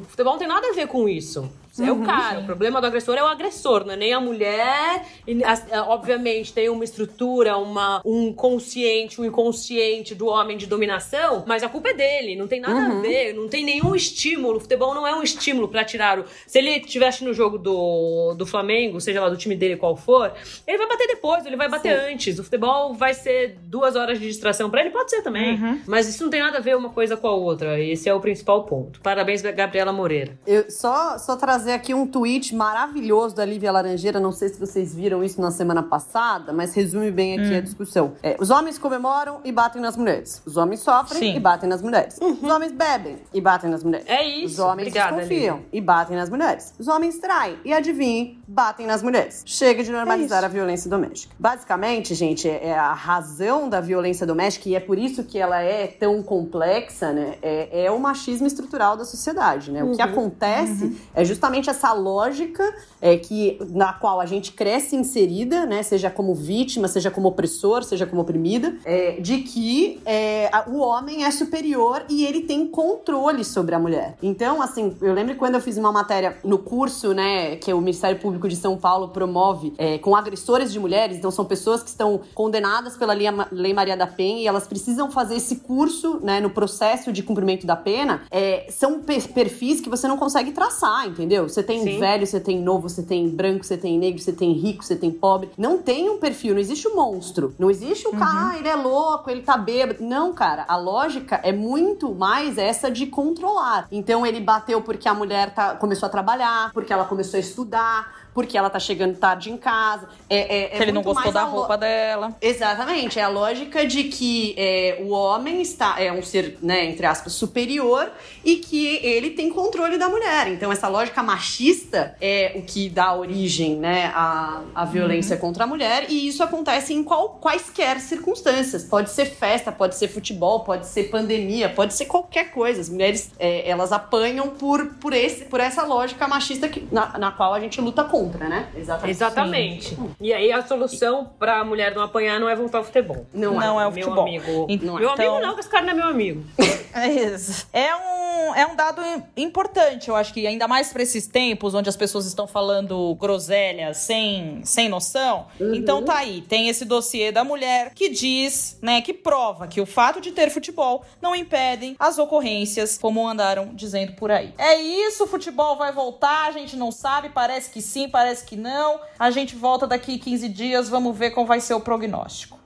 futebol 0.06 0.32
não 0.32 0.38
tem 0.38 0.48
nada 0.48 0.66
a 0.66 0.72
ver 0.72 0.86
com 0.86 1.06
isso. 1.06 1.50
É 1.80 1.90
o 1.90 2.02
cara. 2.02 2.40
O 2.40 2.44
problema 2.44 2.80
do 2.80 2.86
agressor 2.86 3.16
é 3.16 3.22
o 3.22 3.26
agressor, 3.26 3.84
não 3.84 3.94
é 3.94 3.96
nem 3.96 4.12
a 4.12 4.20
mulher. 4.20 5.04
E, 5.26 5.42
é, 5.42 5.80
obviamente, 5.80 6.52
tem 6.52 6.68
uma 6.68 6.84
estrutura, 6.84 7.56
uma, 7.56 8.00
um 8.04 8.32
consciente, 8.32 9.20
um 9.20 9.24
inconsciente 9.24 10.14
do 10.14 10.26
homem 10.26 10.56
de 10.56 10.66
dominação, 10.66 11.44
mas 11.46 11.62
a 11.62 11.68
culpa 11.68 11.88
é 11.90 11.94
dele. 11.94 12.36
Não 12.36 12.46
tem 12.46 12.60
nada 12.60 12.80
a 12.86 13.00
ver, 13.00 13.32
não 13.32 13.48
tem 13.48 13.64
nenhum 13.64 13.94
estímulo. 13.94 14.58
O 14.58 14.60
futebol 14.60 14.94
não 14.94 15.06
é 15.06 15.14
um 15.14 15.22
estímulo 15.22 15.68
pra 15.68 15.84
tirar 15.84 16.18
o. 16.18 16.24
Se 16.46 16.58
ele 16.58 16.70
estivesse 16.70 17.24
no 17.24 17.32
jogo 17.32 17.58
do, 17.58 18.34
do 18.34 18.46
Flamengo, 18.46 19.00
seja 19.00 19.20
lá 19.20 19.28
do 19.28 19.36
time 19.36 19.56
dele 19.56 19.76
qual 19.76 19.96
for, 19.96 20.32
ele 20.66 20.78
vai 20.78 20.88
bater 20.88 21.06
depois, 21.08 21.44
ele 21.44 21.56
vai 21.56 21.68
bater 21.68 21.96
antes. 21.96 22.38
O 22.38 22.44
futebol 22.44 22.94
vai 22.94 23.14
ser 23.14 23.58
duas 23.62 23.96
horas 23.96 24.18
de 24.20 24.26
distração 24.28 24.70
pra 24.70 24.80
ele, 24.80 24.90
pode 24.90 25.10
ser 25.10 25.22
também. 25.22 25.58
Mas 25.86 26.08
isso 26.08 26.22
não 26.22 26.30
tem 26.30 26.40
nada 26.40 26.58
a 26.58 26.60
ver 26.60 26.76
uma 26.76 26.90
coisa 26.90 27.16
com 27.16 27.26
a 27.26 27.34
outra. 27.34 27.80
Esse 27.80 28.08
é 28.08 28.14
o 28.14 28.20
principal 28.20 28.64
ponto. 28.64 29.00
Parabéns, 29.00 29.42
Gabriela 29.42 29.92
Moreira. 29.92 30.38
Eu 30.46 30.70
só, 30.70 31.18
só 31.18 31.36
trazer 31.64 31.72
aqui 31.72 31.94
um 31.94 32.06
tweet 32.06 32.54
maravilhoso 32.54 33.34
da 33.34 33.42
Lívia 33.42 33.72
Laranjeira. 33.72 34.20
Não 34.20 34.32
sei 34.32 34.50
se 34.50 34.60
vocês 34.60 34.94
viram 34.94 35.24
isso 35.24 35.40
na 35.40 35.50
semana 35.50 35.82
passada, 35.82 36.52
mas 36.52 36.74
resume 36.74 37.10
bem 37.10 37.40
aqui 37.40 37.54
a 37.54 37.60
discussão. 37.62 38.12
É, 38.22 38.36
os 38.38 38.50
homens 38.50 38.76
comemoram 38.76 39.40
e 39.42 39.50
batem 39.50 39.80
nas 39.80 39.96
mulheres. 39.96 40.42
Os 40.44 40.58
homens 40.58 40.80
sofrem 40.80 41.18
Sim. 41.32 41.36
e 41.36 41.40
batem 41.40 41.66
nas 41.66 41.80
mulheres. 41.80 42.18
Os 42.20 42.50
homens 42.50 42.70
bebem 42.70 43.16
e 43.32 43.40
batem 43.40 43.70
nas 43.70 43.82
mulheres. 43.82 44.06
É 44.06 44.22
isso. 44.22 44.54
Os 44.54 44.58
homens 44.58 44.88
Obrigada, 44.88 45.16
desconfiam 45.16 45.62
e 45.72 45.80
batem 45.80 46.16
nas 46.16 46.28
mulheres. 46.28 46.74
Os 46.78 46.86
homens 46.86 47.18
traem 47.18 47.56
e 47.64 47.72
adivinhem, 47.72 48.38
batem 48.46 48.86
nas 48.86 49.02
mulheres. 49.02 49.42
Chega 49.46 49.82
de 49.82 49.90
normalizar 49.90 50.40
isso. 50.40 50.46
a 50.46 50.48
violência 50.48 50.90
doméstica. 50.90 51.34
Basicamente, 51.38 52.14
gente, 52.14 52.46
é 52.46 52.64
é 52.64 52.78
a 52.78 52.92
razão 52.92 53.68
da 53.68 53.80
violência 53.80 54.26
doméstica 54.26 54.68
e 54.68 54.74
é 54.74 54.80
por 54.80 54.98
isso 54.98 55.22
que 55.24 55.38
ela 55.38 55.60
é 55.60 55.86
tão 55.86 56.22
complexa, 56.22 57.12
né? 57.12 57.36
É, 57.40 57.84
é 57.84 57.90
o 57.90 57.98
machismo 57.98 58.46
estrutural 58.46 58.96
da 58.96 59.04
sociedade, 59.04 59.70
né? 59.70 59.84
O 59.84 59.92
que 59.92 60.02
acontece 60.02 60.96
é 61.14 61.24
justamente 61.24 61.53
essa 61.70 61.92
lógica 61.92 62.62
é, 63.00 63.16
que 63.16 63.58
na 63.70 63.92
qual 63.92 64.20
a 64.20 64.26
gente 64.26 64.52
cresce 64.52 64.96
inserida, 64.96 65.66
né? 65.66 65.82
Seja 65.82 66.10
como 66.10 66.34
vítima, 66.34 66.88
seja 66.88 67.10
como 67.10 67.28
opressor, 67.28 67.82
seja 67.84 68.06
como 68.06 68.22
oprimida, 68.22 68.76
é, 68.84 69.12
de 69.20 69.38
que 69.38 70.00
é, 70.04 70.50
o 70.68 70.78
homem 70.78 71.24
é 71.24 71.30
superior 71.30 72.04
e 72.08 72.24
ele 72.24 72.42
tem 72.42 72.66
controle 72.66 73.44
sobre 73.44 73.74
a 73.74 73.78
mulher. 73.78 74.16
Então, 74.22 74.60
assim, 74.62 74.96
eu 75.00 75.12
lembro 75.14 75.34
quando 75.36 75.54
eu 75.54 75.60
fiz 75.60 75.76
uma 75.76 75.92
matéria 75.92 76.36
no 76.44 76.58
curso, 76.58 77.12
né, 77.12 77.56
que 77.56 77.72
o 77.72 77.80
Ministério 77.80 78.18
Público 78.18 78.48
de 78.48 78.56
São 78.56 78.76
Paulo 78.76 79.08
promove 79.08 79.72
é, 79.78 79.98
com 79.98 80.14
agressores 80.16 80.72
de 80.72 80.78
mulheres, 80.78 81.16
então 81.16 81.30
são 81.30 81.44
pessoas 81.44 81.82
que 81.82 81.88
estão 81.88 82.20
condenadas 82.34 82.96
pela 82.96 83.12
Lei 83.12 83.72
Maria 83.74 83.96
da 83.96 84.06
Penha 84.06 84.42
e 84.42 84.46
elas 84.46 84.66
precisam 84.66 85.10
fazer 85.10 85.36
esse 85.36 85.56
curso, 85.56 86.18
né, 86.22 86.40
no 86.40 86.50
processo 86.50 87.12
de 87.12 87.22
cumprimento 87.22 87.66
da 87.66 87.76
pena. 87.76 88.22
É, 88.30 88.66
são 88.70 89.00
pe- 89.00 89.20
perfis 89.28 89.80
que 89.80 89.88
você 89.88 90.08
não 90.08 90.16
consegue 90.16 90.52
traçar, 90.52 91.06
entendeu? 91.06 91.43
Você 91.48 91.62
tem 91.62 91.82
Sim. 91.82 91.98
velho, 91.98 92.26
você 92.26 92.40
tem 92.40 92.60
novo, 92.60 92.88
você 92.88 93.02
tem 93.02 93.28
branco, 93.28 93.64
você 93.64 93.76
tem 93.76 93.98
negro, 93.98 94.20
você 94.20 94.32
tem 94.32 94.52
rico, 94.52 94.84
você 94.84 94.96
tem 94.96 95.10
pobre. 95.10 95.50
Não 95.56 95.78
tem 95.78 96.08
um 96.08 96.18
perfil, 96.18 96.54
não 96.54 96.60
existe 96.60 96.88
um 96.88 96.96
monstro. 96.96 97.54
Não 97.58 97.70
existe 97.70 98.06
um 98.08 98.12
cara, 98.12 98.50
ah, 98.50 98.58
ele 98.58 98.68
é 98.68 98.74
louco, 98.74 99.30
ele 99.30 99.42
tá 99.42 99.56
bêbado. 99.56 100.02
Não, 100.02 100.32
cara, 100.32 100.64
a 100.68 100.76
lógica 100.76 101.40
é 101.42 101.52
muito 101.52 102.14
mais 102.14 102.58
essa 102.58 102.90
de 102.90 103.06
controlar. 103.06 103.86
Então 103.90 104.26
ele 104.26 104.40
bateu 104.40 104.80
porque 104.82 105.08
a 105.08 105.14
mulher 105.14 105.54
tá, 105.54 105.74
começou 105.74 106.06
a 106.06 106.10
trabalhar, 106.10 106.70
porque 106.72 106.92
ela 106.92 107.04
começou 107.04 107.36
a 107.36 107.40
estudar, 107.40 108.23
porque 108.34 108.58
ela 108.58 108.68
tá 108.68 108.80
chegando 108.80 109.16
tarde 109.16 109.50
em 109.50 109.56
casa. 109.56 110.08
É, 110.28 110.36
é, 110.36 110.76
é 110.76 110.82
ele 110.82 110.92
não 110.92 111.02
gostou 111.02 111.32
da 111.32 111.44
lo- 111.44 111.52
roupa 111.52 111.78
dela. 111.78 112.36
Exatamente, 112.42 113.18
é 113.18 113.22
a 113.22 113.28
lógica 113.28 113.86
de 113.86 114.04
que 114.04 114.54
é, 114.58 114.98
o 115.00 115.10
homem 115.10 115.62
está 115.62 116.00
é 116.00 116.12
um 116.12 116.22
ser, 116.22 116.58
né, 116.60 116.84
entre 116.84 117.06
aspas, 117.06 117.32
superior 117.32 118.10
e 118.44 118.56
que 118.56 118.96
ele 119.02 119.30
tem 119.30 119.50
controle 119.50 119.96
da 119.96 120.08
mulher. 120.08 120.48
Então 120.48 120.72
essa 120.72 120.88
lógica 120.88 121.22
machista 121.22 122.16
é 122.20 122.52
o 122.56 122.62
que 122.62 122.88
dá 122.88 123.14
origem, 123.14 123.76
né, 123.76 124.10
à, 124.14 124.62
à 124.74 124.84
violência 124.84 125.36
contra 125.36 125.64
a 125.64 125.66
mulher 125.66 126.06
e 126.10 126.26
isso 126.26 126.42
acontece 126.42 126.92
em 126.92 127.04
qual, 127.04 127.38
quaisquer 127.40 128.00
circunstâncias. 128.00 128.84
Pode 128.84 129.10
ser 129.10 129.26
festa, 129.26 129.70
pode 129.70 129.94
ser 129.94 130.08
futebol, 130.08 130.60
pode 130.60 130.86
ser 130.86 131.04
pandemia, 131.04 131.68
pode 131.68 131.94
ser 131.94 132.06
qualquer 132.06 132.50
coisa. 132.50 132.80
As 132.80 132.88
mulheres 132.88 133.30
é, 133.38 133.68
elas 133.68 133.92
apanham 133.92 134.48
por, 134.48 134.86
por, 134.96 135.12
esse, 135.12 135.44
por 135.44 135.60
essa 135.60 135.84
lógica 135.84 136.26
machista 136.26 136.68
que, 136.68 136.84
na, 136.90 137.16
na 137.18 137.30
qual 137.30 137.54
a 137.54 137.60
gente 137.60 137.80
luta 137.80 138.02
contra. 138.02 138.23
Contra, 138.32 138.48
né? 138.48 138.68
Exatamente. 138.76 139.10
Exatamente. 139.10 139.98
E 140.20 140.32
aí 140.32 140.52
a 140.52 140.62
solução 140.66 141.30
pra 141.38 141.64
mulher 141.64 141.94
não 141.94 142.02
apanhar 142.02 142.38
não 142.40 142.48
é 142.48 142.54
voltar 142.56 142.78
ao 142.78 142.84
futebol. 142.84 143.26
Não, 143.32 143.54
Não 143.54 143.80
é 143.80 143.86
o 143.86 143.92
Meu 143.92 144.02
futebol. 144.04 144.26
amigo. 144.26 144.66
Então- 144.68 144.96
Meu 144.96 145.10
amigo 145.10 145.38
não, 145.40 145.54
que 145.54 145.60
esse 145.60 145.68
cara 145.68 145.84
não 145.84 145.92
é 145.92 145.94
meu 145.94 146.06
amigo. 146.08 146.44
É 146.96 147.08
isso. 147.08 147.66
É 147.72 147.92
um, 147.96 148.54
é 148.54 148.64
um 148.68 148.76
dado 148.76 149.02
importante, 149.36 150.08
eu 150.08 150.14
acho 150.14 150.32
que 150.32 150.46
ainda 150.46 150.68
mais 150.68 150.92
para 150.92 151.02
esses 151.02 151.26
tempos 151.26 151.74
onde 151.74 151.88
as 151.88 151.96
pessoas 151.96 152.24
estão 152.24 152.46
falando 152.46 153.12
groselha 153.16 153.92
sem, 153.92 154.60
sem 154.64 154.88
noção. 154.88 155.46
Então 155.60 156.04
tá 156.04 156.18
aí, 156.18 156.40
tem 156.42 156.68
esse 156.68 156.84
dossiê 156.84 157.32
da 157.32 157.42
mulher 157.42 157.90
que 157.96 158.08
diz, 158.10 158.78
né, 158.80 159.00
que 159.00 159.12
prova 159.12 159.66
que 159.66 159.80
o 159.80 159.86
fato 159.86 160.20
de 160.20 160.30
ter 160.30 160.50
futebol 160.50 161.04
não 161.20 161.34
impedem 161.34 161.96
as 161.98 162.16
ocorrências, 162.16 162.96
como 162.96 163.26
andaram 163.26 163.70
dizendo 163.74 164.12
por 164.12 164.30
aí. 164.30 164.54
É 164.56 164.76
isso, 164.80 165.24
o 165.24 165.26
futebol 165.26 165.76
vai 165.76 165.90
voltar, 165.90 166.46
a 166.46 166.52
gente 166.52 166.76
não 166.76 166.92
sabe, 166.92 167.30
parece 167.30 167.70
que 167.70 167.82
sim, 167.82 168.08
parece 168.14 168.44
que 168.44 168.56
não. 168.56 169.00
A 169.18 169.28
gente 169.32 169.56
volta 169.56 169.88
daqui 169.88 170.18
15 170.18 170.48
dias, 170.48 170.88
vamos 170.88 171.18
ver 171.18 171.32
qual 171.32 171.44
vai 171.44 171.58
ser 171.58 171.74
o 171.74 171.80
prognóstico. 171.80 172.56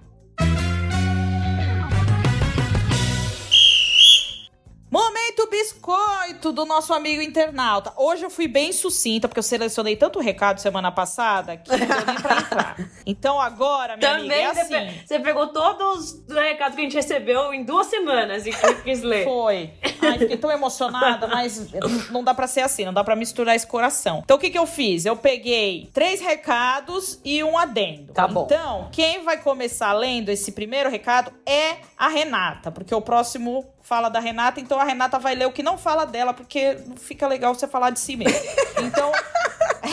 Momento 4.90 5.46
biscoito 5.50 6.50
do 6.50 6.64
nosso 6.64 6.94
amigo 6.94 7.20
internauta. 7.20 7.92
Hoje 7.94 8.24
eu 8.24 8.30
fui 8.30 8.48
bem 8.48 8.72
sucinta, 8.72 9.28
porque 9.28 9.38
eu 9.38 9.42
selecionei 9.42 9.96
tanto 9.96 10.18
recado 10.18 10.60
semana 10.60 10.90
passada 10.90 11.58
que 11.58 11.70
não 11.70 11.78
deu 11.78 12.06
nem 12.06 12.14
pra 12.16 12.38
entrar. 12.38 12.76
Então 13.04 13.38
agora, 13.38 13.98
minha 13.98 14.16
Também 14.18 14.46
amiga, 14.46 14.60
é 14.60 14.64
você, 14.64 14.74
assim. 14.76 15.00
você 15.06 15.18
pegou 15.20 15.48
todos 15.48 16.12
os 16.26 16.34
recados 16.34 16.74
que 16.74 16.80
a 16.80 16.84
gente 16.84 16.94
recebeu 16.94 17.52
em 17.52 17.64
duas 17.64 17.86
semanas 17.88 18.46
e 18.46 18.50
quis 18.82 19.02
ler. 19.02 19.24
Foi. 19.24 19.70
Ai, 20.00 20.18
fiquei 20.18 20.36
tão 20.38 20.50
emocionada, 20.50 21.26
mas 21.26 21.70
não 22.10 22.24
dá 22.24 22.32
pra 22.32 22.46
ser 22.46 22.62
assim, 22.62 22.86
não 22.86 22.92
dá 22.92 23.04
pra 23.04 23.14
misturar 23.14 23.54
esse 23.56 23.66
coração. 23.66 24.22
Então 24.24 24.38
o 24.38 24.40
que 24.40 24.48
que 24.48 24.58
eu 24.58 24.66
fiz? 24.66 25.04
Eu 25.04 25.16
peguei 25.16 25.90
três 25.92 26.18
recados 26.20 27.20
e 27.22 27.44
um 27.44 27.58
adendo. 27.58 28.14
Tá 28.14 28.26
bom. 28.26 28.44
Então, 28.46 28.88
quem 28.90 29.22
vai 29.22 29.36
começar 29.36 29.92
lendo 29.92 30.30
esse 30.30 30.52
primeiro 30.52 30.88
recado 30.88 31.30
é 31.44 31.76
a 31.96 32.08
Renata, 32.08 32.70
porque 32.70 32.94
o 32.94 33.02
próximo 33.02 33.66
fala 33.88 34.10
da 34.10 34.20
Renata, 34.20 34.60
então 34.60 34.78
a 34.78 34.84
Renata 34.84 35.18
vai 35.18 35.34
ler 35.34 35.46
o 35.46 35.52
que 35.52 35.62
não 35.62 35.78
fala 35.78 36.04
dela, 36.04 36.34
porque 36.34 36.74
não 36.86 36.96
fica 36.98 37.26
legal 37.26 37.54
você 37.54 37.66
falar 37.66 37.88
de 37.88 37.98
si 37.98 38.16
mesmo. 38.16 38.38
Então, 38.80 39.10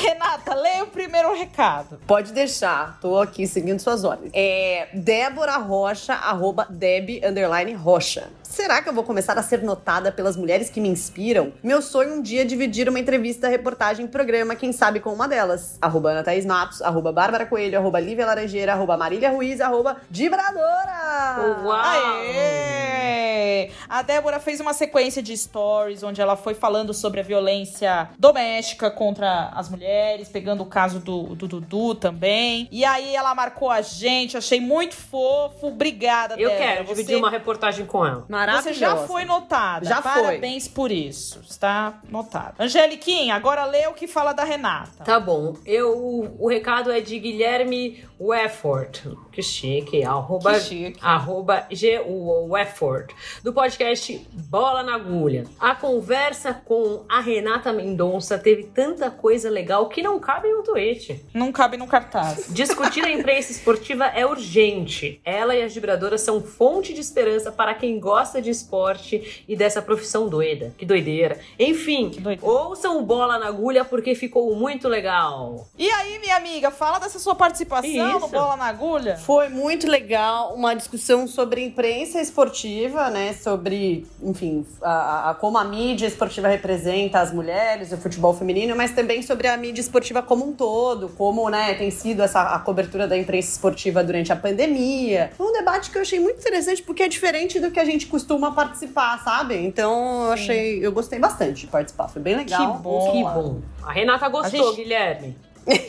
Renata, 0.05 0.53
lê 0.53 0.83
o 0.83 0.87
primeiro 0.87 1.33
recado. 1.33 1.99
Pode 2.05 2.31
deixar, 2.31 2.99
tô 3.01 3.19
aqui 3.19 3.47
seguindo 3.47 3.79
suas 3.79 4.03
ordens. 4.03 4.31
É 4.35 4.87
Débora 4.93 5.57
Rocha, 5.57 6.13
arroba 6.13 6.67
Deb, 6.69 7.21
underline 7.25 7.73
Rocha. 7.73 8.29
Será 8.43 8.81
que 8.81 8.87
eu 8.87 8.93
vou 8.93 9.03
começar 9.03 9.37
a 9.37 9.41
ser 9.41 9.63
notada 9.63 10.11
pelas 10.11 10.37
mulheres 10.37 10.69
que 10.69 10.79
me 10.79 10.87
inspiram? 10.87 11.51
Meu 11.63 11.81
sonho 11.81 12.13
um 12.13 12.21
dia 12.21 12.43
é 12.43 12.45
dividir 12.45 12.87
uma 12.87 12.99
entrevista, 12.99 13.47
reportagem, 13.47 14.07
programa, 14.07 14.55
quem 14.55 14.71
sabe 14.71 14.99
com 14.99 15.11
uma 15.11 15.27
delas. 15.27 15.77
Arroba 15.81 16.11
Ana 16.11 16.23
Thaís 16.23 16.45
Matos, 16.45 16.81
arroba 16.81 17.11
Bárbara 17.11 17.45
Coelho, 17.45 17.77
arroba 17.77 17.99
Lívia 17.99 18.25
Laranjeira, 18.25 18.73
arroba 18.73 18.95
Marília 18.95 19.31
Ruiz, 19.31 19.59
arroba 19.59 19.97
Dibradora. 20.09 21.63
Uau! 21.63 21.73
Aê! 21.73 23.71
A 23.89 24.01
Débora 24.01 24.39
fez 24.39 24.59
uma 24.59 24.73
sequência 24.73 25.21
de 25.21 25.35
stories 25.35 26.03
onde 26.03 26.21
ela 26.21 26.35
foi 26.35 26.53
falando 26.53 26.93
sobre 26.93 27.19
a 27.19 27.23
violência 27.23 28.09
doméstica 28.17 28.89
contra 28.89 29.49
as 29.55 29.69
mulheres, 29.69 29.94
pegando 30.31 30.63
o 30.63 30.65
caso 30.65 30.99
do, 30.99 31.35
do 31.35 31.47
Dudu 31.47 31.95
também. 31.95 32.67
E 32.71 32.83
aí 32.85 33.15
ela 33.15 33.33
marcou 33.35 33.69
a 33.69 33.81
gente, 33.81 34.37
achei 34.37 34.59
muito 34.59 34.95
fofo. 34.95 35.67
Obrigada, 35.67 36.35
Eu 36.35 36.49
Débora. 36.49 36.57
quero 36.57 36.83
Você- 36.87 36.93
dividir 36.95 37.15
uma 37.17 37.29
reportagem 37.29 37.85
com 37.85 38.05
ela. 38.05 38.25
Você 38.61 38.73
já 38.73 38.95
foi 38.97 39.25
notada. 39.25 39.85
Já 39.85 40.01
foi. 40.01 40.11
Parabéns 40.23 40.67
por 40.67 40.91
isso. 40.91 41.41
Está 41.47 41.99
notado. 42.09 42.55
Angeliquinha, 42.59 43.35
agora 43.35 43.65
lê 43.65 43.87
o 43.87 43.93
que 43.93 44.07
fala 44.07 44.33
da 44.33 44.43
Renata. 44.43 45.03
Tá 45.03 45.19
bom. 45.19 45.55
Eu, 45.65 46.35
o 46.39 46.47
recado 46.47 46.91
é 46.91 46.99
de 47.01 47.17
Guilherme 47.19 48.03
Wefford. 48.19 49.17
Que 49.31 49.41
chique. 49.41 50.03
Arroba, 50.03 50.53
Que 50.53 50.59
chique. 50.59 50.99
Arroba 51.01 51.65
G.U. 51.69 52.47
Wefford. 52.49 53.13
Do 53.43 53.51
podcast 53.53 54.25
Bola 54.49 54.83
na 54.83 54.95
Agulha. 54.95 55.45
A 55.59 55.75
conversa 55.75 56.53
com 56.53 57.03
a 57.09 57.19
Renata 57.19 57.73
Mendonça 57.73 58.37
teve 58.37 58.63
tanta 58.63 59.09
coisa 59.11 59.49
legal 59.49 59.89
que 59.89 60.01
não 60.01 60.19
cabe 60.19 60.47
um 60.53 60.63
tweet. 60.63 61.25
Não 61.33 61.51
cabe 61.51 61.77
no 61.77 61.87
cartaz. 61.87 62.47
Discutir 62.53 63.03
a 63.03 63.11
imprensa 63.11 63.51
esportiva 63.51 64.05
é 64.05 64.25
urgente. 64.25 65.19
Ela 65.25 65.55
e 65.55 65.61
as 65.63 65.73
vibradoras 65.73 66.21
são 66.21 66.41
fonte 66.41 66.93
de 66.93 67.01
esperança 67.01 67.51
para 67.51 67.73
quem 67.73 67.99
gosta 67.99 68.41
de 68.41 68.49
esporte 68.49 69.43
e 69.47 69.55
dessa 69.55 69.81
profissão 69.81 70.27
doida. 70.29 70.73
Que 70.77 70.85
doideira. 70.85 71.39
Enfim, 71.59 72.09
Que 72.09 72.21
doideira. 72.21 72.49
ouçam 72.51 72.99
o 72.99 73.03
Bola 73.03 73.37
na 73.37 73.47
Agulha 73.47 73.83
porque 73.83 74.15
ficou 74.15 74.55
muito 74.55 74.87
legal. 74.87 75.67
E 75.77 75.89
aí, 75.89 76.19
minha 76.19 76.35
amiga, 76.37 76.71
fala 76.71 76.99
dessa 76.99 77.19
sua 77.19 77.35
participação 77.35 77.89
no 78.04 78.04
Isso. 78.17 78.27
Bola 78.29 78.55
na 78.57 78.65
Agulha. 78.65 79.17
Foi 79.17 79.49
muito 79.49 79.87
legal, 79.89 80.53
uma 80.53 80.73
discussão 80.75 81.27
sobre 81.27 81.63
imprensa 81.63 82.19
esportiva, 82.21 83.09
né? 83.09 83.33
Sobre, 83.33 84.05
enfim, 84.21 84.65
a, 84.81 85.29
a- 85.31 85.33
como 85.35 85.57
a 85.57 85.63
mídia 85.63 86.07
esportiva 86.07 86.47
representa 86.47 87.19
as 87.19 87.31
mulheres, 87.33 87.91
o 87.91 87.97
futebol 87.97 88.33
feminino, 88.33 88.75
mas 88.75 88.91
também 88.91 89.21
sobre 89.21 89.47
a 89.47 89.57
mídia 89.57 89.81
esportiva 89.81 90.21
como 90.21 90.47
um 90.47 90.53
todo, 90.53 91.09
como, 91.09 91.49
né, 91.49 91.73
tem 91.75 91.91
sido 91.91 92.21
essa 92.21 92.41
a 92.55 92.59
cobertura 92.59 93.07
da 93.07 93.17
imprensa 93.17 93.51
esportiva 93.51 94.03
durante 94.03 94.31
a 94.31 94.35
pandemia. 94.35 95.31
Foi 95.37 95.47
um 95.47 95.53
debate 95.53 95.89
que 95.91 95.97
eu 95.97 96.01
achei 96.01 96.19
muito 96.19 96.39
interessante 96.39 96.81
porque 96.83 97.03
é 97.03 97.07
diferente 97.07 97.59
do 97.59 97.71
que 97.71 97.79
a 97.79 97.85
gente 97.85 98.07
costuma 98.07 98.51
participar, 98.51 99.23
sabe? 99.23 99.55
Então, 99.55 100.25
eu 100.25 100.31
achei, 100.31 100.85
eu 100.85 100.91
gostei 100.91 101.19
bastante 101.19 101.61
de 101.61 101.67
participar, 101.67 102.07
foi 102.07 102.21
bem 102.21 102.35
legal. 102.35 102.75
Que 102.77 102.83
bom. 102.83 103.11
Que 103.11 103.23
bom. 103.23 103.61
A 103.83 103.91
Renata 103.91 104.27
gostou, 104.29 104.67
A 104.67 104.71
gente- 104.71 104.75
Guilherme. 104.83 105.37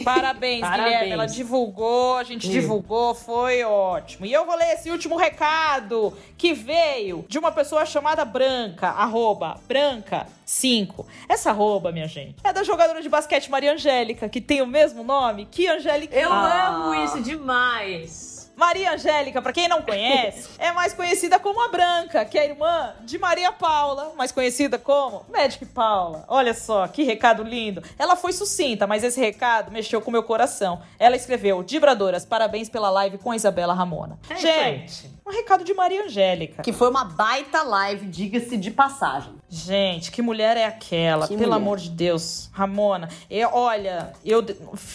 Parabéns, 0.04 0.60
Parabéns. 0.60 0.84
Guilherme. 0.90 1.10
Ela 1.12 1.26
divulgou, 1.26 2.16
a 2.16 2.24
gente 2.24 2.48
Hum. 2.48 2.50
divulgou, 2.50 3.14
foi 3.14 3.62
ótimo. 3.64 4.24
E 4.26 4.32
eu 4.32 4.46
vou 4.46 4.56
ler 4.56 4.72
esse 4.74 4.90
último 4.90 5.16
recado 5.16 6.12
que 6.38 6.52
veio 6.54 7.24
de 7.28 7.38
uma 7.38 7.52
pessoa 7.52 7.84
chamada 7.84 8.24
Branca, 8.24 8.88
arroba 8.88 9.58
Branca5. 9.68 11.04
Essa 11.28 11.50
arroba, 11.50 11.92
minha 11.92 12.08
gente, 12.08 12.36
é 12.42 12.52
da 12.52 12.62
jogadora 12.62 13.02
de 13.02 13.08
basquete 13.08 13.50
Maria 13.50 13.72
Angélica, 13.74 14.28
que 14.28 14.40
tem 14.40 14.62
o 14.62 14.66
mesmo 14.66 15.02
nome 15.04 15.46
que 15.50 15.66
Angélica. 15.66 16.14
Eu 16.16 16.32
Ah. 16.32 16.68
amo 16.68 16.94
isso 17.04 17.20
demais. 17.22 18.25
Maria 18.56 18.94
Angélica, 18.94 19.42
pra 19.42 19.52
quem 19.52 19.68
não 19.68 19.82
conhece, 19.82 20.48
é 20.58 20.72
mais 20.72 20.94
conhecida 20.94 21.38
como 21.38 21.62
a 21.62 21.68
Branca, 21.68 22.24
que 22.24 22.38
é 22.38 22.48
irmã 22.48 22.94
de 23.02 23.18
Maria 23.18 23.52
Paula, 23.52 24.14
mais 24.16 24.32
conhecida 24.32 24.78
como 24.78 25.26
Magic 25.30 25.64
Paula. 25.66 26.24
Olha 26.26 26.54
só, 26.54 26.88
que 26.88 27.02
recado 27.02 27.42
lindo. 27.42 27.82
Ela 27.98 28.16
foi 28.16 28.32
sucinta, 28.32 28.86
mas 28.86 29.04
esse 29.04 29.20
recado 29.20 29.70
mexeu 29.70 30.00
com 30.00 30.08
o 30.08 30.12
meu 30.12 30.22
coração. 30.22 30.80
Ela 30.98 31.16
escreveu: 31.16 31.62
Dibradoras, 31.62 32.24
parabéns 32.24 32.68
pela 32.68 32.88
live 32.88 33.18
com 33.18 33.30
a 33.30 33.36
Isabela 33.36 33.74
Ramona. 33.74 34.18
É. 34.30 34.36
Gente, 34.36 35.15
um 35.26 35.30
recado 35.32 35.64
de 35.64 35.74
Maria 35.74 36.04
Angélica. 36.04 36.62
Que 36.62 36.72
foi 36.72 36.88
uma 36.88 37.04
baita 37.04 37.62
live, 37.62 38.06
diga-se 38.06 38.56
de 38.56 38.70
passagem. 38.70 39.32
Gente, 39.48 40.10
que 40.12 40.22
mulher 40.22 40.56
é 40.56 40.64
aquela? 40.64 41.26
Que 41.26 41.34
Pelo 41.36 41.48
mulher. 41.50 41.56
amor 41.62 41.78
de 41.78 41.90
Deus. 41.90 42.48
Ramona, 42.52 43.08
eu, 43.30 43.48
olha, 43.52 44.12
eu 44.24 44.44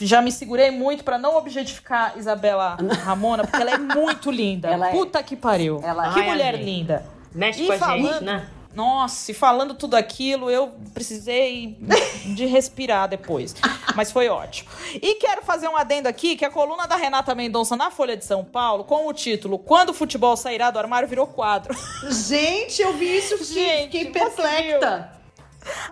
já 0.01 0.21
me 0.21 0.31
segurei 0.31 0.71
muito 0.71 1.03
pra 1.03 1.17
não 1.17 1.35
objetificar 1.37 2.17
Isabela 2.17 2.77
Ramona, 3.03 3.43
porque 3.43 3.61
ela 3.61 3.71
é 3.71 3.77
muito 3.77 4.31
linda. 4.31 4.69
Ela 4.69 4.89
é. 4.89 4.91
Puta 4.91 5.21
que 5.21 5.35
pariu. 5.35 5.81
Ela 5.83 6.13
que 6.13 6.19
é. 6.19 6.23
mulher 6.23 6.55
Ai, 6.55 6.63
linda. 6.63 7.05
Mexe 7.33 7.63
E 7.63 7.67
com 7.67 7.73
a 7.73 7.77
falando- 7.77 8.13
gente, 8.13 8.23
né? 8.23 8.47
Nossa, 8.73 9.31
e 9.31 9.33
falando 9.33 9.73
tudo 9.73 9.95
aquilo, 9.95 10.49
eu 10.49 10.73
precisei 10.93 11.77
de 12.33 12.45
respirar 12.45 13.07
depois. 13.07 13.53
Mas 13.95 14.11
foi 14.11 14.29
ótimo. 14.29 14.69
E 14.95 15.15
quero 15.15 15.41
fazer 15.43 15.67
um 15.67 15.75
adendo 15.75 16.07
aqui, 16.07 16.35
que 16.35 16.45
a 16.45 16.49
coluna 16.49 16.87
da 16.87 16.95
Renata 16.95 17.35
Mendonça 17.35 17.75
na 17.75 17.91
Folha 17.91 18.15
de 18.15 18.25
São 18.25 18.43
Paulo, 18.43 18.83
com 18.83 19.07
o 19.07 19.13
título 19.13 19.59
Quando 19.59 19.89
o 19.89 19.93
futebol 19.93 20.37
sairá 20.37 20.71
do 20.71 20.79
armário, 20.79 21.07
virou 21.07 21.27
quadro. 21.27 21.75
Gente, 22.09 22.81
eu 22.81 22.93
vi 22.93 23.17
isso, 23.17 23.43
Gente, 23.43 23.91
fiquei 23.91 24.05
perplexa. 24.11 25.21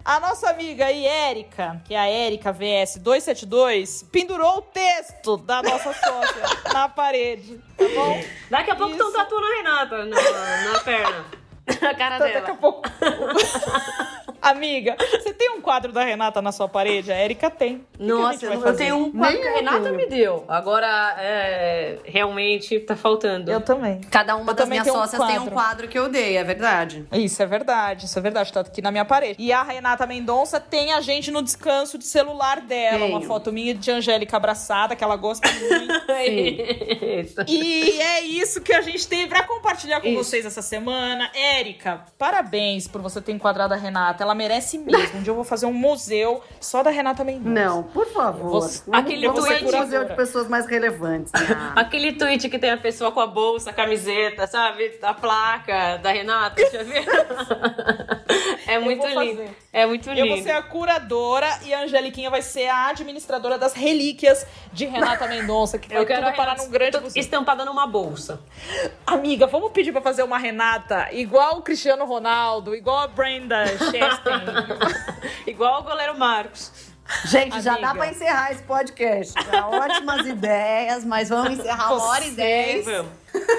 A 0.04 0.20
nossa 0.20 0.50
amiga 0.50 0.86
aí, 0.86 1.06
Érica, 1.06 1.82
que 1.86 1.94
é 1.94 2.00
a 2.00 2.08
Érica 2.08 2.52
VS 2.52 2.98
272, 2.98 4.04
pendurou 4.12 4.58
o 4.58 4.62
texto 4.62 5.38
da 5.38 5.62
nossa 5.62 5.94
sócia 5.94 6.74
na 6.74 6.90
parede, 6.90 7.60
tá 7.78 7.86
bom? 7.94 8.24
Daqui 8.50 8.72
a 8.72 8.76
pouco 8.76 8.94
estão 8.94 9.12
tatuando 9.14 9.46
a 9.46 9.56
Renata 9.58 10.06
na, 10.06 10.72
na 10.72 10.80
perna. 10.80 11.39
Na 11.82 11.94
cara 11.94 12.18
Então, 12.18 12.82
Amiga, 14.50 14.96
você 15.12 15.34
tem 15.34 15.50
um 15.52 15.62
quadro 15.62 15.92
da 15.92 16.04
Renata 16.04 16.42
na 16.42 16.52
sua 16.52 16.68
parede? 16.68 17.12
A 17.12 17.16
Érica 17.16 17.50
tem. 17.50 17.86
Que 17.94 17.98
que 17.98 18.04
a 18.04 18.16
Nossa, 18.16 18.40
gente 18.40 18.56
eu, 18.56 18.62
fazer? 18.62 18.78
tenho 18.84 18.96
um 18.98 19.12
quadro 19.12 19.34
Nem 19.34 19.42
que 19.42 19.48
a 19.48 19.52
Renata 19.54 19.82
tenho. 19.84 19.96
me 19.96 20.06
deu. 20.08 20.46
Agora, 20.48 21.16
é, 21.20 22.00
realmente, 22.06 22.80
tá 22.80 22.96
faltando. 22.96 23.52
Eu 23.52 23.62
também. 23.62 24.02
Cada 24.10 24.36
uma 24.36 24.52
Eu 24.52 24.56
das 24.56 24.68
minhas 24.70 24.84
tenho 24.84 24.96
um 24.96 25.00
sócias 25.00 25.26
tem 25.28 25.40
um 25.40 25.48
quadro. 25.48 25.88
que 25.88 25.98
eu 26.00 26.10
dei, 26.10 26.38
é 26.38 26.44
verdade. 26.44 27.06
Isso 27.12 27.42
é 27.42 27.46
verdade, 27.46 28.06
isso 28.06 28.18
é 28.18 28.22
verdade, 28.22 28.52
tá 28.52 28.62
aqui 28.62 28.82
na 28.82 28.92
minha 28.92 29.06
parede. 29.06 29.36
E 29.42 29.52
a 29.54 29.62
Renata 29.64 30.06
Mendonça 30.08 30.60
tem 30.60 30.94
a 30.94 31.02
gente 31.02 31.30
no 31.32 31.42
descanso 31.42 31.98
de 31.98 32.06
celular 32.06 32.62
dela, 32.62 33.06
uma 33.06 33.18
Tenho. 33.20 33.28
foto 33.28 33.52
minha 33.52 33.74
de 33.74 33.92
Angélica 33.92 34.38
abraçada, 34.38 34.96
que 34.96 35.04
ela 35.04 35.16
gosta 35.16 35.48
muito. 35.52 35.94
Isso. 36.30 37.36
E 37.48 38.00
é 38.02 38.22
isso 38.22 38.62
que 38.62 38.74
a 38.74 38.82
gente 38.82 39.08
tem 39.08 39.28
pra 39.28 39.44
compartilhar 39.44 40.02
com 40.02 40.08
Isso. 40.08 40.24
vocês 40.24 40.46
essa 40.46 40.62
semana. 40.62 41.30
Érica, 41.34 42.02
parabéns 42.18 42.88
por 42.88 43.02
você 43.02 43.22
ter 43.22 43.32
enquadrado 43.32 43.74
a 43.74 43.78
Renata. 43.78 44.24
Ela 44.24 44.36
merece 44.40 44.78
mesmo. 44.78 45.20
Um 45.20 45.22
dia 45.22 45.32
eu 45.32 45.36
vou 45.36 45.44
fazer 45.44 45.66
um 45.66 45.74
museu 45.74 46.42
só 46.60 46.82
da 46.82 46.90
Renata 46.90 47.24
Mendonça. 47.24 47.50
Não, 47.50 47.84
por 47.84 48.08
favor. 48.08 48.50
Você- 48.62 48.84
Vamos- 48.88 49.00
Aquele 49.06 49.28
vamos 49.28 49.46
tweet- 49.46 49.66
um 49.66 49.80
museu 49.82 50.06
de 50.06 50.16
pessoas 50.16 50.48
mais 50.48 50.66
relevantes. 50.66 51.32
Ah. 51.36 51.74
Aquele 51.82 52.14
tweet 52.14 52.48
que 52.50 52.58
tem 52.58 52.72
a 52.72 52.78
pessoa 52.78 53.12
com 53.12 53.20
a 53.20 53.28
bolsa, 53.28 53.70
a 53.70 53.74
camiseta, 53.74 54.48
sabe? 54.48 54.98
A 55.02 55.14
placa 55.14 55.98
da 55.98 56.12
Renata, 56.12 56.62
já 56.72 56.84
viu? 56.84 57.04
É 58.68 58.78
muito 58.78 59.02
vou 59.02 59.10
lindo. 59.24 59.38
fazer. 59.42 59.58
É 59.74 59.86
muito 59.86 60.10
Eu 60.10 60.14
lindo. 60.14 60.28
vou 60.36 60.44
ser 60.44 60.52
a 60.52 60.62
curadora 60.62 61.48
e 61.66 61.74
a 61.74 61.82
Angeliquinha 61.82 62.30
vai 62.30 62.42
ser 62.44 62.68
a 62.68 62.90
administradora 62.90 63.58
das 63.58 63.74
relíquias 63.74 64.46
de 64.72 64.86
Renata 64.86 65.28
Mendonça, 65.28 65.80
que 65.80 65.90
vai 65.90 65.98
Eu 66.00 66.06
quero 66.06 66.26
tudo 66.28 66.36
parar 66.36 66.56
num 66.58 66.70
grande 66.70 67.00
estampada 67.16 67.66
numa 67.66 67.88
bolsa. 67.88 68.42
Amiga, 69.08 69.48
vamos 69.48 69.72
pedir 69.72 69.92
pra 69.92 70.02
fazer 70.02 70.22
uma 70.22 70.38
Renata 70.38 71.08
igual 71.12 71.58
o 71.58 71.62
Cristiano 71.64 72.06
Ronaldo, 72.06 72.76
igual 72.76 73.00
a 73.00 73.08
Brenda 73.08 73.66
Chastain. 73.78 74.19
Igual 75.48 75.82
o 75.82 75.84
goleiro 75.84 76.18
Marcos. 76.18 76.89
Gente, 77.26 77.62
já 77.62 77.78
dá 77.78 77.90
Amiga. 77.90 78.06
pra 78.06 78.12
encerrar 78.12 78.52
esse 78.52 78.64
podcast. 78.64 79.34
Já 79.52 79.68
ótimas 79.68 80.26
ideias, 80.28 81.04
mas 81.04 81.30
vamos 81.30 81.60
encerrar 81.60 81.94
uma 81.94 82.04
hora 82.06 82.24
e 82.24 82.30
Você, 82.30 82.36
dez. 82.36 82.86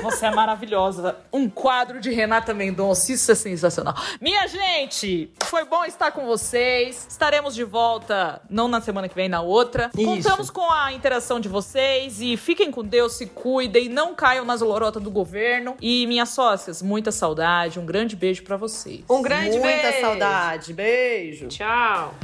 Você 0.03 0.26
é 0.26 0.30
maravilhosa. 0.30 1.16
Um 1.32 1.48
quadro 1.48 2.01
de 2.01 2.11
Renata 2.11 2.55
Mendonça, 2.55 3.12
isso 3.12 3.30
é 3.30 3.34
sensacional. 3.34 3.94
Minha 4.20 4.46
gente, 4.46 5.32
foi 5.44 5.64
bom 5.64 5.84
estar 5.84 6.12
com 6.12 6.26
vocês. 6.26 7.07
Estaremos 7.09 7.55
de 7.55 7.64
volta, 7.64 8.40
não 8.48 8.68
na 8.68 8.80
semana 8.80 9.09
que 9.09 9.14
vem, 9.14 9.28
na 9.28 9.40
outra. 9.40 9.90
Isso. 9.96 10.05
Contamos 10.07 10.51
com 10.51 10.70
a 10.70 10.92
interação 10.92 11.40
de 11.40 11.48
vocês 11.48 12.20
e 12.20 12.36
fiquem 12.36 12.70
com 12.70 12.84
Deus, 12.84 13.14
se 13.14 13.26
cuidem, 13.26 13.88
não 13.88 14.14
caiam 14.14 14.44
nas 14.44 14.61
lorotas 14.61 15.03
do 15.03 15.11
governo. 15.11 15.76
E 15.80 16.07
minhas 16.07 16.30
sócias, 16.30 16.82
muita 16.82 17.11
saudade, 17.12 17.78
um 17.78 17.86
grande 17.86 18.14
beijo 18.16 18.42
pra 18.42 18.57
vocês. 18.57 19.03
Um 19.11 19.22
grande 19.22 19.59
Muita 19.59 19.82
beijo. 19.82 20.01
saudade. 20.01 20.72
Beijo. 20.72 21.48
Tchau. 21.48 22.14